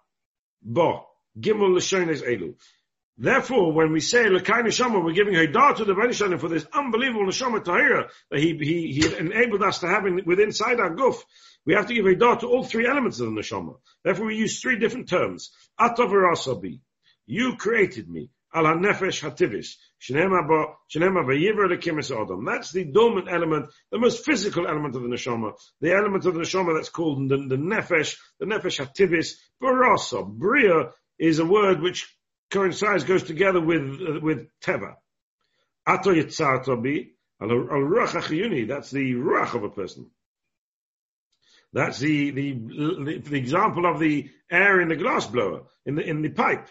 bo, 0.62 1.06
gimel 1.38 1.74
l'shoines 1.74 2.22
elu. 2.22 2.54
Therefore, 3.18 3.72
when 3.72 3.92
we 3.92 4.00
say 4.00 4.24
Lakai 4.24 4.62
Neshama, 4.62 5.04
we're 5.04 5.12
giving 5.12 5.34
Haydar 5.34 5.76
to 5.76 5.84
the 5.84 5.94
Bani 5.94 6.38
for 6.38 6.48
this 6.48 6.66
unbelievable 6.72 7.26
Neshama 7.26 7.62
Tahira 7.62 8.08
that 8.30 8.40
he, 8.40 8.56
he, 8.56 8.92
he 9.00 9.16
enabled 9.16 9.62
us 9.62 9.80
to 9.80 9.88
have 9.88 10.06
in, 10.06 10.22
within 10.24 10.46
inside 10.46 10.80
our 10.80 10.94
guf. 10.94 11.22
We 11.64 11.74
have 11.74 11.86
to 11.86 11.94
give 11.94 12.06
a 12.06 12.10
Haydar 12.10 12.40
to 12.40 12.48
all 12.48 12.64
three 12.64 12.86
elements 12.86 13.20
of 13.20 13.26
the 13.26 13.40
Neshama. 13.40 13.76
Therefore, 14.04 14.26
we 14.26 14.36
use 14.36 14.60
three 14.60 14.78
different 14.78 15.08
terms. 15.08 15.52
Atov 15.80 16.10
Asabi. 16.10 16.80
You 17.26 17.56
created 17.56 18.08
me. 18.08 18.30
Al 18.54 18.64
HaNefesh 18.64 19.22
HaTivis. 19.22 19.76
That's 20.04 20.18
the 22.72 22.84
dormant 22.84 23.28
element, 23.30 23.70
the 23.92 23.98
most 23.98 24.24
physical 24.24 24.66
element 24.66 24.96
of 24.96 25.02
the 25.02 25.08
neshama, 25.08 25.52
the 25.80 25.94
element 25.94 26.26
of 26.26 26.34
the 26.34 26.40
neshama 26.40 26.76
that's 26.76 26.88
called 26.88 27.28
the, 27.28 27.36
the 27.36 27.56
nefesh, 27.56 28.16
the 28.40 28.46
nefesh 28.46 28.84
hativis, 28.84 29.34
barasa. 29.62 30.28
Bria 30.28 30.90
is 31.20 31.38
a 31.38 31.44
word 31.44 31.80
which 31.80 32.12
coincides, 32.50 33.04
goes 33.04 33.22
together 33.22 33.60
with 33.60 33.80
uh, 33.80 34.18
with 34.20 34.48
teva. 34.60 34.96
Ato 35.86 36.12
yitzar 36.12 36.66
al 36.66 36.82
That's 38.66 38.90
the 38.90 39.14
ruach 39.14 39.54
of 39.54 39.62
a 39.62 39.70
person. 39.70 40.10
That's 41.72 41.98
the, 41.98 42.30
the, 42.30 43.22
the 43.24 43.36
example 43.36 43.86
of 43.86 43.98
the 43.98 44.30
air 44.50 44.80
in 44.80 44.88
the 44.88 44.96
glass 44.96 45.26
blower 45.26 45.62
in 45.86 45.94
the 45.94 46.02
in 46.02 46.22
the 46.22 46.28
pipe. 46.28 46.68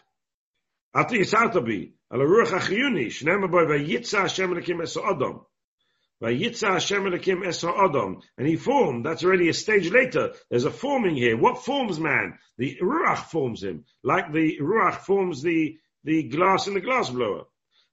And 0.94 1.10
he 8.48 8.56
formed. 8.58 9.06
That's 9.06 9.24
already 9.24 9.50
a 9.50 9.54
stage 9.54 9.90
later. 9.90 10.34
There's 10.50 10.66
a 10.66 10.72
forming 10.72 11.16
here. 11.16 11.36
What 11.36 11.64
forms 11.66 12.00
man? 12.00 12.38
The 12.58 12.78
ruach 12.82 13.26
forms 13.32 13.64
him, 13.64 13.86
like 14.04 14.32
the 14.32 14.60
ruach 14.62 14.98
forms 14.98 15.42
the 15.42 15.78
the 16.04 16.24
glass 16.24 16.68
in 16.68 16.74
the 16.76 16.82
glass 16.82 17.10
blower. 17.10 17.46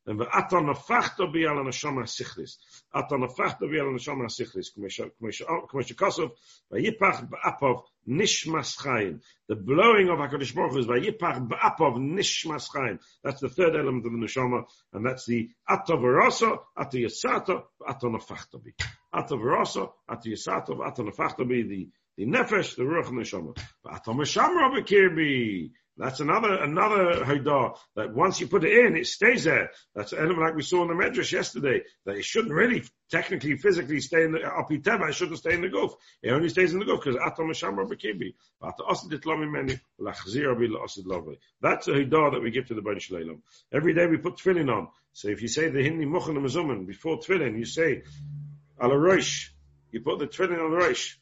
And 0.09 0.22
ata 0.22 0.56
nafachto 0.56 1.30
bi 1.30 1.40
the 1.40 1.48
neshama 1.48 2.04
sichris. 2.04 2.56
Ata 2.94 3.16
nafachto 3.16 3.70
bi 3.70 3.76
ala 3.76 3.92
neshama 3.92 4.30
sichris. 4.30 4.72
Kmo 4.74 4.88
shekosov 5.84 6.30
yipach 6.72 7.28
ba'apov 7.28 7.82
nishmas 8.09 8.78
chayim. 8.78 9.20
The 9.48 9.56
blowing 9.56 10.09
of 10.09 10.18
HaKadosh 10.18 10.54
Baruch 10.54 10.72
Hu 10.72 10.78
is 10.78 10.86
yipach 10.86 11.46
ba'apov 11.46 11.98
nishmas 11.98 12.70
chayim. 12.70 12.98
That's 13.22 13.42
the 13.42 13.50
third 13.50 13.76
element 13.76 14.06
of 14.06 14.12
the 14.12 14.18
neshama, 14.18 14.64
and 14.94 15.04
that's 15.04 15.26
the 15.26 15.50
ata 15.68 15.92
v'roso, 15.92 16.59
ata 16.74 16.96
yisato, 16.96 17.64
ata 17.86 18.06
nafachto 18.06 18.64
bi. 18.64 18.72
Ata 19.12 19.34
v'roso, 19.34 19.92
ata 20.09 20.26
yisato, 20.26 20.86
ata 20.86 21.02
nafachto 21.02 21.46
bi, 21.46 21.68
the 21.68 21.90
the 22.16 22.24
nefesh, 22.24 22.76
the 22.76 22.82
ruach, 22.82 23.04
the 23.04 23.12
neshama. 23.12 23.54
But 23.84 23.92
ata 23.92 24.12
meshamra 24.12 24.70
b'kirbi. 24.74 25.70
That's 25.99 26.20
another 26.20 26.55
another 26.62 27.24
haidah 27.24 27.76
that 27.96 28.14
once 28.14 28.40
you 28.40 28.46
put 28.46 28.62
it 28.62 28.86
in, 28.86 28.96
it 28.96 29.09
stays 29.09 29.42
there. 29.44 29.70
That's 29.96 30.12
an 30.12 30.20
element 30.20 30.40
like 30.40 30.55
we 30.55 30.62
saw 30.62 30.82
in 30.82 30.88
the 30.88 30.94
medrash 30.94 31.32
yesterday 31.32 31.82
that 32.07 32.16
it 32.16 32.24
shouldn't 32.24 32.55
really 32.55 32.84
technically 33.11 33.57
physically 33.57 34.01
stay 34.01 34.22
in 34.22 34.30
the 34.30 34.38
apiteva. 34.38 35.09
It 35.09 35.14
shouldn't 35.16 35.38
stay 35.38 35.55
in 35.55 35.62
the 35.62 35.68
goof. 35.68 35.92
It 36.22 36.30
only 36.30 36.51
stays 36.51 36.72
in 36.72 36.78
the 36.78 36.84
goof 36.84 37.01
because 37.03 37.20
atom 37.20 37.49
shamar 37.49 37.88
b'kibi. 37.88 38.34
That's 41.61 41.88
a 41.88 41.90
haidah 41.90 42.32
that 42.32 42.42
we 42.42 42.53
give 42.53 42.68
to 42.68 42.74
the 42.74 42.82
ben 42.82 42.96
shleilam. 42.96 43.40
Every 43.72 43.92
day 43.92 44.07
we 44.07 44.18
put 44.18 44.36
tefillin 44.36 44.72
on. 44.72 44.88
So 45.12 45.26
if 45.28 45.42
you 45.42 45.49
say 45.49 45.68
the 45.68 45.82
hindi 45.82 46.07
mazuman 46.07 46.86
before 46.86 47.18
tefillin, 47.18 47.59
you 47.59 47.64
say 47.64 48.05
roish. 48.80 49.49
You 49.90 50.01
put 50.01 50.20
the 50.20 50.28
tefillin 50.28 50.64
on 50.64 50.70
the 50.70 50.76
roish. 50.76 51.16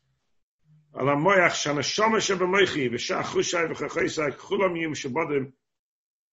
על 0.95 1.09
המויח 1.09 1.53
שהנשמה 1.53 2.22
שבמויכי 2.22 2.89
ושח 2.91 3.22
חושי 3.32 3.57
וחכיסי 3.70 4.22
כולם 4.38 4.76
יהיו 4.76 4.95
שבודם 4.95 5.45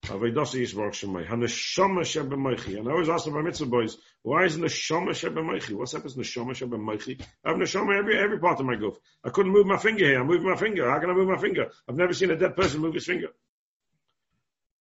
Avedasa 0.05 0.59
Yisbarach 0.59 0.95
Shemai. 0.95 1.26
Haneshama 1.26 2.03
Shebemaichi. 2.03 2.79
And 2.79 2.89
I 2.89 2.93
always 2.93 3.09
ask 3.09 3.24
the 3.24 3.31
mitzvah 3.31 3.66
boys, 3.66 3.99
why 4.22 4.45
is 4.45 4.57
Neshama 4.57 5.11
Shebemaichi? 5.11 5.74
What's 5.74 5.95
up 5.95 6.05
with 6.05 6.16
Neshama 6.16 6.51
Shebemaichi? 6.51 7.20
I 7.45 7.51
have 7.51 7.59
Neshama 7.59 7.99
every, 7.99 8.18
every 8.18 8.39
part 8.39 8.61
of 8.61 8.66
my 8.66 8.76
goof. 8.76 8.97
I 9.24 9.31
couldn't 9.31 9.53
move 9.53 9.66
my 9.66 9.76
finger 9.76 10.07
here. 10.07 10.20
I'm 10.20 10.26
moving 10.26 10.49
my 10.49 10.57
finger. 10.57 10.91
How 10.91 10.99
can 11.01 11.11
I 11.11 11.14
move 11.14 11.29
my 11.29 11.37
finger? 11.37 11.70
I've 11.89 11.97
never 11.97 12.14
seen 12.14 12.31
a 12.31 12.37
dead 12.37 12.57
person 12.57 12.81
move 12.81 12.95
his 12.95 13.05
finger. 13.05 13.29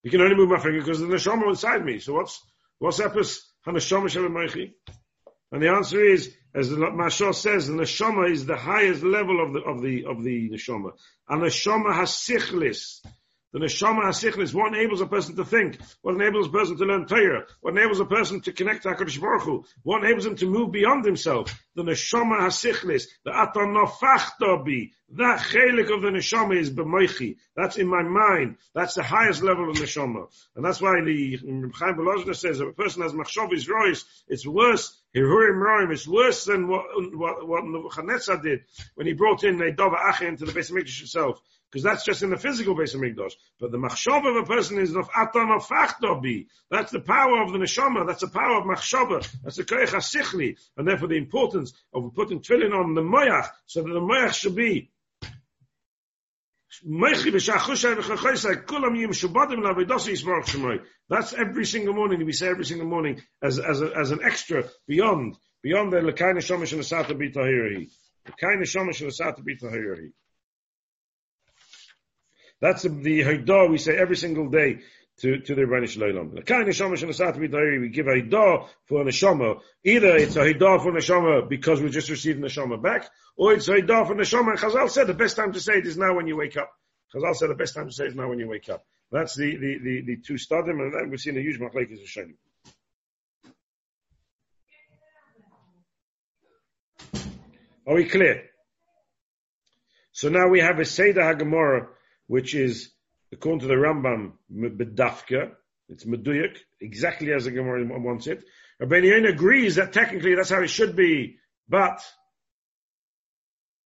You 0.04 0.12
can 0.12 0.22
only 0.22 0.36
move 0.36 0.50
my 0.50 0.60
finger 0.60 0.80
because 0.80 1.00
the 1.00 1.08
Neshama 1.08 1.50
inside 1.50 1.84
me. 1.84 2.00
So 2.00 2.14
what's, 2.14 2.42
what's 2.78 3.00
up 3.00 3.16
with 3.16 3.38
Haneshama 3.66 4.06
Shebemaichi? 4.06 4.74
And 5.52 5.62
the 5.62 5.70
answer 5.70 6.04
is, 6.04 6.34
as 6.55 6.69
the 6.69 6.77
Mashal 6.77 7.35
says, 7.35 7.67
the 7.67 7.73
neshama 7.73 8.31
is 8.31 8.45
the 8.45 8.57
highest 8.57 9.03
level 9.03 9.43
of 9.43 9.53
the 9.55 9.61
of 9.61 9.83
the 9.83 10.05
of 10.05 10.23
the 10.23 10.51
neshama. 10.51 10.93
And 11.29 11.43
the 11.43 11.47
neshama 11.47 11.95
has 11.95 12.11
sichlis. 12.11 13.05
The 13.53 13.59
neshama 13.59 14.05
hasichlis, 14.05 14.55
what 14.55 14.75
enables 14.75 15.03
a 15.03 15.07
person 15.07 15.37
to 15.37 15.45
think, 15.45 15.79
what 16.01 16.15
enables 16.15 16.47
a 16.47 16.51
person 16.51 16.79
to 16.79 16.87
learn 16.87 17.05
Torah, 17.05 17.45
what 17.61 17.77
enables 17.77 18.01
a 18.01 18.07
person 18.07 18.41
to 18.43 18.53
connect 18.53 18.85
to 18.85 18.89
HaKadosh 18.89 19.21
Baruch 19.21 19.43
Hu, 19.43 19.65
what 19.83 20.03
enables 20.03 20.25
him 20.25 20.37
to 20.37 20.47
move 20.47 20.73
beyond 20.73 21.05
himself. 21.05 21.55
The 21.75 21.83
neshama 21.83 22.41
hasichlis, 22.41 23.09
the 23.27 23.31
atanofachtobi, 23.31 24.93
that 25.17 25.41
chelik 25.41 25.95
of 25.95 26.01
the 26.01 26.09
neshama 26.09 26.59
is 26.59 26.71
b'moichi. 26.71 27.37
That's 27.55 27.77
in 27.77 27.89
my 27.89 28.03
mind. 28.03 28.57
That's 28.75 28.95
the 28.95 29.03
highest 29.03 29.43
level 29.43 29.69
of 29.69 29.77
neshama. 29.77 30.29
And 30.57 30.65
that's 30.65 30.81
why 30.81 31.03
the 31.05 31.37
Chaim 31.37 31.97
Volozhiner 31.97 32.35
says 32.35 32.59
if 32.59 32.69
a 32.69 32.73
person 32.73 33.03
has 33.03 33.13
machshav 33.13 33.51
rois, 33.69 34.03
it's 34.29 34.47
worse, 34.47 34.99
hirurim 35.15 35.61
roim, 35.61 35.93
it's 35.93 36.09
worse 36.09 36.47
than 36.47 36.69
what, 36.69 36.85
what, 37.15 37.47
what 37.47 38.43
did 38.43 38.61
when 38.95 39.07
he 39.07 39.13
brought 39.13 39.45
in 39.45 39.61
a 39.61 39.73
dova 39.73 39.97
ache 40.09 40.23
into 40.23 40.47
the 40.47 40.53
Beis 40.53 40.73
Hamikdash 40.73 41.03
itself 41.03 41.39
because 41.73 41.83
that's 41.83 42.05
just 42.05 42.23
in 42.23 42.29
the 42.29 42.37
physical 42.37 42.75
base 42.75 42.93
of 42.93 43.01
Mikdash. 43.01 43.33
But 43.59 43.73
the 43.73 43.79
machshava 43.79 44.37
of 44.37 44.45
a 44.45 44.47
person 44.47 44.79
is 44.79 44.95
of 44.95 45.09
fachdobi. 45.09 46.47
That's 46.71 46.93
the 46.93 47.01
power 47.01 47.43
of 47.43 47.51
the 47.51 47.59
neshama. 47.59 48.07
That's 48.07 48.21
the 48.21 48.29
power 48.29 48.59
of 48.59 48.65
machshava. 48.65 49.27
That's 49.43 49.57
the 49.57 49.65
koyach 49.65 49.89
hasichli. 49.89 50.59
And 50.77 50.87
therefore 50.87 51.09
the 51.09 51.17
importance 51.17 51.73
of 51.95 52.15
putting 52.15 52.41
tefillin 52.41 52.79
on 52.79 52.95
the 52.95 53.01
moyach, 53.01 53.49
so 53.65 53.83
that 53.83 53.93
the 53.93 54.01
moyach 54.01 54.35
should 54.35 54.55
be 54.55 54.91
that's 61.09 61.33
every 61.35 61.65
single 61.67 61.95
morning. 61.95 62.25
We 62.25 62.33
say 62.33 62.49
every 62.49 62.65
single 62.65 62.87
morning 62.87 63.23
as, 63.43 63.59
as, 63.59 63.83
a, 63.83 63.93
as 63.95 64.11
an 64.11 64.21
extra 64.25 64.65
beyond 64.89 65.37
beyond 65.63 65.93
the 65.93 65.99
Lekai 65.99 66.35
Neshama 66.35 66.67
Shel 66.67 66.79
Asata 66.79 67.13
B'Tahiri. 67.13 67.91
Lekai 68.27 68.57
Neshama 68.59 68.95
Shel 68.95 69.09
Asata 69.09 69.41
B'Tahiri. 69.41 70.13
That's 72.63 72.83
the, 72.83 72.91
the 72.91 73.21
Haidah 73.23 73.69
we 73.69 73.77
say 73.77 73.97
every 73.97 74.17
single 74.17 74.49
day 74.49 74.79
to, 75.19 75.41
to 75.41 75.55
the 75.57 75.63
Rebbeinu 75.63 75.89
Shalom. 75.89 76.33
The 76.33 76.43
kind 76.43 76.69
neshama 76.69 76.93
shenasat 76.93 77.37
b'dayri, 77.37 77.81
we 77.81 77.89
give 77.89 78.07
a 78.07 78.13
hidah 78.13 78.69
for 78.87 79.03
a 79.03 79.05
neshama. 79.05 79.61
Either 79.83 80.17
it's 80.17 80.37
a 80.37 80.43
hidah 80.43 80.81
for 80.81 80.97
a 80.97 81.01
neshama 81.01 81.49
because 81.49 81.81
we 81.81 81.91
just 81.91 82.09
received 82.09 82.41
neshama 82.41 82.81
back, 82.81 83.11
or 83.37 83.53
it's 83.53 83.67
a 83.67 83.73
hidah 83.73 84.07
for 84.07 84.13
a 84.13 84.17
neshama. 84.17 84.51
And 84.51 84.61
Chazal 84.61 84.89
said 84.89 85.09
the 85.09 85.15
best 85.15 85.35
time 85.35 85.53
to 85.53 85.61
say 85.61 85.79
it 85.79 85.87
is 85.89 85.99
now 85.99 86.15
when 86.15 86.29
you 86.29 86.37
wake 86.37 86.57
up. 86.57 86.71
Chazal 87.13 87.35
said 87.35 87.51
the 87.51 87.57
best 87.57 87.75
time 87.75 87.89
to 87.89 87.93
say 87.93 88.05
it 88.05 88.11
is 88.11 88.15
now 88.15 88.29
when 88.29 88.39
you 88.39 88.47
wake 88.49 88.71
up. 88.71 88.87
That's 89.11 89.35
the, 89.35 89.57
the, 89.57 89.79
the, 89.83 90.01
the 90.03 90.17
two 90.19 90.35
stadim, 90.35 90.81
and 90.81 90.95
then 90.95 91.11
we've 91.11 91.19
seen 91.19 91.37
a 91.37 91.41
huge 91.41 91.59
machlekes 91.59 92.01
of 92.01 92.07
Shani. 92.07 92.37
Are 97.89 97.95
we 97.97 98.05
clear? 98.05 98.45
So 100.13 100.29
now 100.29 100.47
we 100.47 100.61
have 100.61 100.79
a 100.79 100.85
Seder 100.85 101.23
HaGemorah, 101.23 101.89
which 102.33 102.55
is 102.55 102.91
according 103.31 103.61
to 103.61 103.67
the 103.67 103.75
Rambam, 103.75 104.33
bedafka, 104.51 105.51
it's 105.91 106.07
meduyak, 106.07 106.57
exactly 106.81 107.31
as 107.31 107.45
the 107.45 107.51
Gemara 107.51 107.85
wants 108.01 108.27
it. 108.27 108.43
Rabbeinu 108.81 109.29
agrees 109.29 109.75
that 109.75 109.93
technically 109.93 110.35
that's 110.35 110.49
how 110.49 110.63
it 110.63 110.69
should 110.69 110.97
be, 110.97 111.37
but 111.69 112.01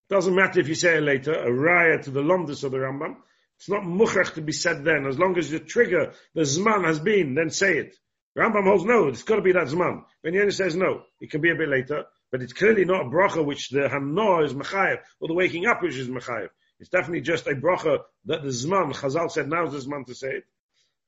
doesn't 0.09 0.37
matter 0.37 0.61
if 0.61 0.69
you 0.69 0.77
say 0.77 0.99
it 0.99 1.01
later, 1.01 1.33
a 1.33 1.51
raya 1.51 2.01
to 2.05 2.13
the 2.13 2.23
lomdus 2.23 2.63
of 2.63 2.71
the 2.71 2.79
Rambam. 2.79 3.17
It's 3.59 3.69
not 3.69 3.83
muchach 3.83 4.35
to 4.35 4.43
be 4.43 4.53
said 4.53 4.85
then. 4.85 5.07
As 5.07 5.19
long 5.19 5.37
as 5.37 5.51
the 5.51 5.59
trigger, 5.59 6.13
the 6.37 6.43
zman 6.43 6.85
has 6.85 7.01
been, 7.01 7.35
then 7.35 7.51
say 7.51 7.79
it. 7.79 7.97
Rambam 8.39 8.63
holds 8.63 8.85
no, 8.85 9.09
it's 9.09 9.25
got 9.25 9.37
to 9.37 9.43
be 9.43 9.55
that 9.55 9.67
zman. 9.67 10.05
Ben 10.23 10.53
says 10.53 10.77
no, 10.77 11.03
it 11.21 11.33
can 11.33 11.41
be 11.41 11.51
a 11.51 11.57
bit 11.57 11.69
later, 11.69 12.05
but 12.31 12.43
it's 12.43 12.53
clearly 12.53 12.85
not 12.85 13.07
a 13.07 13.09
bracha 13.09 13.45
which 13.45 13.71
the 13.71 13.89
hanor 13.89 14.45
is 14.45 14.55
mechayev, 14.55 14.99
or 15.19 15.27
the 15.27 15.35
waking 15.35 15.67
up 15.67 15.83
which 15.83 15.97
is 15.97 16.09
mechayev. 16.09 16.51
It's 16.79 16.91
definitely 16.91 17.23
just 17.23 17.47
a 17.47 17.55
bracha 17.55 18.01
that 18.27 18.43
the 18.43 18.49
Zman, 18.49 18.95
Chazal 18.95 19.31
said 19.31 19.49
now 19.49 19.67
is 19.67 19.73
the 19.73 19.91
Zman 19.91 20.07
to 20.07 20.15
say 20.15 20.29
it. 20.29 20.45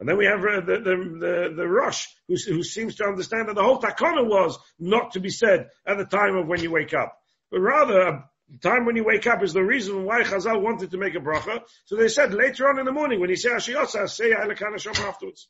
And 0.01 0.09
then 0.09 0.17
we 0.17 0.27
have 0.27 0.41
uh, 0.41 0.61
the, 0.61 0.79
the, 0.79 0.97
the, 1.19 1.55
the 1.57 1.67
Rosh, 1.67 2.07
who, 2.29 2.37
who 2.37 2.63
seems 2.63 2.97
to 2.97 3.05
understand 3.05 3.49
that 3.49 3.57
the 3.57 3.63
whole 3.63 3.81
takana 3.81 4.27
was 4.27 4.59
not 4.79 5.13
to 5.13 5.21
be 5.21 5.31
said 5.31 5.69
at 5.85 5.99
the 5.99 6.05
time 6.05 6.37
of 6.37 6.47
when 6.47 6.63
you 6.63 6.71
wake 6.71 6.95
up. 6.95 7.19
But 7.51 7.61
rather, 7.61 8.25
the 8.49 8.59
time 8.59 8.87
when 8.87 8.97
you 8.97 9.05
wake 9.05 9.27
up 9.27 9.43
is 9.43 9.53
the 9.53 9.65
reason 9.65 10.05
why 10.05 10.23
Chazal 10.23 10.63
wanted 10.63 10.93
to 10.93 10.99
make 10.99 11.17
a 11.17 11.19
bracha. 11.19 11.63
So 11.87 11.97
they 11.97 12.09
said 12.09 12.33
later 12.33 12.69
on 12.69 12.79
in 12.79 12.87
the 12.87 12.93
morning, 12.93 13.21
when 13.21 13.31
you 13.31 13.37
say 13.37 13.51
Ashiyotza, 13.51 14.09
say 14.09 14.31
Ailakana 14.31 14.77
Shomer 14.77 15.09
afterwards. 15.09 15.49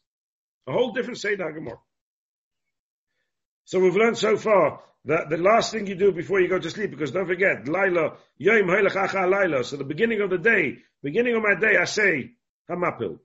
A 0.67 0.73
whole 0.73 0.93
different 0.93 1.19
Seder 1.19 1.53
Gemara. 1.53 1.79
So 3.67 3.81
we've 3.81 3.97
learned 3.97 4.19
so 4.19 4.37
far 4.37 4.81
the, 5.05 5.27
the 5.31 5.37
last 5.37 5.73
thing 5.73 5.87
you 5.87 5.95
do 5.95 6.13
before 6.13 6.41
you 6.41 6.49
go 6.49 6.59
to 6.59 6.71
sleep, 6.71 6.91
because 6.91 7.13
don't 7.13 7.27
forget, 7.27 7.69
Laila, 7.69 8.17
Yom 8.39 8.67
Laila. 8.67 9.65
So 9.65 9.77
the 9.77 9.85
beginning 9.85 10.21
of 10.21 10.31
the 10.31 10.39
day, 10.39 10.79
beginning 11.03 11.37
of 11.37 11.43
my 11.43 11.55
day, 11.55 11.77
I 11.77 11.85
say, 11.85 12.33
Hamapil. 12.71 13.19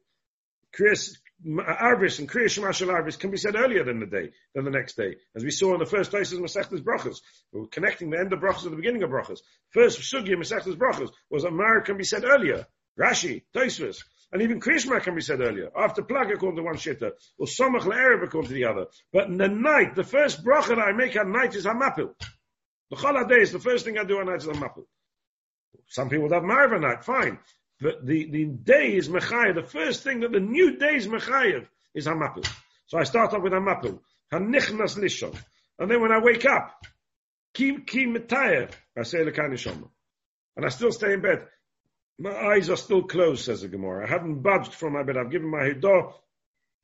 Chris, 0.74 1.17
Arvis 1.45 2.19
and 2.19 2.30
Kriya 2.30 2.45
Shemashal 2.45 2.88
Arvis 2.88 3.19
can 3.19 3.32
be 3.32 3.38
said 3.38 3.55
earlier 3.55 3.84
than 3.84 3.99
the 3.99 4.05
day, 4.05 4.32
than 4.55 4.63
the 4.65 4.71
next 4.71 4.95
day. 4.95 5.15
As 5.36 5.43
we 5.43 5.51
saw 5.51 5.74
in 5.74 5.80
the 5.80 5.86
first 5.86 6.09
places 6.09 6.39
Masechtas 6.39 6.82
Brachas. 6.82 7.17
We 7.51 7.61
were 7.61 7.67
connecting 7.67 8.09
the 8.09 8.19
end 8.19 8.34
of 8.34 8.39
Brachas 8.39 8.63
to 8.63 8.69
the 8.69 8.76
beginning 8.76 9.03
of 9.03 9.09
Brachas. 9.09 9.39
First 9.71 9.99
Sugya 9.99 10.36
Masechtas 10.36 10.76
Brachas 10.76 11.09
was 11.30 11.43
Amar 11.43 11.82
can 11.82 11.97
be 11.97 12.05
said 12.05 12.24
earlier. 12.24 12.65
Rashi, 12.99 13.43
Taisvis. 13.55 14.03
And 14.34 14.42
even 14.42 14.60
Krishma 14.60 15.00
can 15.04 15.14
be 15.14 15.22
said 15.22 15.42
earlier. 15.42 15.70
After 15.78 16.02
plug 16.02 16.32
according 16.32 16.58
to 16.58 16.64
one 16.64 16.76
shitta, 16.76 17.12
or 17.38 17.46
Somach 17.46 17.82
Le'erev 17.82 18.24
according 18.24 18.50
to 18.50 18.56
the 18.56 18.66
other. 18.66 18.88
But 19.12 19.28
in 19.28 19.38
the 19.38 19.48
night, 19.48 19.94
the 19.94 20.04
first 20.04 20.44
bracha 20.44 20.70
that 20.70 20.80
I 20.80 20.92
make 20.92 21.16
at 21.16 21.28
night 21.28 21.54
is 21.54 21.66
Hamapil. 21.66 22.16
The 22.90 22.96
Chala 22.96 23.30
day 23.30 23.42
is 23.42 23.52
the 23.52 23.60
first 23.60 23.86
thing 23.86 24.00
I 24.00 24.04
do 24.06 24.20
at 24.20 24.26
night 24.26 24.38
is 24.38 24.48
Hamapil. 24.48 24.86
Some 25.88 26.10
people 26.10 26.34
have 26.34 26.42
Marva 26.42 26.80
night, 26.80 27.06
fine. 27.06 27.38
But 27.80 28.04
the, 28.04 28.28
the 28.32 28.46
day 28.46 28.96
is 28.96 29.08
Mechayev. 29.08 29.54
The 29.54 29.70
first 29.70 30.04
thing 30.04 30.22
that 30.22 30.32
the 30.32 30.40
new 30.40 30.78
day 30.78 30.96
is 30.96 31.08
Mechayev 31.08 31.68
is 31.94 32.08
Hamapil. 32.08 32.48
So 32.88 32.98
I 32.98 33.04
start 33.04 33.34
off 33.34 33.44
with 33.44 33.54
Hamapil. 33.54 34.00
Hanichnas 34.34 34.98
Lishon. 34.98 35.38
And 35.78 35.92
then 35.92 36.02
when 36.02 36.12
I 36.12 36.20
wake 36.20 36.46
up, 36.46 36.84
Kim 37.54 37.84
Kim 37.84 38.16
Metayev, 38.16 38.72
I 38.98 39.04
say 39.04 39.20
Lekani 39.20 39.90
And 40.56 40.66
I 40.66 40.70
still 40.70 40.92
stay 40.92 41.14
in 41.14 41.22
bed. 41.22 41.46
My 42.20 42.32
eyes 42.32 42.70
are 42.70 42.78
still 42.78 43.03
closed, 43.03 43.45
says 43.45 43.61
the 43.61 43.68
Gemara. 43.68 44.05
I 44.05 44.09
haven't 44.09 44.41
budged 44.41 44.74
from 44.74 44.93
my 44.93 45.03
bed. 45.03 45.18
I've 45.18 45.32
given 45.32 45.49
my 45.49 45.59
hidah. 45.59 46.14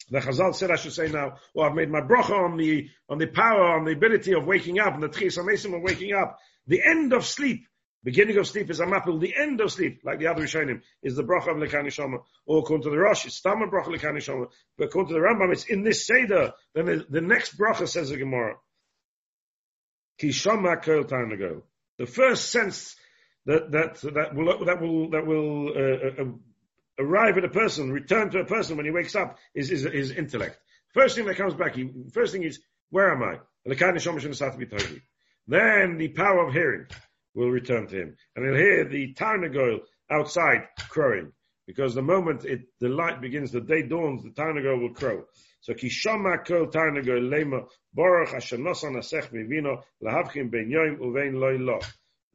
The 0.10 0.20
Chazal 0.20 0.56
said 0.56 0.72
I 0.72 0.76
should 0.76 0.94
say 0.94 1.08
now, 1.08 1.36
well, 1.54 1.70
I've 1.70 1.76
made 1.76 1.92
my 1.92 2.02
bracha 2.02 2.32
on 2.32 2.58
the, 2.58 2.90
on 3.08 3.20
the 3.20 3.28
power, 3.28 3.78
on 3.78 3.86
the 3.86 3.92
ability 3.92 4.34
of 4.34 4.46
waking 4.46 4.80
up, 4.80 4.96
and 4.96 5.04
the 5.04 5.10
tchis 5.10 5.38
amesim 5.38 5.76
of 5.76 5.84
waking 5.84 6.14
up. 6.14 6.40
The 6.66 6.82
end 6.84 7.14
of 7.14 7.26
sleep, 7.26 7.68
beginning 8.04 8.38
of 8.38 8.48
sleep 8.48 8.72
is 8.72 8.80
a 8.80 8.86
mapil. 8.86 9.20
The 9.20 9.36
end 9.36 9.62
of 9.62 9.72
sleep, 9.72 10.02
like 10.04 10.20
the 10.20 10.28
other 10.28 10.44
Rishonim, 10.44 10.82
is 11.04 11.16
the 11.16 11.24
bracha 11.24 11.52
of 11.52 11.58
Lekani 11.58 11.92
Shama. 11.92 12.18
Or 12.48 12.60
according 12.60 12.84
to 12.84 12.90
the 12.90 12.98
Rosh, 12.98 13.26
it's 13.26 13.42
Tama 13.42 13.68
bracha 13.68 13.88
Lekani 13.88 14.22
Shama. 14.22 14.48
But 14.78 14.86
according 14.86 15.14
to 15.14 15.14
the 15.14 15.26
Rambam, 15.26 15.52
it's 15.52 15.66
in 15.66 15.84
this 15.84 16.08
Seder. 16.08 16.54
Then 16.74 16.86
the, 16.86 17.06
the 17.08 17.22
next 17.22 17.56
bracha 17.58 17.88
says 17.88 18.10
the 18.10 18.18
Gemara. 18.18 18.56
Ki 20.18 20.32
Shama 20.32 20.78
Kel 20.78 21.02
ago. 21.02 21.64
The 22.00 22.06
first 22.06 22.50
sense 22.50 22.96
that 23.46 23.72
that 23.72 24.02
that 24.14 24.36
will 24.36 24.66
that 24.66 24.82
will 24.82 25.10
that 25.12 25.26
will 25.26 25.70
uh, 25.70 26.22
uh, 26.22 26.26
arrive 27.00 27.38
at 27.38 27.46
a 27.46 27.50
person, 27.50 27.92
return 27.92 28.30
to 28.32 28.40
a 28.40 28.46
person 28.46 28.78
when 28.78 28.86
he 28.86 28.92
wakes 28.92 29.16
up 29.16 29.38
is 29.54 29.72
is 29.72 29.84
his 29.84 30.12
intellect. 30.12 30.58
First 30.94 31.16
thing 31.16 31.26
that 31.26 31.38
comes 31.38 31.54
back, 31.54 31.76
he, 31.76 31.90
first 32.12 32.34
thing 32.34 32.44
is 32.44 32.60
where 32.90 33.12
am 33.12 33.24
I? 33.24 33.40
Then 33.66 33.78
the 35.98 36.08
power 36.16 36.48
of 36.48 36.54
hearing 36.54 36.88
will 37.36 37.50
return 37.50 37.88
to 37.88 37.96
him, 37.96 38.16
and 38.36 38.46
he'll 38.46 38.56
hear 38.56 38.86
the 38.86 39.14
Tarnagol 39.14 39.80
outside 40.10 40.68
crowing. 40.90 41.32
Because 41.68 41.94
the 41.94 42.02
moment 42.02 42.46
it, 42.46 42.62
the 42.80 42.90
light 42.90 43.22
begins, 43.22 43.52
the 43.52 43.62
day 43.62 43.84
dawns, 43.84 44.24
the 44.24 44.32
Tarnagol 44.32 44.82
will 44.82 44.94
crow. 44.94 45.26
So 45.62 45.74
kishama 45.74 46.44
kol 46.46 46.68
Tarnagol 46.68 47.30
lema 47.30 47.68
baruch 47.94 48.34
asher 48.34 48.58
nosan 48.58 48.98
asech 48.98 49.32
mivino 49.32 49.84
lahavchim 50.04 50.50
ben 50.50 50.72
uvein 50.72 51.40
loy 51.40 51.58
lo 51.58 51.80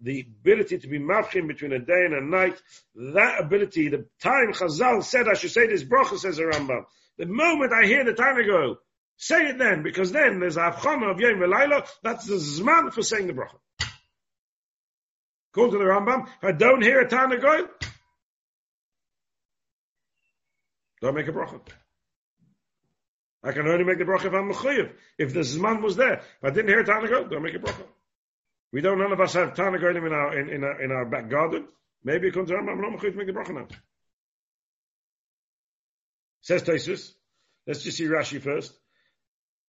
the 0.01 0.21
ability 0.21 0.79
to 0.79 0.89
be 0.89 0.99
mafkim 0.99 1.47
between 1.49 1.73
a 1.73 1.79
day 1.79 2.05
and 2.05 2.15
a 2.15 2.25
night, 2.25 2.61
that 2.95 3.41
ability, 3.41 3.89
the 3.89 4.07
time 4.23 4.53
Chazal 4.53 5.03
said 5.03 5.29
I 5.29 5.35
should 5.35 5.51
say 5.51 5.67
this 5.67 5.85
bracha, 5.85 6.19
says 6.19 6.37
the 6.37 6.43
Rambam. 6.43 6.85
The 7.19 7.27
moment 7.27 7.73
I 7.73 7.87
hear 7.87 8.05
the 8.05 8.13
time 8.13 8.37
go, 8.47 8.79
say 9.17 9.49
it 9.49 9.59
then, 9.59 9.83
because 9.83 10.13
then 10.13 10.41
there's 10.41 10.57
a 10.57 10.61
avchama 10.61 11.13
of 11.13 11.21
Yom 11.21 11.39
V'Layla, 11.39 11.89
that's 12.03 12.27
the 12.27 12.35
zman 12.35 12.93
for 12.93 13.03
saying 13.03 13.29
the 13.29 13.33
bracha. 13.33 13.57
According 15.53 15.79
to 15.79 15.79
the 15.79 15.91
Rambam, 15.91 16.27
if 16.27 16.45
I 16.45 16.53
don't 16.53 16.83
hear 16.83 17.01
a 17.01 17.09
time 17.09 17.31
go, 17.41 17.69
don't 21.01 21.15
make 21.15 21.29
a 21.29 21.33
bracha. 21.33 21.61
I 23.45 23.53
can 23.53 23.69
only 23.69 23.85
make 23.85 23.99
the 23.99 24.05
bracha 24.05 24.25
if 24.25 24.33
I'm 24.33 24.51
mechuyev. 24.51 24.91
If 25.19 25.35
the 25.35 25.41
zman 25.41 25.83
was 25.83 25.97
there, 25.97 26.15
if 26.15 26.45
I 26.45 26.51
didn't 26.51 26.69
hear 26.69 26.81
a 26.81 26.85
time 26.85 27.07
go, 27.07 27.25
don't 27.29 27.43
make 27.43 27.55
a 27.55 27.59
bracha. 27.59 27.85
We 28.75 28.81
don't, 28.81 28.99
none 28.99 29.13
of 29.13 29.21
us 29.21 29.35
have 29.35 29.55
Tanagolim 29.55 30.05
in 30.05 30.13
our, 30.13 30.37
in, 30.37 30.49
in 30.49 30.65
our, 30.65 30.83
in 30.83 30.91
our 30.91 31.05
back 31.05 31.31
garden. 31.31 31.69
Maybe 32.03 32.27
it 32.27 32.35
comes 32.35 32.51
around, 32.51 32.69
I'm 32.69 32.81
not 32.81 33.01
going 33.01 33.13
to 33.13 33.19
make 33.19 33.29
the 33.29 33.33
bracha 33.33 33.55
now. 33.55 33.69
Says 36.41 36.65
Taisus. 36.65 37.13
Let's 37.69 37.85
just 37.85 37.99
see 37.99 38.07
Rashi 38.07 38.43
first. 38.43 38.77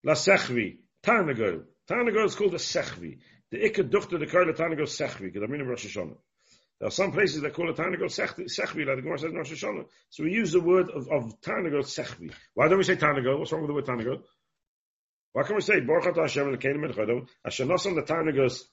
La 0.04 0.14
Sechvi. 0.14 0.80
Tanagol. 1.06 1.66
Tanagol 1.88 2.26
is 2.26 2.34
called 2.34 2.56
a 2.56 2.58
Sechvi. 2.58 3.20
The 3.52 3.60
Ikka 3.60 3.92
Duchter, 3.92 4.20
the 4.20 4.26
Karla 4.26 4.54
Tanagol 4.54 4.88
Sechvi, 4.88 5.32
because 5.32 5.44
I'm 5.44 5.54
in 5.54 5.68
Rosh 5.68 5.86
Hashanah. 5.86 6.18
There 6.80 6.88
are 6.88 6.92
some 6.92 7.12
places 7.12 7.42
that 7.42 7.54
call 7.54 7.70
it 7.70 7.76
Tanagol 7.76 8.10
Sechvi, 8.10 8.88
like 8.88 8.96
the 8.96 9.02
Gemara 9.04 9.20
says 9.20 9.30
in 9.30 9.38
Rosh 9.38 9.52
Hashanah. 9.52 9.86
So 10.10 10.24
we 10.24 10.32
use 10.32 10.52
the 10.52 10.62
word 10.62 10.90
of, 10.90 11.08
of 11.12 11.40
Tanagol 11.42 11.84
Sechvi. 11.84 12.34
Why 12.56 12.70
don't 12.70 12.80
we 12.80 12.84
say 12.84 12.96
Tanagol? 12.96 13.38
What's 13.38 13.52
wrong 13.52 13.62
with 13.62 13.70
the 13.70 13.76
word 13.76 13.86
Tanagol? 13.86 14.24
Why 15.34 15.44
can't 15.44 15.58
we 15.58 15.62
say 15.62 15.80
Baruch 15.82 16.16
Hashem 16.16 16.48
and 16.48 16.60
Kenim 16.60 16.86
and 16.86 16.96
Chadom? 16.96 17.28
Asher 17.46 17.66
Nasan 17.66 17.94
the 17.94 18.02
Tanagos 18.02 18.64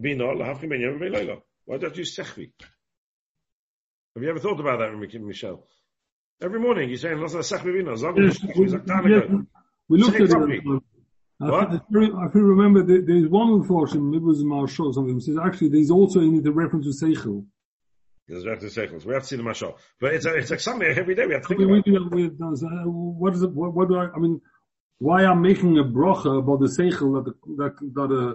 Bina 0.00 0.24
lahavchim 0.24 0.70
ben 0.70 0.80
yom 0.80 0.98
leila. 1.00 1.42
Why 1.64 1.78
don't 1.78 1.96
you 1.96 2.04
sechvi? 2.04 2.52
Have 4.14 4.22
you 4.22 4.30
ever 4.30 4.38
thought 4.38 4.60
about 4.60 4.78
that, 4.78 5.20
Michelle? 5.20 5.66
Every 6.42 6.60
morning 6.60 6.88
you're 6.88 6.98
saying, 6.98 7.20
"Let's 7.20 7.34
sechvi 7.34 7.72
bina." 7.72 7.92
We 9.88 9.98
looked 9.98 10.20
at 10.20 10.30
it. 10.30 10.82
What? 11.38 11.72
If 11.74 12.34
you 12.34 12.42
remember, 12.42 12.82
there 12.84 13.16
is 13.16 13.26
one 13.26 13.66
portion, 13.66 14.14
it 14.14 14.22
was 14.22 14.44
Marshal 14.44 14.86
or 14.88 14.92
something, 14.92 15.18
says 15.18 15.36
actually 15.44 15.70
there's 15.70 15.90
also 15.90 16.20
in 16.20 16.40
the 16.40 16.52
reference 16.52 16.86
to 16.86 17.04
Seichel. 17.04 17.44
There's 18.28 18.46
reference 18.46 18.74
to 18.74 18.80
Seichel. 18.80 19.04
We 19.04 19.14
have 19.14 19.24
to 19.24 19.28
see 19.28 19.36
the 19.36 19.42
Marshal. 19.42 19.76
But 20.00 20.14
it's, 20.14 20.24
a, 20.24 20.34
it's 20.34 20.50
like 20.50 20.60
something 20.60 20.86
every 20.86 21.16
day 21.16 21.26
we 21.26 21.34
have 21.34 21.42
to 21.42 21.48
think 21.48 21.60
about. 21.60 21.88
Uh, 21.88 22.88
what 22.88 23.34
is 23.34 23.42
it, 23.42 23.50
what, 23.50 23.74
what 23.74 23.88
do 23.88 23.96
I, 23.96 24.10
I 24.14 24.18
mean, 24.18 24.40
why 24.98 25.24
I'm 25.24 25.42
making 25.42 25.78
a 25.78 25.82
brocha 25.84 26.38
about 26.38 26.60
the 26.60 26.66
Seichel 26.66 27.24
that, 27.24 27.34
that, 27.56 27.74
that, 27.94 28.12
uh, 28.14 28.34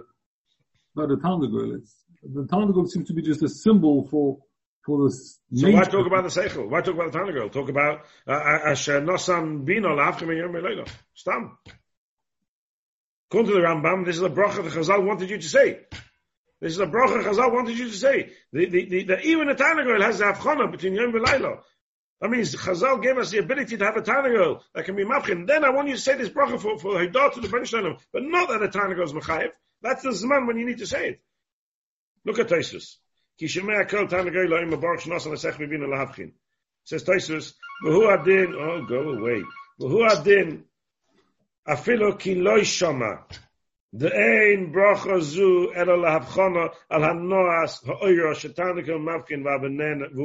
not 0.98 1.10
a. 1.10 1.74
It's, 1.76 1.94
the 2.22 2.42
Tanagol 2.42 2.88
seems 2.88 3.08
to 3.08 3.14
be 3.14 3.22
just 3.22 3.42
a 3.42 3.48
symbol 3.48 4.08
for, 4.08 4.38
for 4.84 5.08
this. 5.08 5.38
So 5.54 5.70
why 5.70 5.84
talk 5.84 6.06
about 6.06 6.24
the 6.24 6.40
Seichel? 6.40 6.68
Why 6.68 6.80
talk 6.80 6.94
about 6.94 7.12
the 7.12 7.18
Tanagol? 7.18 7.52
Talk 7.52 7.68
about, 7.68 8.00
uh, 8.26 8.32
uh 8.32 8.70
Asher 8.70 9.00
Nosan 9.00 9.64
Bino 9.64 9.96
Lavchem 9.96 10.36
Yom 10.36 10.86
Stam. 11.14 11.58
According 13.30 13.52
to 13.52 13.60
the 13.60 13.66
Rambam, 13.66 14.06
this 14.06 14.16
is 14.16 14.22
a 14.22 14.30
bracha 14.30 14.64
the 14.64 14.70
Chazal 14.70 15.04
wanted 15.04 15.30
you 15.30 15.38
to 15.38 15.48
say. 15.48 15.80
This 16.60 16.72
is 16.72 16.80
a 16.80 16.86
bracha 16.86 17.22
Chazal 17.22 17.52
wanted 17.52 17.78
you 17.78 17.88
to 17.88 17.96
say. 17.96 18.32
The, 18.52 18.66
the, 18.66 18.88
the, 18.88 19.04
the 19.04 19.20
even 19.20 19.48
a 19.48 19.54
Tanagol 19.54 20.02
has 20.02 20.18
the 20.18 20.24
avchana 20.24 20.70
between 20.72 20.94
Yom 20.94 21.14
and 21.14 21.24
Laila. 21.24 21.58
That 22.20 22.30
means 22.30 22.54
Chazal 22.54 23.00
gave 23.00 23.16
us 23.18 23.30
the 23.30 23.38
ability 23.38 23.76
to 23.76 23.84
have 23.84 23.96
a 23.96 24.02
Tanagol 24.02 24.62
that 24.74 24.84
can 24.84 24.96
be 24.96 25.04
mafkin. 25.04 25.46
Then 25.46 25.62
I 25.62 25.70
want 25.70 25.88
you 25.88 25.94
to 25.94 26.00
say 26.00 26.16
this 26.16 26.30
bracha 26.30 26.58
for, 26.60 26.78
for 26.78 26.94
Haidah 26.94 27.34
to 27.34 27.40
the 27.40 27.48
Ben 27.48 27.96
but 28.12 28.22
not 28.24 28.48
that 28.48 28.62
a 28.62 28.68
Tanagol 28.68 29.04
is 29.04 29.12
Mechayev. 29.12 29.50
That's 29.82 30.02
the 30.02 30.10
Zman 30.10 30.46
when 30.46 30.58
you 30.58 30.66
need 30.66 30.78
to 30.78 30.86
say 30.86 31.10
it. 31.10 31.20
Look 32.24 32.38
at 32.38 32.48
Taisus. 32.48 32.96
Kishemea 33.40 33.88
kol 33.88 34.06
Tanagol 34.06 34.48
la'im 34.48 34.72
abarach 34.72 35.02
shnas 35.02 35.26
al 35.26 35.32
asech 35.32 35.58
mivina 35.58 35.86
lahavchin. 35.86 36.32
Says 36.84 37.04
Taisus, 37.04 37.54
v'hu 37.84 38.12
adin, 38.12 38.54
oh, 38.54 38.84
go 38.86 39.10
away. 39.10 39.42
V'hu 39.80 40.10
adin, 40.10 40.64
afilo 41.66 42.18
ki 42.18 42.34
loy 42.34 42.62
shama. 42.64 43.24
De'ein 43.94 44.72
bracha 44.72 45.20
zu 45.20 45.72
ela 45.74 45.96
lahavchana 45.96 46.70
al 46.90 47.00
hanoas 47.00 47.84
ha'oyra 47.86 48.34
shetanagol 48.34 49.00
mavkin 49.00 49.44
v'hu 49.44 49.70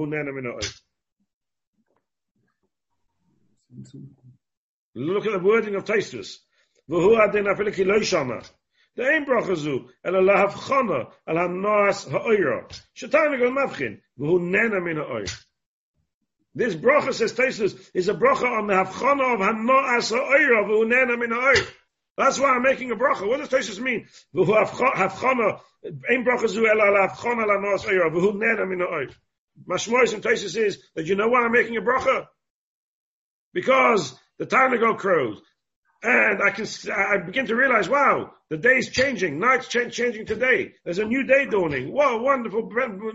nena 0.08 0.32
min 0.34 0.46
ha'oyra. 0.46 0.74
Look 4.96 5.26
at 5.26 5.32
the 5.34 5.40
wording 5.40 5.76
of 5.76 5.86
Taistus. 5.86 6.38
V'hu 6.90 7.20
adin 7.20 7.46
afiliki 7.46 7.86
loy 7.86 8.02
shama. 8.02 8.42
The 8.96 9.10
aim 9.10 9.26
bracha 9.26 9.56
zu, 9.56 9.90
el 10.04 10.16
Allah 10.16 10.52
chana, 10.52 11.12
al 11.28 11.38
ha-noas 11.38 12.08
ha'oira. 12.10 12.70
Shetana 12.96 13.40
gal 13.40 13.50
mavchin, 13.50 14.00
v'hu 14.20 14.40
nena 14.42 14.80
min 14.82 14.98
ha'oir. 14.98 15.26
This 16.56 16.76
bracha, 16.76 17.14
says 17.14 17.34
Taistus, 17.34 17.90
is 17.94 18.10
a 18.10 18.14
bracha 18.14 18.46
on 18.46 18.68
the 18.68 18.74
havchana 18.74 19.34
of 19.34 19.40
ha-noas 19.40 20.10
ha'oira, 20.12 20.66
v'hu 20.66 20.88
nena 20.88 21.18
min 21.18 21.32
ha'oir. 21.32 21.66
That's 22.18 22.40
why 22.40 22.50
I'm 22.50 22.62
making 22.62 22.92
a 22.92 22.96
bracha. 22.96 23.28
What 23.28 23.40
does 23.40 23.50
Taistus 23.50 23.80
mean? 23.80 24.08
V'hu 24.36 24.46
havchana, 24.46 25.60
aim 26.12 26.24
bracha 26.24 26.48
zu, 26.48 26.68
el 26.68 26.80
Allah 26.80 27.10
havchana, 27.10 27.44
al 27.44 27.50
ha-noas 27.50 27.84
ha'oira, 27.84 28.12
v'hu 28.12 28.36
nena 28.36 28.66
min 28.66 28.80
ha'oir. 28.80 29.10
Mashmois 29.68 30.14
and 30.14 30.24
Taistus 30.24 30.56
is 30.56 30.84
that 30.96 31.06
you 31.06 31.16
know 31.16 31.30
why 31.30 31.42
I'm 31.44 31.52
making 31.52 31.78
a 31.78 31.82
bracha? 31.82 32.28
because 33.54 34.18
the 34.40 34.46
Tarnagal 34.46 34.98
crows. 34.98 35.42
And 36.06 36.44
I 36.44 36.50
can, 36.50 36.66
I 36.94 37.18
begin 37.18 37.46
to 37.46 37.56
realize, 37.56 37.88
wow, 37.88 38.32
the 38.50 38.58
day's 38.58 38.90
changing, 38.90 39.40
night's 39.40 39.70
ch- 39.70 39.90
changing 39.90 40.26
today. 40.26 40.74
There's 40.84 41.00
a 41.00 41.06
new 41.06 41.24
day 41.24 41.46
dawning. 41.46 41.94
What 41.94 42.16
a 42.16 42.18
wonderful, 42.18 42.70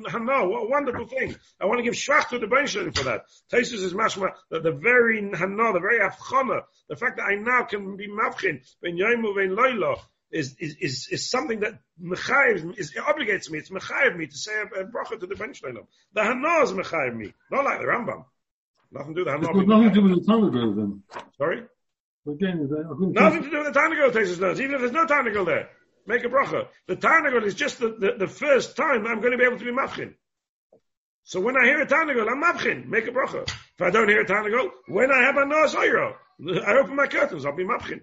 hana, 0.08 0.48
what 0.48 0.62
a 0.62 0.68
wonderful 0.70 1.06
thing. 1.06 1.36
I 1.60 1.66
want 1.66 1.80
to 1.80 1.82
give 1.82 1.92
shvach 1.92 2.30
to 2.30 2.38
the 2.38 2.46
Benjamin 2.46 2.92
for 2.92 3.04
that. 3.04 3.24
Taisus 3.52 3.84
is 3.84 3.92
mashma, 3.92 4.30
that 4.50 4.62
the 4.62 4.72
very 4.72 5.20
hana, 5.20 5.74
the 5.74 5.80
very 5.80 6.00
afchana, 6.00 6.62
the 6.88 6.96
fact 6.96 7.18
that 7.18 7.24
I 7.24 7.34
now 7.34 7.64
can 7.64 7.94
be 7.98 8.08
mavchin, 8.08 8.66
ben 8.82 8.96
yoimu 8.96 9.36
ben 9.36 9.54
loila, 9.54 9.98
is, 10.30 10.56
is, 10.58 10.76
is, 10.80 11.08
is 11.10 11.30
something 11.30 11.60
that 11.60 11.74
mechayiv, 12.02 12.78
is, 12.78 12.92
it 12.92 13.02
obligates 13.02 13.50
me, 13.50 13.58
it's 13.58 13.68
mechayiv 13.68 14.16
me 14.16 14.28
to 14.28 14.36
say 14.36 14.52
a, 14.54 14.80
a 14.80 14.84
bracha 14.86 15.20
to 15.20 15.26
the 15.26 15.36
Benjamin. 15.36 15.78
The 16.14 16.24
hana 16.24 16.62
is 16.62 16.72
mechayiv 16.72 17.14
me, 17.14 17.34
not 17.50 17.66
like 17.66 17.80
the 17.80 17.86
Rambam. 17.86 18.24
Nothing 18.90 19.14
to 19.14 19.24
do 19.24 19.30
with 19.30 19.42
the 19.42 19.48
It's 19.50 19.68
nothing 19.68 19.88
to 19.88 19.94
do 19.94 20.02
with 20.02 20.26
the 20.26 20.32
Tanagol 20.32 20.76
then. 20.76 21.02
Sorry? 21.36 21.64
Again, 22.28 22.68
Nothing 23.12 23.42
to 23.44 23.50
do 23.50 23.58
with 23.58 23.72
the 23.72 23.78
Tarnagol, 23.78 24.12
Tesis 24.12 24.38
knows, 24.38 24.60
even 24.60 24.74
if 24.74 24.80
there's 24.80 24.92
no 24.92 25.06
Tarnagol 25.06 25.46
there. 25.46 25.70
Make 26.06 26.24
a 26.24 26.28
bracha. 26.28 26.66
The 26.86 26.96
Tarnagol 26.96 27.44
is 27.44 27.54
just 27.54 27.78
the, 27.78 27.88
the, 27.98 28.14
the, 28.18 28.26
first 28.26 28.76
time 28.76 29.06
I'm 29.06 29.20
going 29.20 29.32
to 29.32 29.38
be 29.38 29.44
able 29.44 29.58
to 29.58 29.64
be 29.64 29.70
mafchin. 29.70 30.14
So 31.24 31.40
when 31.40 31.56
I 31.56 31.64
hear 31.64 31.80
a 31.80 31.86
Tarnagol, 31.86 32.28
I'm 32.30 32.42
mafchin. 32.42 32.86
Make 32.86 33.06
a 33.06 33.12
bracha. 33.12 33.42
If 33.46 33.80
I 33.80 33.90
don't 33.90 34.08
hear 34.08 34.22
a 34.22 34.26
Tarnagol, 34.26 34.70
when 34.88 35.10
I 35.10 35.22
have 35.22 35.36
a 35.36 35.46
Noah 35.46 35.68
Soiro, 35.68 36.14
I 36.66 36.78
open 36.78 36.96
my 36.96 37.06
curtains, 37.06 37.44
I'll 37.44 37.56
be 37.56 37.64
mafchin. 37.64 38.00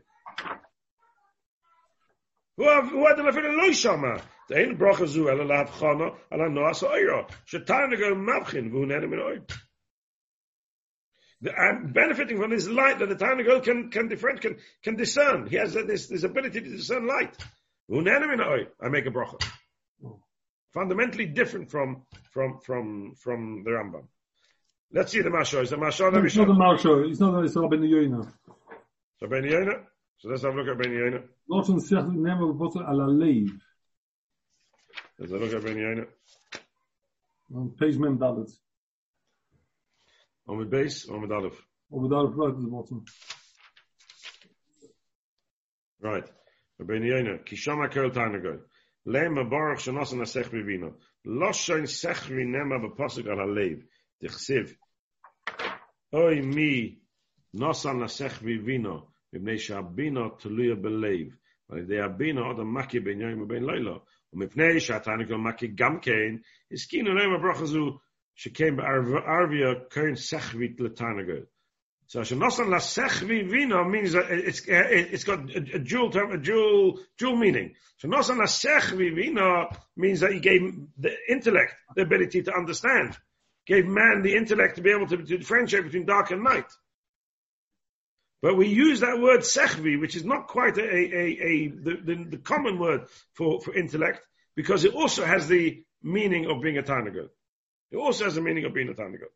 Who 2.57 2.63
had 2.63 3.17
the 3.17 3.23
lefin 3.23 3.57
lo 3.57 3.71
shama? 3.71 4.21
The 4.49 4.57
ein 4.57 4.77
bracha 4.77 5.07
zu 5.07 5.29
el 5.29 5.45
lav 5.45 5.69
chana 5.71 6.15
ala 6.31 6.49
Noah 6.49 6.71
Soiro. 6.71 7.29
Shetarnagol 7.51 8.15
mafchin 8.15 8.71
v'hu 8.71 8.85
nenem 8.85 9.13
in 9.13 9.19
oid. 9.19 9.51
I'm 11.57 11.91
benefiting 11.91 12.39
from 12.39 12.51
this 12.51 12.67
light 12.67 12.99
that 12.99 13.09
the 13.09 13.15
Tanagol 13.15 13.63
can 13.63 13.89
can 13.91 14.07
different 14.07 14.41
can 14.41 14.57
can 14.83 14.95
discern. 14.95 15.47
He 15.47 15.57
has 15.57 15.75
uh, 15.75 15.83
this 15.85 16.07
this 16.07 16.23
ability 16.23 16.61
to 16.61 16.69
discern 16.69 17.07
light. 17.07 17.35
I 17.91 18.89
make 18.89 19.05
a 19.05 19.11
bracha. 19.11 19.43
Fundamentally 20.73 21.25
different 21.25 21.69
from 21.71 22.03
from 22.31 22.59
from 22.61 23.15
from 23.15 23.63
the 23.63 23.71
Rambam. 23.71 24.07
Let's 24.91 25.11
see 25.11 25.21
the 25.21 25.29
Mashal. 25.29 25.63
Is 25.63 25.69
the 25.69 25.75
Mashal? 25.77 26.13
No, 26.13 26.23
it's 26.23 26.35
not 26.35 26.47
the 26.47 26.53
Mashal. 26.53 27.09
It's 27.09 27.19
not. 27.19 27.43
It's 27.43 27.53
Ben 27.53 27.81
Yoina. 27.81 28.31
So 29.19 29.27
Ben 29.27 29.43
Yoina. 29.43 29.83
So 30.17 30.29
let's 30.29 30.43
have 30.43 30.53
a 30.53 30.57
look 30.57 30.67
at 30.67 30.81
Ben 30.81 30.91
Yoina. 30.91 31.23
Not 31.49 31.69
on 31.69 31.79
Sech 31.79 32.07
Never 32.07 32.53
Botter 32.53 32.87
Ala 32.89 33.07
Leiv. 33.07 33.49
Let's 35.19 35.31
have 35.31 35.41
a 35.41 35.45
look 35.45 35.53
at 35.53 35.63
Ben 35.63 35.75
Yoina. 35.75 36.07
On 37.53 37.69
page 37.77 37.97
Mem 37.97 38.17
Dalet. 38.17 38.51
On 40.48 40.58
the 40.58 40.64
base, 40.64 41.08
on 41.08 41.26
the 41.26 41.34
Aleph. 41.34 41.60
On 41.92 42.08
the 42.08 42.14
Aleph 42.14 42.34
right 42.36 42.50
at 42.50 42.60
the 42.60 42.68
bottom. 42.68 43.04
Right. 46.00 46.24
Rabbeinu 46.80 47.08
Yonah, 47.08 47.38
Kishama 47.38 47.90
Kerl 47.90 48.10
Tarnagol. 48.10 48.60
Lema 49.06 49.48
Baruch 49.48 49.80
Shanosan 49.80 50.20
Asech 50.22 50.50
Bivino. 50.50 50.94
Loshain 51.26 51.82
Sechri 51.82 52.46
Nema 52.46 52.80
B'Pasuk 52.80 53.26
Al 53.28 53.36
Halev. 53.46 53.82
Tichsiv. 54.22 54.74
Oy 56.12 56.40
mi 56.40 56.98
Nosan 57.54 58.02
Asech 58.02 58.40
Bivino. 58.42 59.06
מפני 59.32 59.58
שהבינו 59.58 60.28
תלויה 60.28 60.74
בלב. 60.74 61.36
ועל 61.68 61.78
ידי 61.78 62.00
הבינו 62.00 62.44
עוד 62.46 62.60
המקי 62.60 63.00
בין 63.00 63.20
יום 63.20 63.42
ובין 63.42 63.64
לילה. 63.64 63.96
ומפני 64.32 64.80
שהתנגל 64.80 65.36
מקי 65.36 65.68
גם 65.74 66.00
כן, 66.00 66.36
הסכינו 66.72 67.14
להם 67.14 67.32
הברכה 67.32 67.64
זו 67.64 67.98
she 68.35 68.49
came 68.51 68.77
Arvia 68.77 69.89
Kern 69.89 70.15
Sechvit 70.15 70.77
Latanaga. 70.77 71.45
So 72.07 72.21
Shenosan 72.21 72.69
La 72.69 72.77
Sechvi 72.77 73.49
Vino 73.49 73.83
means 73.83 74.11
that 74.11 74.29
it's 74.29 74.61
it's 74.67 75.23
got 75.23 75.49
a, 75.49 75.57
a 75.75 75.79
dual 75.79 76.11
term, 76.11 76.31
a 76.31 76.37
dual 76.37 76.99
dual 77.17 77.35
meaning. 77.35 77.73
Shenosan 78.03 78.37
La 78.37 78.45
Sechvi 78.45 79.15
Vino 79.15 79.69
means 79.97 80.19
that 80.19 80.33
he 80.33 80.39
gave 80.39 80.61
the 80.97 81.15
intellect 81.27 81.73
the 81.95 82.03
ability 82.03 82.43
to 82.43 82.53
understand, 82.53 83.17
gave 83.65 83.87
man 83.87 84.21
the 84.21 84.35
intellect 84.35 84.75
to 84.75 84.81
be 84.81 84.91
able 84.91 85.07
to, 85.07 85.17
to 85.17 85.37
differentiate 85.37 85.85
between 85.85 86.05
dark 86.05 86.29
and 86.29 86.43
night. 86.43 86.71
But 88.41 88.57
we 88.57 88.67
use 88.67 88.99
that 88.99 89.19
word 89.19 89.39
sechvi, 89.39 89.99
which 89.99 90.15
is 90.15 90.23
not 90.25 90.47
quite 90.47 90.77
a, 90.77 90.83
a, 90.83 91.23
a, 91.41 91.67
the, 91.69 91.95
the, 92.03 92.23
the, 92.31 92.37
common 92.37 92.77
word 92.77 93.07
for, 93.33 93.59
for 93.61 93.73
intellect, 93.73 94.21
because 94.55 94.85
it 94.85 94.93
also 94.93 95.25
has 95.25 95.47
the 95.47 95.83
meaning 96.03 96.45
of 96.45 96.61
being 96.61 96.77
a 96.77 96.83
Tanaga. 96.83 97.29
It 97.91 97.97
also 97.97 98.25
has 98.25 98.35
the 98.35 98.41
meaning 98.41 98.65
of 98.65 98.73
being 98.73 98.89
a 98.89 98.93
Tanakot. 98.93 99.31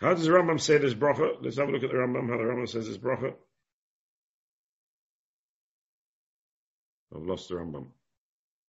How 0.00 0.14
does 0.14 0.24
the 0.24 0.30
Rambam 0.30 0.58
say 0.58 0.78
this 0.78 0.94
bracha? 0.94 1.36
Let's 1.42 1.58
have 1.58 1.68
a 1.68 1.72
look 1.72 1.82
at 1.82 1.90
the 1.90 1.96
Rambam, 1.96 2.30
how 2.30 2.38
the 2.38 2.44
Rambam 2.44 2.68
says 2.68 2.88
this 2.88 2.96
bracha. 2.96 3.34
I've 7.14 7.22
lost 7.22 7.48
the 7.48 7.56
Rambam. 7.56 7.88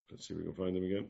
Let's 0.09 0.27
see 0.27 0.33
if 0.33 0.39
we 0.39 0.43
can 0.45 0.53
find 0.53 0.75
him 0.75 0.83
again. 0.83 1.07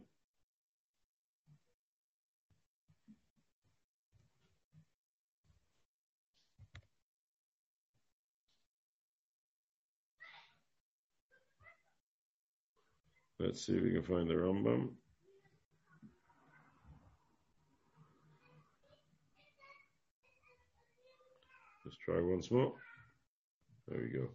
Let's 13.44 13.66
see 13.66 13.74
if 13.74 13.82
we 13.82 13.92
can 13.92 14.04
find 14.04 14.30
the 14.30 14.36
Rambam. 14.36 14.90
Let's 21.84 21.98
try 22.06 22.22
once 22.22 22.52
more. 22.52 22.74
There 23.88 24.00
we 24.00 24.10
go. 24.10 24.28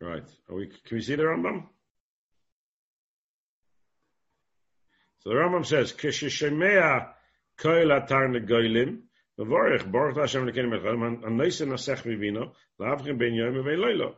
Right. 0.00 0.24
We, 0.48 0.66
can 0.66 0.96
we 0.96 1.02
see 1.02 1.14
the 1.14 1.24
Rambam? 1.24 1.64
So 5.20 5.30
the 5.30 5.36
Rambam 5.36 5.66
says, 5.66 5.92
Kishishemea 5.92 7.08
koil 7.58 7.90
atar 7.90 8.30
negoilim, 8.30 9.00
Mevorech, 9.38 9.90
Baruch 9.90 10.16
Hashem 10.16 10.46
lekenim 10.46 10.78
echem, 10.80 11.26
an 11.26 11.36
neise 11.36 11.66
nasech 11.66 12.04
mivino, 12.04 12.52
la'avchem 12.80 13.18
ben 13.18 13.38
and 13.38 13.64
ben 13.64 13.78
loilo. 13.78 14.14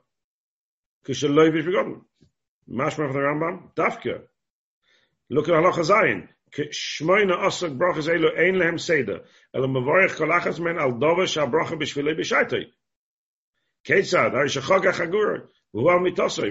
Kishaloi 1.04 1.56
is 1.58 1.64
forgotten. 1.64 2.02
Mashma 2.70 2.94
from 2.94 3.12
the 3.12 3.18
Rambam, 3.18 3.74
Dafka. 3.74 4.22
Look 5.30 5.48
at 5.48 5.54
Halacha 5.54 5.84
Zayin. 5.84 6.28
shmoina 6.54 7.44
osok 7.44 7.76
brachas 7.76 8.08
elu 8.08 8.38
ein 8.38 8.54
lehem 8.54 8.78
seder, 8.78 9.22
elo 9.52 9.66
mevorech 9.66 10.14
kol 10.16 10.28
achas 10.28 10.60
men 10.60 10.78
al 10.78 10.92
dova 10.92 11.26
sha 11.26 11.46
bracha 11.46 11.76
b'shvilei 11.76 12.16
b'shaitoi. 12.16 12.66
Kesad, 13.86 14.34
Ari 14.34 14.48
Shachoga 14.48 14.92
Chagura, 14.92 15.42
Uval 15.74 16.00
Mitosa, 16.00 16.42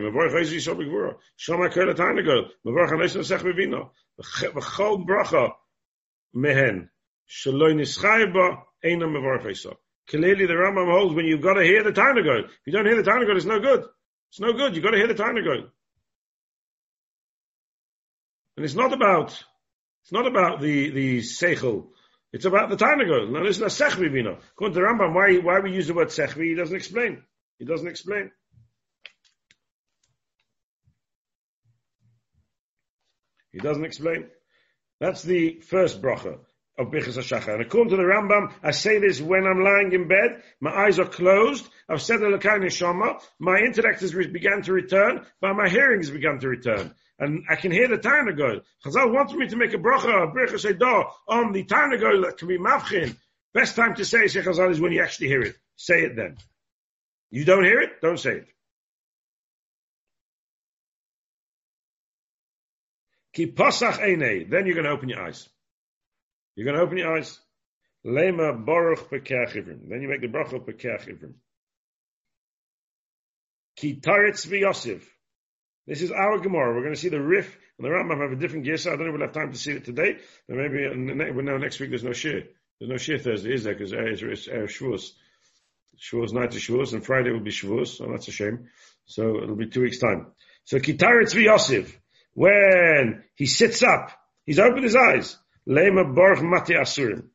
Bracha 5.06 5.52
Mehen, 6.34 6.90
Eina 8.84 9.76
Clearly 10.08 10.46
the 10.46 10.54
Rambam 10.54 10.92
holds 10.92 11.16
when 11.16 11.26
you've 11.26 11.42
got 11.42 11.54
to 11.54 11.64
hear 11.64 11.84
the 11.84 11.92
Tanagol. 11.92 12.46
If 12.46 12.52
you 12.66 12.74
don't 12.74 12.86
hear 12.86 13.02
the 13.02 13.10
Tanagol, 13.10 13.36
it's 13.38 13.46
no 13.46 13.60
good. 13.60 13.86
It's 14.30 14.40
no 14.40 14.54
good. 14.54 14.76
You've 14.76 14.84
got 14.84 14.92
to 14.92 14.98
hear 14.98 15.08
the 15.08 15.14
Tanagol. 15.14 15.70
And 18.58 18.66
it's 18.66 18.76
not 18.76 18.92
about, 18.92 19.32
it's 20.04 20.12
not 20.12 20.28
about 20.28 20.60
the, 20.62 20.90
the 20.90 21.20
Seichel, 21.20 21.88
it's 22.34 22.46
about 22.46 22.70
the 22.70 22.78
Tarnagol. 22.78 23.30
Now 23.30 23.42
listen 23.42 23.68
you 24.16 24.24
know. 24.24 24.38
According 24.54 24.76
to 24.76 24.82
Rambam, 24.82 25.14
why, 25.14 25.36
why 25.38 25.60
we 25.60 25.74
use 25.74 25.88
the 25.88 25.94
word 25.94 26.08
Sechvi, 26.08 26.46
he 26.46 26.56
doesn't 26.56 26.76
explain. 26.76 27.24
He 27.60 27.66
doesn't 27.66 27.88
explain. 27.88 28.32
He 33.52 33.60
doesn't 33.60 33.84
explain. 33.84 34.30
That's 35.00 35.24
the 35.24 35.60
first 35.60 36.02
bracha 36.02 36.40
of 36.82 36.88
HaShachar. 36.92 37.54
And 37.54 37.62
according 37.62 37.92
to 37.92 37.98
the 37.98 38.04
Rambam, 38.04 38.52
I 38.64 38.72
say 38.72 39.00
this 39.00 39.22
when 39.22 39.46
I'm 39.46 39.64
lying 39.64 39.92
in 39.94 40.08
bed, 40.08 40.44
my 40.60 40.72
eyes 40.72 41.00
are 41.00 41.06
closed, 41.06 41.68
I've 41.88 42.02
said 42.02 42.20
Elokai 42.20 42.60
Neshama, 42.60 43.22
my 43.40 43.60
intellect 43.60 44.02
has 44.02 44.14
begun 44.14 44.62
to 44.64 44.74
return, 44.74 45.26
but 45.40 45.54
my 45.54 45.70
hearing 45.70 46.00
has 46.00 46.10
begun 46.10 46.40
to 46.40 46.48
return. 46.48 46.94
And 47.20 47.44
I 47.50 47.56
can 47.56 47.72
hear 47.72 47.88
the 47.88 47.98
Tarnagol. 47.98 48.62
Chazal 48.84 49.14
wanted 49.14 49.38
me 49.38 49.48
to 49.48 49.56
make 49.56 49.74
a 49.74 49.78
bracha, 49.78 50.24
a 50.24 50.28
Bichas 50.34 50.66
Edah, 50.66 51.12
on 51.28 51.52
the 51.52 51.64
Tarnagol 51.64 52.26
that 52.26 52.38
can 52.38 52.48
be 52.48 52.58
mavchin. 52.58 53.16
Best 53.54 53.76
time 53.76 53.96
to 53.96 54.06
say 54.06 54.28
Sheikh 54.28 54.46
Chazal 54.46 54.72
is 54.72 54.80
when 54.80 54.92
you 54.92 55.04
actually 55.04 55.28
hear 55.28 55.42
it. 55.42 55.56
Say 55.76 56.02
it 56.02 56.16
then. 56.16 56.38
You 57.30 57.46
don't 57.46 57.64
hear 57.64 57.80
it? 57.82 58.02
Don't 58.02 58.20
say 58.20 58.32
it. 58.32 58.48
Ki 63.34 63.48
pasach. 63.48 63.98
Then 64.50 64.66
you're 64.66 64.76
going 64.76 64.86
to 64.86 64.92
open 64.92 65.10
your 65.10 65.22
eyes. 65.22 65.48
You're 66.56 66.66
going 66.66 66.78
to 66.78 66.84
open 66.84 66.98
your 66.98 67.18
eyes. 67.18 67.40
Lema 68.06 68.66
baruch 68.66 69.10
pekach 69.10 69.54
Then 69.54 70.02
you 70.02 70.08
make 70.08 70.22
the 70.22 70.28
bracha 70.28 70.60
pekach 70.60 71.08
ivrim. 71.08 71.34
Ki 73.78 74.00
taretz. 74.02 75.02
This 75.88 76.02
is 76.02 76.12
our 76.12 76.40
Gemara. 76.40 76.74
We're 76.74 76.82
going 76.82 76.94
to 76.94 77.00
see 77.00 77.10
the 77.10 77.22
Rif 77.22 77.58
and 77.78 77.86
the 77.86 77.90
Rambam 77.90 78.22
have 78.22 78.32
a 78.32 78.36
different 78.36 78.66
gear. 78.66 78.78
So 78.78 78.92
I 78.92 78.96
don't 78.96 79.06
know 79.06 79.14
if 79.14 79.20
we'll 79.20 79.28
have 79.28 79.34
time 79.34 79.52
to 79.52 79.58
see 79.58 79.72
it 79.72 79.86
today. 79.86 80.18
But 80.48 80.58
maybe 80.58 80.86
uh, 80.86 81.34
we 81.34 81.44
know 81.44 81.58
next 81.58 81.80
week 81.80 81.90
there's 81.90 82.04
no 82.04 82.14
shir. 82.14 82.44
There's 82.80 82.90
no 82.90 82.98
shir 82.98 83.18
Thursday, 83.18 83.54
is 83.54 83.64
there? 83.64 83.74
Because 83.74 83.94
uh, 83.94 84.02
it's 84.02 84.48
Erev 84.48 84.64
uh, 84.64 84.68
Shavuos. 84.68 85.12
Shavuos 86.00 86.34
night 86.34 86.56
is 86.56 86.62
Shavuos, 86.62 86.94
and 86.94 87.06
Friday 87.06 87.32
will 87.32 87.40
be 87.40 87.52
Shavuos. 87.52 87.98
So 87.98 88.08
that's 88.12 88.28
a 88.28 88.32
shame. 88.32 88.68
So 89.06 89.42
it'll 89.42 89.56
be 89.56 89.68
two 89.68 89.82
weeks 89.82 90.00
time. 90.00 90.28
So 90.66 90.78
Kitaretz 90.78 91.34
v'yosif 91.36 91.92
when 92.34 93.24
he 93.36 93.46
sits 93.46 93.84
up, 93.84 94.12
he's 94.46 94.60
opened 94.60 94.84
his 94.84 94.96
eyes. 94.96 95.38
Lema 95.68 96.16
Baruch 96.16 96.42
Mati 96.44 96.74
Asurim. 96.74 97.28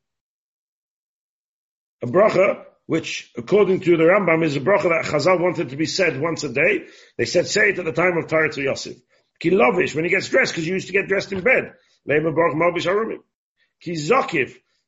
A 2.03 2.07
bracha, 2.07 2.64
which 2.87 3.33
according 3.37 3.81
to 3.81 3.97
the 3.97 4.05
Rambam 4.05 4.45
is 4.45 4.57
a 4.57 4.61
bracha 4.61 4.91
that 4.91 5.05
Chazal 5.07 5.41
wanted 5.41 5.70
to 5.70 5.77
be 5.77 5.87
said 5.87 6.20
once 6.20 6.45
a 6.45 6.49
day. 6.49 6.87
They 7.16 7.24
said 7.24 7.47
say 7.47 7.70
it 7.70 7.79
at 7.79 7.85
the 7.85 7.93
time 7.93 8.16
of 8.18 8.27
Tarat 8.27 8.57
Yosef. 8.57 8.97
Ki 9.39 9.51
Lovish, 9.51 9.95
when 9.95 10.05
he 10.05 10.11
gets 10.11 10.29
dressed, 10.29 10.53
because 10.53 10.66
you 10.66 10.74
used 10.74 10.87
to 10.87 10.93
get 10.93 11.09
dressed 11.09 11.33
in 11.33 11.43
bed. 11.43 11.74
Lema 12.09 12.35
Baruch 12.35 12.57
Malbish 12.57 12.87
Harumim. 12.87 13.22
Ki 13.81 13.95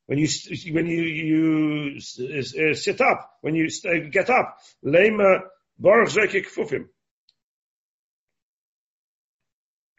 when 0.06 0.18
you, 0.18 0.28
when 0.72 0.86
you, 0.86 1.02
you 1.02 1.98
uh, 1.98 2.74
sit 2.74 3.00
up, 3.02 3.30
when 3.42 3.54
you 3.54 3.68
get 4.10 4.30
up. 4.30 4.56
Lema 4.84 5.40
Baruch 5.78 6.08
Zokik 6.08 6.46
Fufim. 6.46 6.88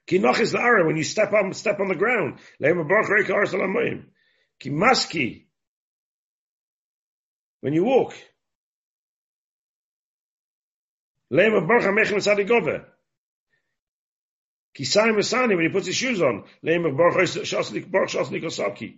Kinoch 0.10 0.40
is 0.40 0.52
the 0.52 0.84
when 0.86 0.98
you 0.98 1.04
step 1.04 1.34
on 1.34 1.54
step 1.54 1.80
on 1.80 1.88
the 1.88 1.96
ground. 1.96 2.40
Kimaski 4.60 5.46
when 7.62 7.74
you 7.74 7.84
walk. 7.84 8.16
Lema 11.32 11.68
barcha 11.68 11.90
mechem 11.90 12.18
sadigove. 12.18 12.86
Kisai 14.76 15.14
Masani 15.14 15.56
when 15.56 15.66
he 15.66 15.70
puts 15.70 15.86
his 15.86 15.96
shoes 15.96 16.22
on. 16.24 16.44
Lema 16.66 16.98
barcha 16.98 17.42
shaslik 17.42 17.92
barcha 17.92 18.18
shaslik 18.18 18.44
osaki. 18.44 18.98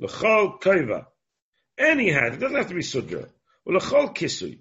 L'chol 0.00 0.58
koiva. 0.60 1.06
Any 1.78 2.10
hat, 2.10 2.34
it 2.34 2.40
doesn't 2.40 2.56
have 2.56 2.68
to 2.68 2.74
be 2.74 2.82
sudra. 2.82 3.24
L'chol 3.66 4.08
kisui. 4.14 4.60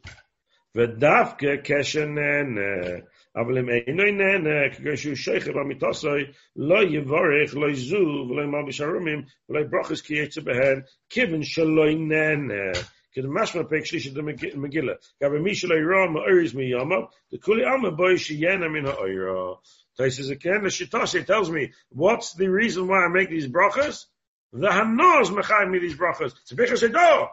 ודווקא 0.76 1.48
כשנהנה, 1.64 3.00
אבל 3.36 3.58
אם 3.58 3.70
אינו 3.70 4.04
נהנה, 4.04 4.76
כגון 4.76 4.96
שהוא 4.96 5.16
שייך 5.16 5.48
במיתוסוי, 5.48 6.24
לא 6.56 6.84
יבורך, 6.84 7.56
לא 7.56 7.70
יזוב, 7.70 8.32
ולא 8.32 8.44
ימל 8.44 8.68
בשרומים, 8.68 9.22
ולא 9.50 9.60
יברוכס 9.60 10.02
כי 10.02 10.14
יצא 10.14 10.42
בהן, 10.42 10.82
כיוון 11.10 11.44
שלא 11.44 11.86
נהנה. 11.86 12.72
כדי 13.12 13.28
משמע 13.30 13.64
פרק 13.64 13.86
שלישי 13.86 14.10
במגילה. 14.56 14.94
גם 15.24 15.44
מי 15.44 15.56
שלא 15.56 15.76
יראה 15.76 16.12
מאוירס 16.14 16.54
מיומו, 16.54 17.08
לכולי 17.32 17.66
עלמא 17.66 17.90
בוי 17.90 18.18
שיהנה 18.18 18.68
מן 18.68 18.86
האוירו. 18.86 19.58
Taisus 19.98 20.30
again, 20.30 20.64
the 20.64 20.70
Shitoshe 20.70 21.26
tells 21.26 21.50
me, 21.50 21.74
what's 21.90 22.34
the 22.34 22.48
reason 22.48 22.88
why 22.88 23.04
I 23.04 23.10
make 23.10 23.30
these 23.30 23.48
brachas? 23.48 24.06
The 24.55 24.69
Hanos 24.69 25.31
mechayim 25.31 25.73
me 25.73 25.81
these 25.81 25.97
brachas. 25.97 26.33
It's 26.43 26.53
bichas 26.53 26.89
edo, 26.89 27.29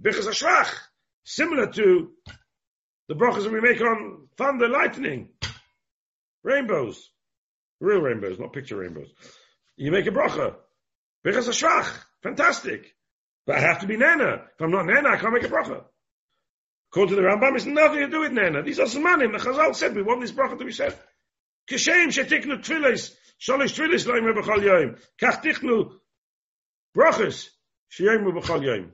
bichas 0.00 0.28
ashvach, 0.28 0.72
similar 1.24 1.66
to 1.72 2.10
the 3.08 3.14
brachas 3.14 3.42
that 3.42 3.52
we 3.52 3.60
make 3.60 3.80
on 3.80 4.28
thunder, 4.36 4.68
lightning, 4.68 5.30
rainbows, 6.44 7.10
real 7.80 8.00
rainbows, 8.00 8.38
not 8.38 8.52
picture 8.52 8.76
rainbows. 8.76 9.08
You 9.76 9.90
make 9.90 10.06
a 10.06 10.10
bracha, 10.10 10.54
bichas 11.26 11.48
ashvach, 11.48 11.92
fantastic. 12.22 12.94
But 13.44 13.56
I 13.56 13.60
have 13.62 13.80
to 13.80 13.88
be 13.88 13.96
nana. 13.96 14.44
If 14.54 14.60
I'm 14.60 14.70
not 14.70 14.86
nana, 14.86 15.08
I 15.08 15.16
can't 15.16 15.34
make 15.34 15.42
a 15.42 15.48
bracha. 15.48 15.82
According 16.92 17.16
to 17.16 17.22
the 17.22 17.26
Rambam, 17.26 17.56
it's 17.56 17.64
nothing 17.64 17.98
to 17.98 18.08
do 18.08 18.20
with 18.20 18.30
nana. 18.30 18.62
These 18.62 18.78
are 18.78 18.86
semanim. 18.86 19.32
The 19.32 19.50
Chazal 19.50 19.74
said 19.74 19.96
we 19.96 20.02
want 20.02 20.20
this 20.20 20.30
bracha 20.30 20.56
to 20.56 20.64
be 20.64 20.70
said. 20.70 20.96
Kishem 21.68 22.10
shetiknu 22.10 22.62
tfilis, 22.62 23.12
sholish 23.40 23.76
tfilis 23.76 24.06
loim 24.06 24.32
rebechal 24.32 24.60
yoim. 24.60 25.00
Kach 25.20 25.42
tichnu 25.42 25.90
Brachas, 26.96 27.48
Shiyomu 27.90 28.32
B'chal 28.38 28.64
Yom. 28.64 28.92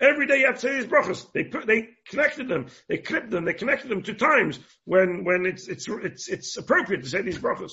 Every 0.00 0.26
day 0.26 0.40
you 0.40 0.46
have 0.46 0.54
to 0.54 0.60
say 0.60 0.76
these 0.76 0.86
brachas. 0.86 1.30
They 1.32 1.44
put, 1.44 1.66
they 1.66 1.88
connected 2.08 2.48
them, 2.48 2.68
they 2.88 2.98
clipped 2.98 3.30
them, 3.30 3.44
they 3.44 3.52
connected 3.52 3.90
them 3.90 4.02
to 4.04 4.14
times 4.14 4.58
when, 4.84 5.24
when 5.24 5.44
it's, 5.44 5.68
it's, 5.68 5.86
it's, 5.88 6.28
it's 6.28 6.56
appropriate 6.56 7.02
to 7.02 7.08
say 7.08 7.20
these 7.20 7.38
brachas. 7.38 7.72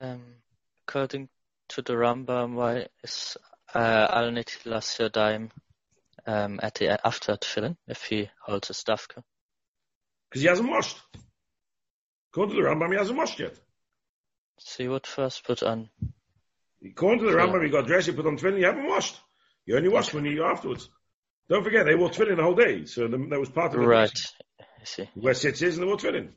Um, 0.00 0.22
according 0.86 1.28
to 1.70 1.82
the 1.82 1.92
Rambam, 1.92 2.54
why 2.54 2.86
is 3.04 3.36
uh, 3.74 4.06
Al 4.10 4.30
Nitilas 4.30 4.98
Yadayim 4.98 5.50
um, 6.26 6.60
at 6.62 6.76
the 6.76 7.06
after 7.06 7.36
tefillin 7.36 7.76
if 7.86 8.04
he 8.04 8.30
holds 8.40 8.70
a 8.70 8.72
stavka? 8.72 9.22
Because 10.30 10.42
he 10.42 10.48
hasn't 10.48 10.70
washed. 10.70 10.96
According 12.32 12.56
to 12.56 12.62
the 12.62 12.68
Rambam, 12.68 12.92
he 12.92 12.98
hasn't 12.98 13.18
washed 13.18 13.40
yet. 13.40 13.54
So 14.58 14.82
you 14.82 14.90
would 14.92 15.06
first 15.06 15.44
put 15.44 15.62
on 15.62 15.90
According 16.84 17.24
to 17.24 17.30
the 17.30 17.36
Yeah. 17.36 17.46
Rambam, 17.46 17.62
you 17.62 17.70
got 17.70 17.86
dressed, 17.86 18.06
you 18.06 18.12
put 18.12 18.26
on 18.26 18.36
tefillin, 18.36 18.58
you 18.60 18.66
haven't 18.66 18.86
washed. 18.86 19.18
You 19.66 19.76
only 19.76 19.88
washed 19.88 20.14
when 20.14 20.24
you 20.24 20.44
afterwards. 20.44 20.88
Don't 21.48 21.64
forget, 21.64 21.86
they 21.86 21.94
wore 21.94 22.10
tefillin 22.10 22.36
the 22.36 22.42
whole 22.42 22.54
day, 22.54 22.84
so 22.84 23.08
the, 23.08 23.18
that 23.30 23.40
was 23.40 23.48
part 23.50 23.74
of 23.74 23.80
it. 23.80 23.86
Right. 23.86 24.20
I 24.60 24.84
see. 24.84 25.08
Where 25.14 25.34
sits 25.34 25.62
is 25.62 25.76
and 25.76 25.82
they 25.82 25.88
wore 25.88 25.96
tefillin. 25.96 26.30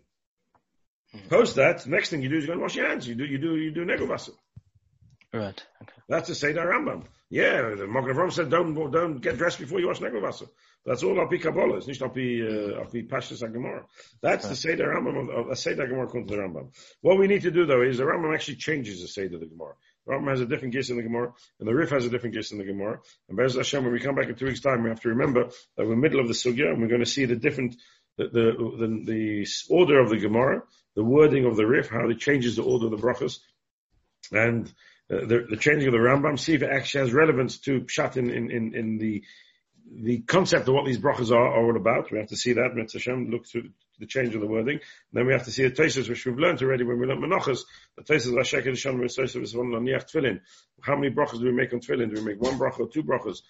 Mhm. 1.16 1.30
Post 1.30 1.56
that, 1.58 1.86
next 1.88 2.10
thing 2.10 2.22
you 2.22 2.30
do 2.30 2.38
is 2.38 2.46
go 2.46 2.54
and 2.54 2.62
wash 2.62 2.76
your 2.76 2.88
hands. 2.88 3.08
You 3.08 3.16
do, 3.16 3.26
you 3.26 3.38
do, 3.38 3.56
you 3.58 3.72
do 3.72 3.86
negavasa. 3.86 4.32
Right. 5.34 5.64
Okay. 5.82 5.94
That's 6.10 6.28
the 6.28 6.36
Seder 6.36 6.66
Rambam. 6.66 7.06
Yeah, 7.30 7.76
the 7.76 7.88
Magen 7.88 8.14
Avraham 8.14 8.34
said 8.34 8.50
don't 8.50 8.74
don't 8.92 9.20
get 9.22 9.38
dressed 9.38 9.60
before 9.60 9.80
you 9.80 9.88
wash 9.88 10.00
negavasa. 10.00 10.50
That's 10.86 11.04
all 11.04 11.16
Alpi 11.16 11.42
Kabbalah. 11.42 11.78
It's 11.78 12.02
not 12.02 12.14
Alpi 12.14 12.42
uh, 12.44 12.82
Alpi 12.84 13.08
Pashtus 13.08 13.40
Gemara. 13.40 13.86
That's 14.22 14.50
the 14.50 14.56
Seder 14.58 14.88
Rambam 14.94 15.22
of, 15.22 15.30
of 15.30 15.50
a 15.52 15.56
Seder 15.56 15.88
Gemara 15.88 16.06
according 16.08 16.28
to 16.28 16.36
the 16.36 16.42
Rambam. 16.42 16.74
What 17.00 17.18
we 17.18 17.28
need 17.28 17.44
to 17.44 17.52
do 17.52 17.66
though 17.66 17.82
is 17.82 18.00
the 18.00 18.04
Rambam 18.04 18.34
actually 18.34 18.58
changes 18.58 19.02
the 19.02 19.08
Seder 19.08 19.36
of 19.36 19.42
the 19.42 19.48
Gemara. 19.48 19.76
Rambam 20.08 20.30
has 20.30 20.42
a 20.42 20.46
different 20.46 20.74
gist 20.74 20.90
in 20.90 20.98
the 20.98 21.04
Gemara, 21.04 21.32
and 21.60 21.68
the 21.68 21.74
Rif 21.74 21.92
has 21.92 22.06
a 22.06 22.10
different 22.10 22.36
gist 22.36 22.52
in 22.52 22.58
the 22.58 22.64
Gemara. 22.64 23.00
And 23.30 23.38
Bez 23.38 23.56
Hashem, 23.56 23.84
when 23.84 23.94
we 23.94 24.00
come 24.00 24.16
back 24.16 24.28
in 24.28 24.36
two 24.36 24.46
weeks' 24.46 24.62
time, 24.62 24.84
we 24.84 24.90
have 24.90 25.02
to 25.02 25.10
remember 25.10 25.46
that 25.46 25.86
we're 25.86 25.94
in 25.94 26.02
the 26.02 26.08
middle 26.08 26.20
of 26.20 26.28
the 26.28 26.34
Sugya, 26.34 26.70
and 26.72 26.82
we're 26.82 26.88
going 26.88 27.02
to 27.04 27.06
see 27.06 27.26
the 27.26 27.36
different 27.36 27.76
the 28.18 28.26
the, 28.26 28.78
the, 28.80 29.04
the 29.06 29.48
order 29.70 30.00
of 30.00 30.10
the 30.10 30.18
Gemara, 30.18 30.64
the 30.96 31.04
wording 31.04 31.46
of 31.46 31.56
the 31.56 31.66
Rif, 31.66 31.90
how 31.90 32.10
it 32.10 32.20
changes 32.20 32.56
the 32.56 32.64
order 32.64 32.86
of 32.86 32.92
the 32.92 32.98
brachas, 32.98 33.40
and 34.32 34.68
uh, 35.12 35.26
the, 35.26 35.46
the 35.50 35.58
changing 35.58 35.88
of 35.88 35.94
the 35.94 36.00
Rambam, 36.00 36.40
see 36.40 36.54
if 36.54 36.62
it 36.62 36.70
actually 36.70 37.02
has 37.02 37.14
relevance 37.14 37.60
to 37.60 37.82
Pshat 37.82 38.18
in, 38.18 38.30
in, 38.30 38.52
in, 38.52 38.76
in 38.76 38.98
the 38.98 39.24
the 39.94 40.20
concept 40.22 40.68
of 40.68 40.74
what 40.74 40.86
these 40.86 41.00
brachas 41.00 41.32
are, 41.32 41.48
are 41.48 41.66
all 41.66 41.76
about. 41.76 42.12
We 42.12 42.20
have 42.20 42.30
to 42.30 42.38
see 42.38 42.54
that, 42.54 42.76
Mitzvah 42.76 43.00
Hashem, 43.00 43.30
look 43.30 43.46
through 43.46 43.70
the 44.00 44.06
change 44.06 44.34
of 44.36 44.42
the 44.42 44.48
wording. 44.48 44.76
And 44.76 44.82
then 45.14 45.28
we 45.28 45.34
have 45.34 45.44
to 45.44 45.52
see 45.52 45.64
the 45.64 45.72
Tesis, 45.72 46.08
which 46.08 46.26
we've 46.26 46.38
learned 46.38 46.62
already 46.62 46.84
when 46.84 47.00
we 47.00 47.06
learned 47.06 47.24
Menachas, 47.24 47.64
the 47.98 48.04
Tesis, 48.04 48.32
Rashek, 48.32 48.68
and 48.68 48.78
Shem, 48.78 49.00
Tfilin. 49.00 50.40
How 50.82 50.96
many 50.96 51.14
brachas 51.14 51.40
do 51.40 51.46
we 51.46 51.52
make 51.52 51.74
on 51.74 51.82
Tfilin? 51.82 52.14
Do 52.14 52.22
we 52.22 52.34
make 52.34 52.42
one 52.42 52.58
bracha 52.58 52.80
or 52.80 52.90
two 52.90 53.04
brachas? 53.04 53.42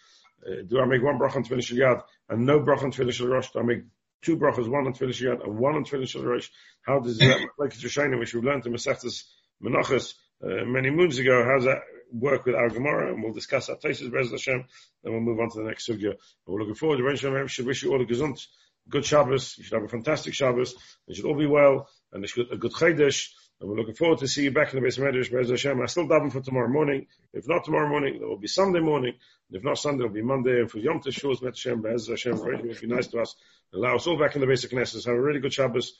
Uh, 0.45 0.63
do 0.67 0.79
I 0.79 0.85
make 0.85 1.03
one 1.03 1.19
bracha 1.19 1.37
on 1.37 1.43
Tfilin 1.43 1.63
Shal 1.63 1.77
Yad 1.77 2.01
and 2.29 2.45
no 2.45 2.59
bracha 2.59 2.83
on 2.83 2.91
Tfilin 2.91 3.13
Shal 3.13 3.27
Rosh? 3.27 3.51
Do 3.51 3.59
I 3.59 3.63
make 3.63 3.83
two 4.23 4.37
brachas, 4.37 4.67
one 4.67 4.87
on 4.87 4.93
Tfilin 4.93 5.13
Shal 5.13 5.35
Yad 5.35 5.43
and 5.43 5.59
one 5.59 5.75
on 5.75 5.85
Tfilin 5.85 6.07
Shal 6.07 6.23
Rosh? 6.23 6.49
How 6.81 6.99
does 6.99 7.19
that 7.19 7.39
look 7.39 7.51
like 7.59 7.73
Rishonim, 7.73 8.19
which 8.19 8.33
we 8.33 8.41
learned 8.41 8.65
in 8.65 8.73
Masechtas 8.73 9.25
Menachas 9.63 10.15
uh, 10.43 10.65
many 10.65 10.89
moons 10.89 11.19
ago? 11.19 11.43
How 11.43 11.57
does 11.57 11.65
that 11.65 11.81
work 12.11 12.45
with 12.45 12.55
our 12.55 12.69
Gemara? 12.69 13.13
And 13.13 13.23
we'll 13.23 13.33
discuss 13.33 13.69
our 13.69 13.77
Tesis, 13.77 14.11
Bez 14.11 14.31
Hashem. 14.31 14.65
Then 15.03 15.13
we'll 15.13 15.21
move 15.21 15.39
on 15.39 15.49
to 15.51 15.59
the 15.59 15.67
next 15.67 15.87
sugya. 15.87 16.15
We're 16.45 16.59
looking 16.59 16.75
forward 16.75 16.97
to 16.97 17.05
Hashem. 17.05 17.47
Should 17.47 17.65
wish 17.65 17.83
you 17.83 17.91
all 17.91 18.01
a 18.01 18.05
gesund, 18.05 18.45
good 18.89 19.05
Shabbos. 19.05 19.57
You 19.57 19.63
should 19.63 19.73
have 19.73 19.83
a 19.83 19.89
fantastic 19.89 20.33
Shabbos. 20.33 20.75
You 21.07 21.15
should 21.15 21.25
all 21.25 21.37
be 21.37 21.47
well 21.47 21.89
and 22.11 22.23
a 22.23 22.57
good 22.57 22.71
Chodesh. 22.73 23.29
And 23.59 23.69
we're 23.69 23.77
looking 23.77 23.93
forward 23.93 24.19
to 24.19 24.27
see 24.27 24.43
you 24.43 24.51
back 24.51 24.73
in 24.73 24.81
the 24.81 24.87
Beis 24.87 24.97
Medrash, 24.99 25.31
Bez 25.31 25.49
Hashem. 25.49 25.79
I 25.81 25.85
still 25.85 26.07
daven 26.07 26.31
for 26.31 26.41
tomorrow 26.41 26.67
morning. 26.67 27.05
If 27.31 27.47
not 27.47 27.63
tomorrow 27.63 27.87
morning, 27.87 28.17
there 28.19 28.27
will 28.27 28.39
be 28.39 28.47
Sunday 28.47 28.79
morning. 28.79 29.13
If 29.51 29.63
not 29.63 29.77
Sunday, 29.77 30.03
it'll 30.03 30.13
be 30.13 30.23
Monday. 30.23 30.61
And 30.61 30.71
for 30.71 30.79
Yom 30.79 30.99
Teshuvah, 30.99 31.41
Bez 31.41 31.63
Hashem, 31.63 31.81
Bez 31.81 32.07
Hashem, 32.07 32.37
be 32.81 32.87
nice 32.87 33.07
to 33.07 33.21
us. 33.21 33.35
Allow 33.73 33.95
us 33.95 34.07
all 34.07 34.17
back 34.17 34.35
in 34.35 34.41
the 34.41 34.47
basic 34.47 34.71
Knesset. 34.71 35.05
Have 35.05 35.15
a 35.15 35.21
really 35.21 35.39
good 35.39 35.53
Shabbos. 35.53 35.93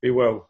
Be 0.00 0.10
well. 0.10 0.44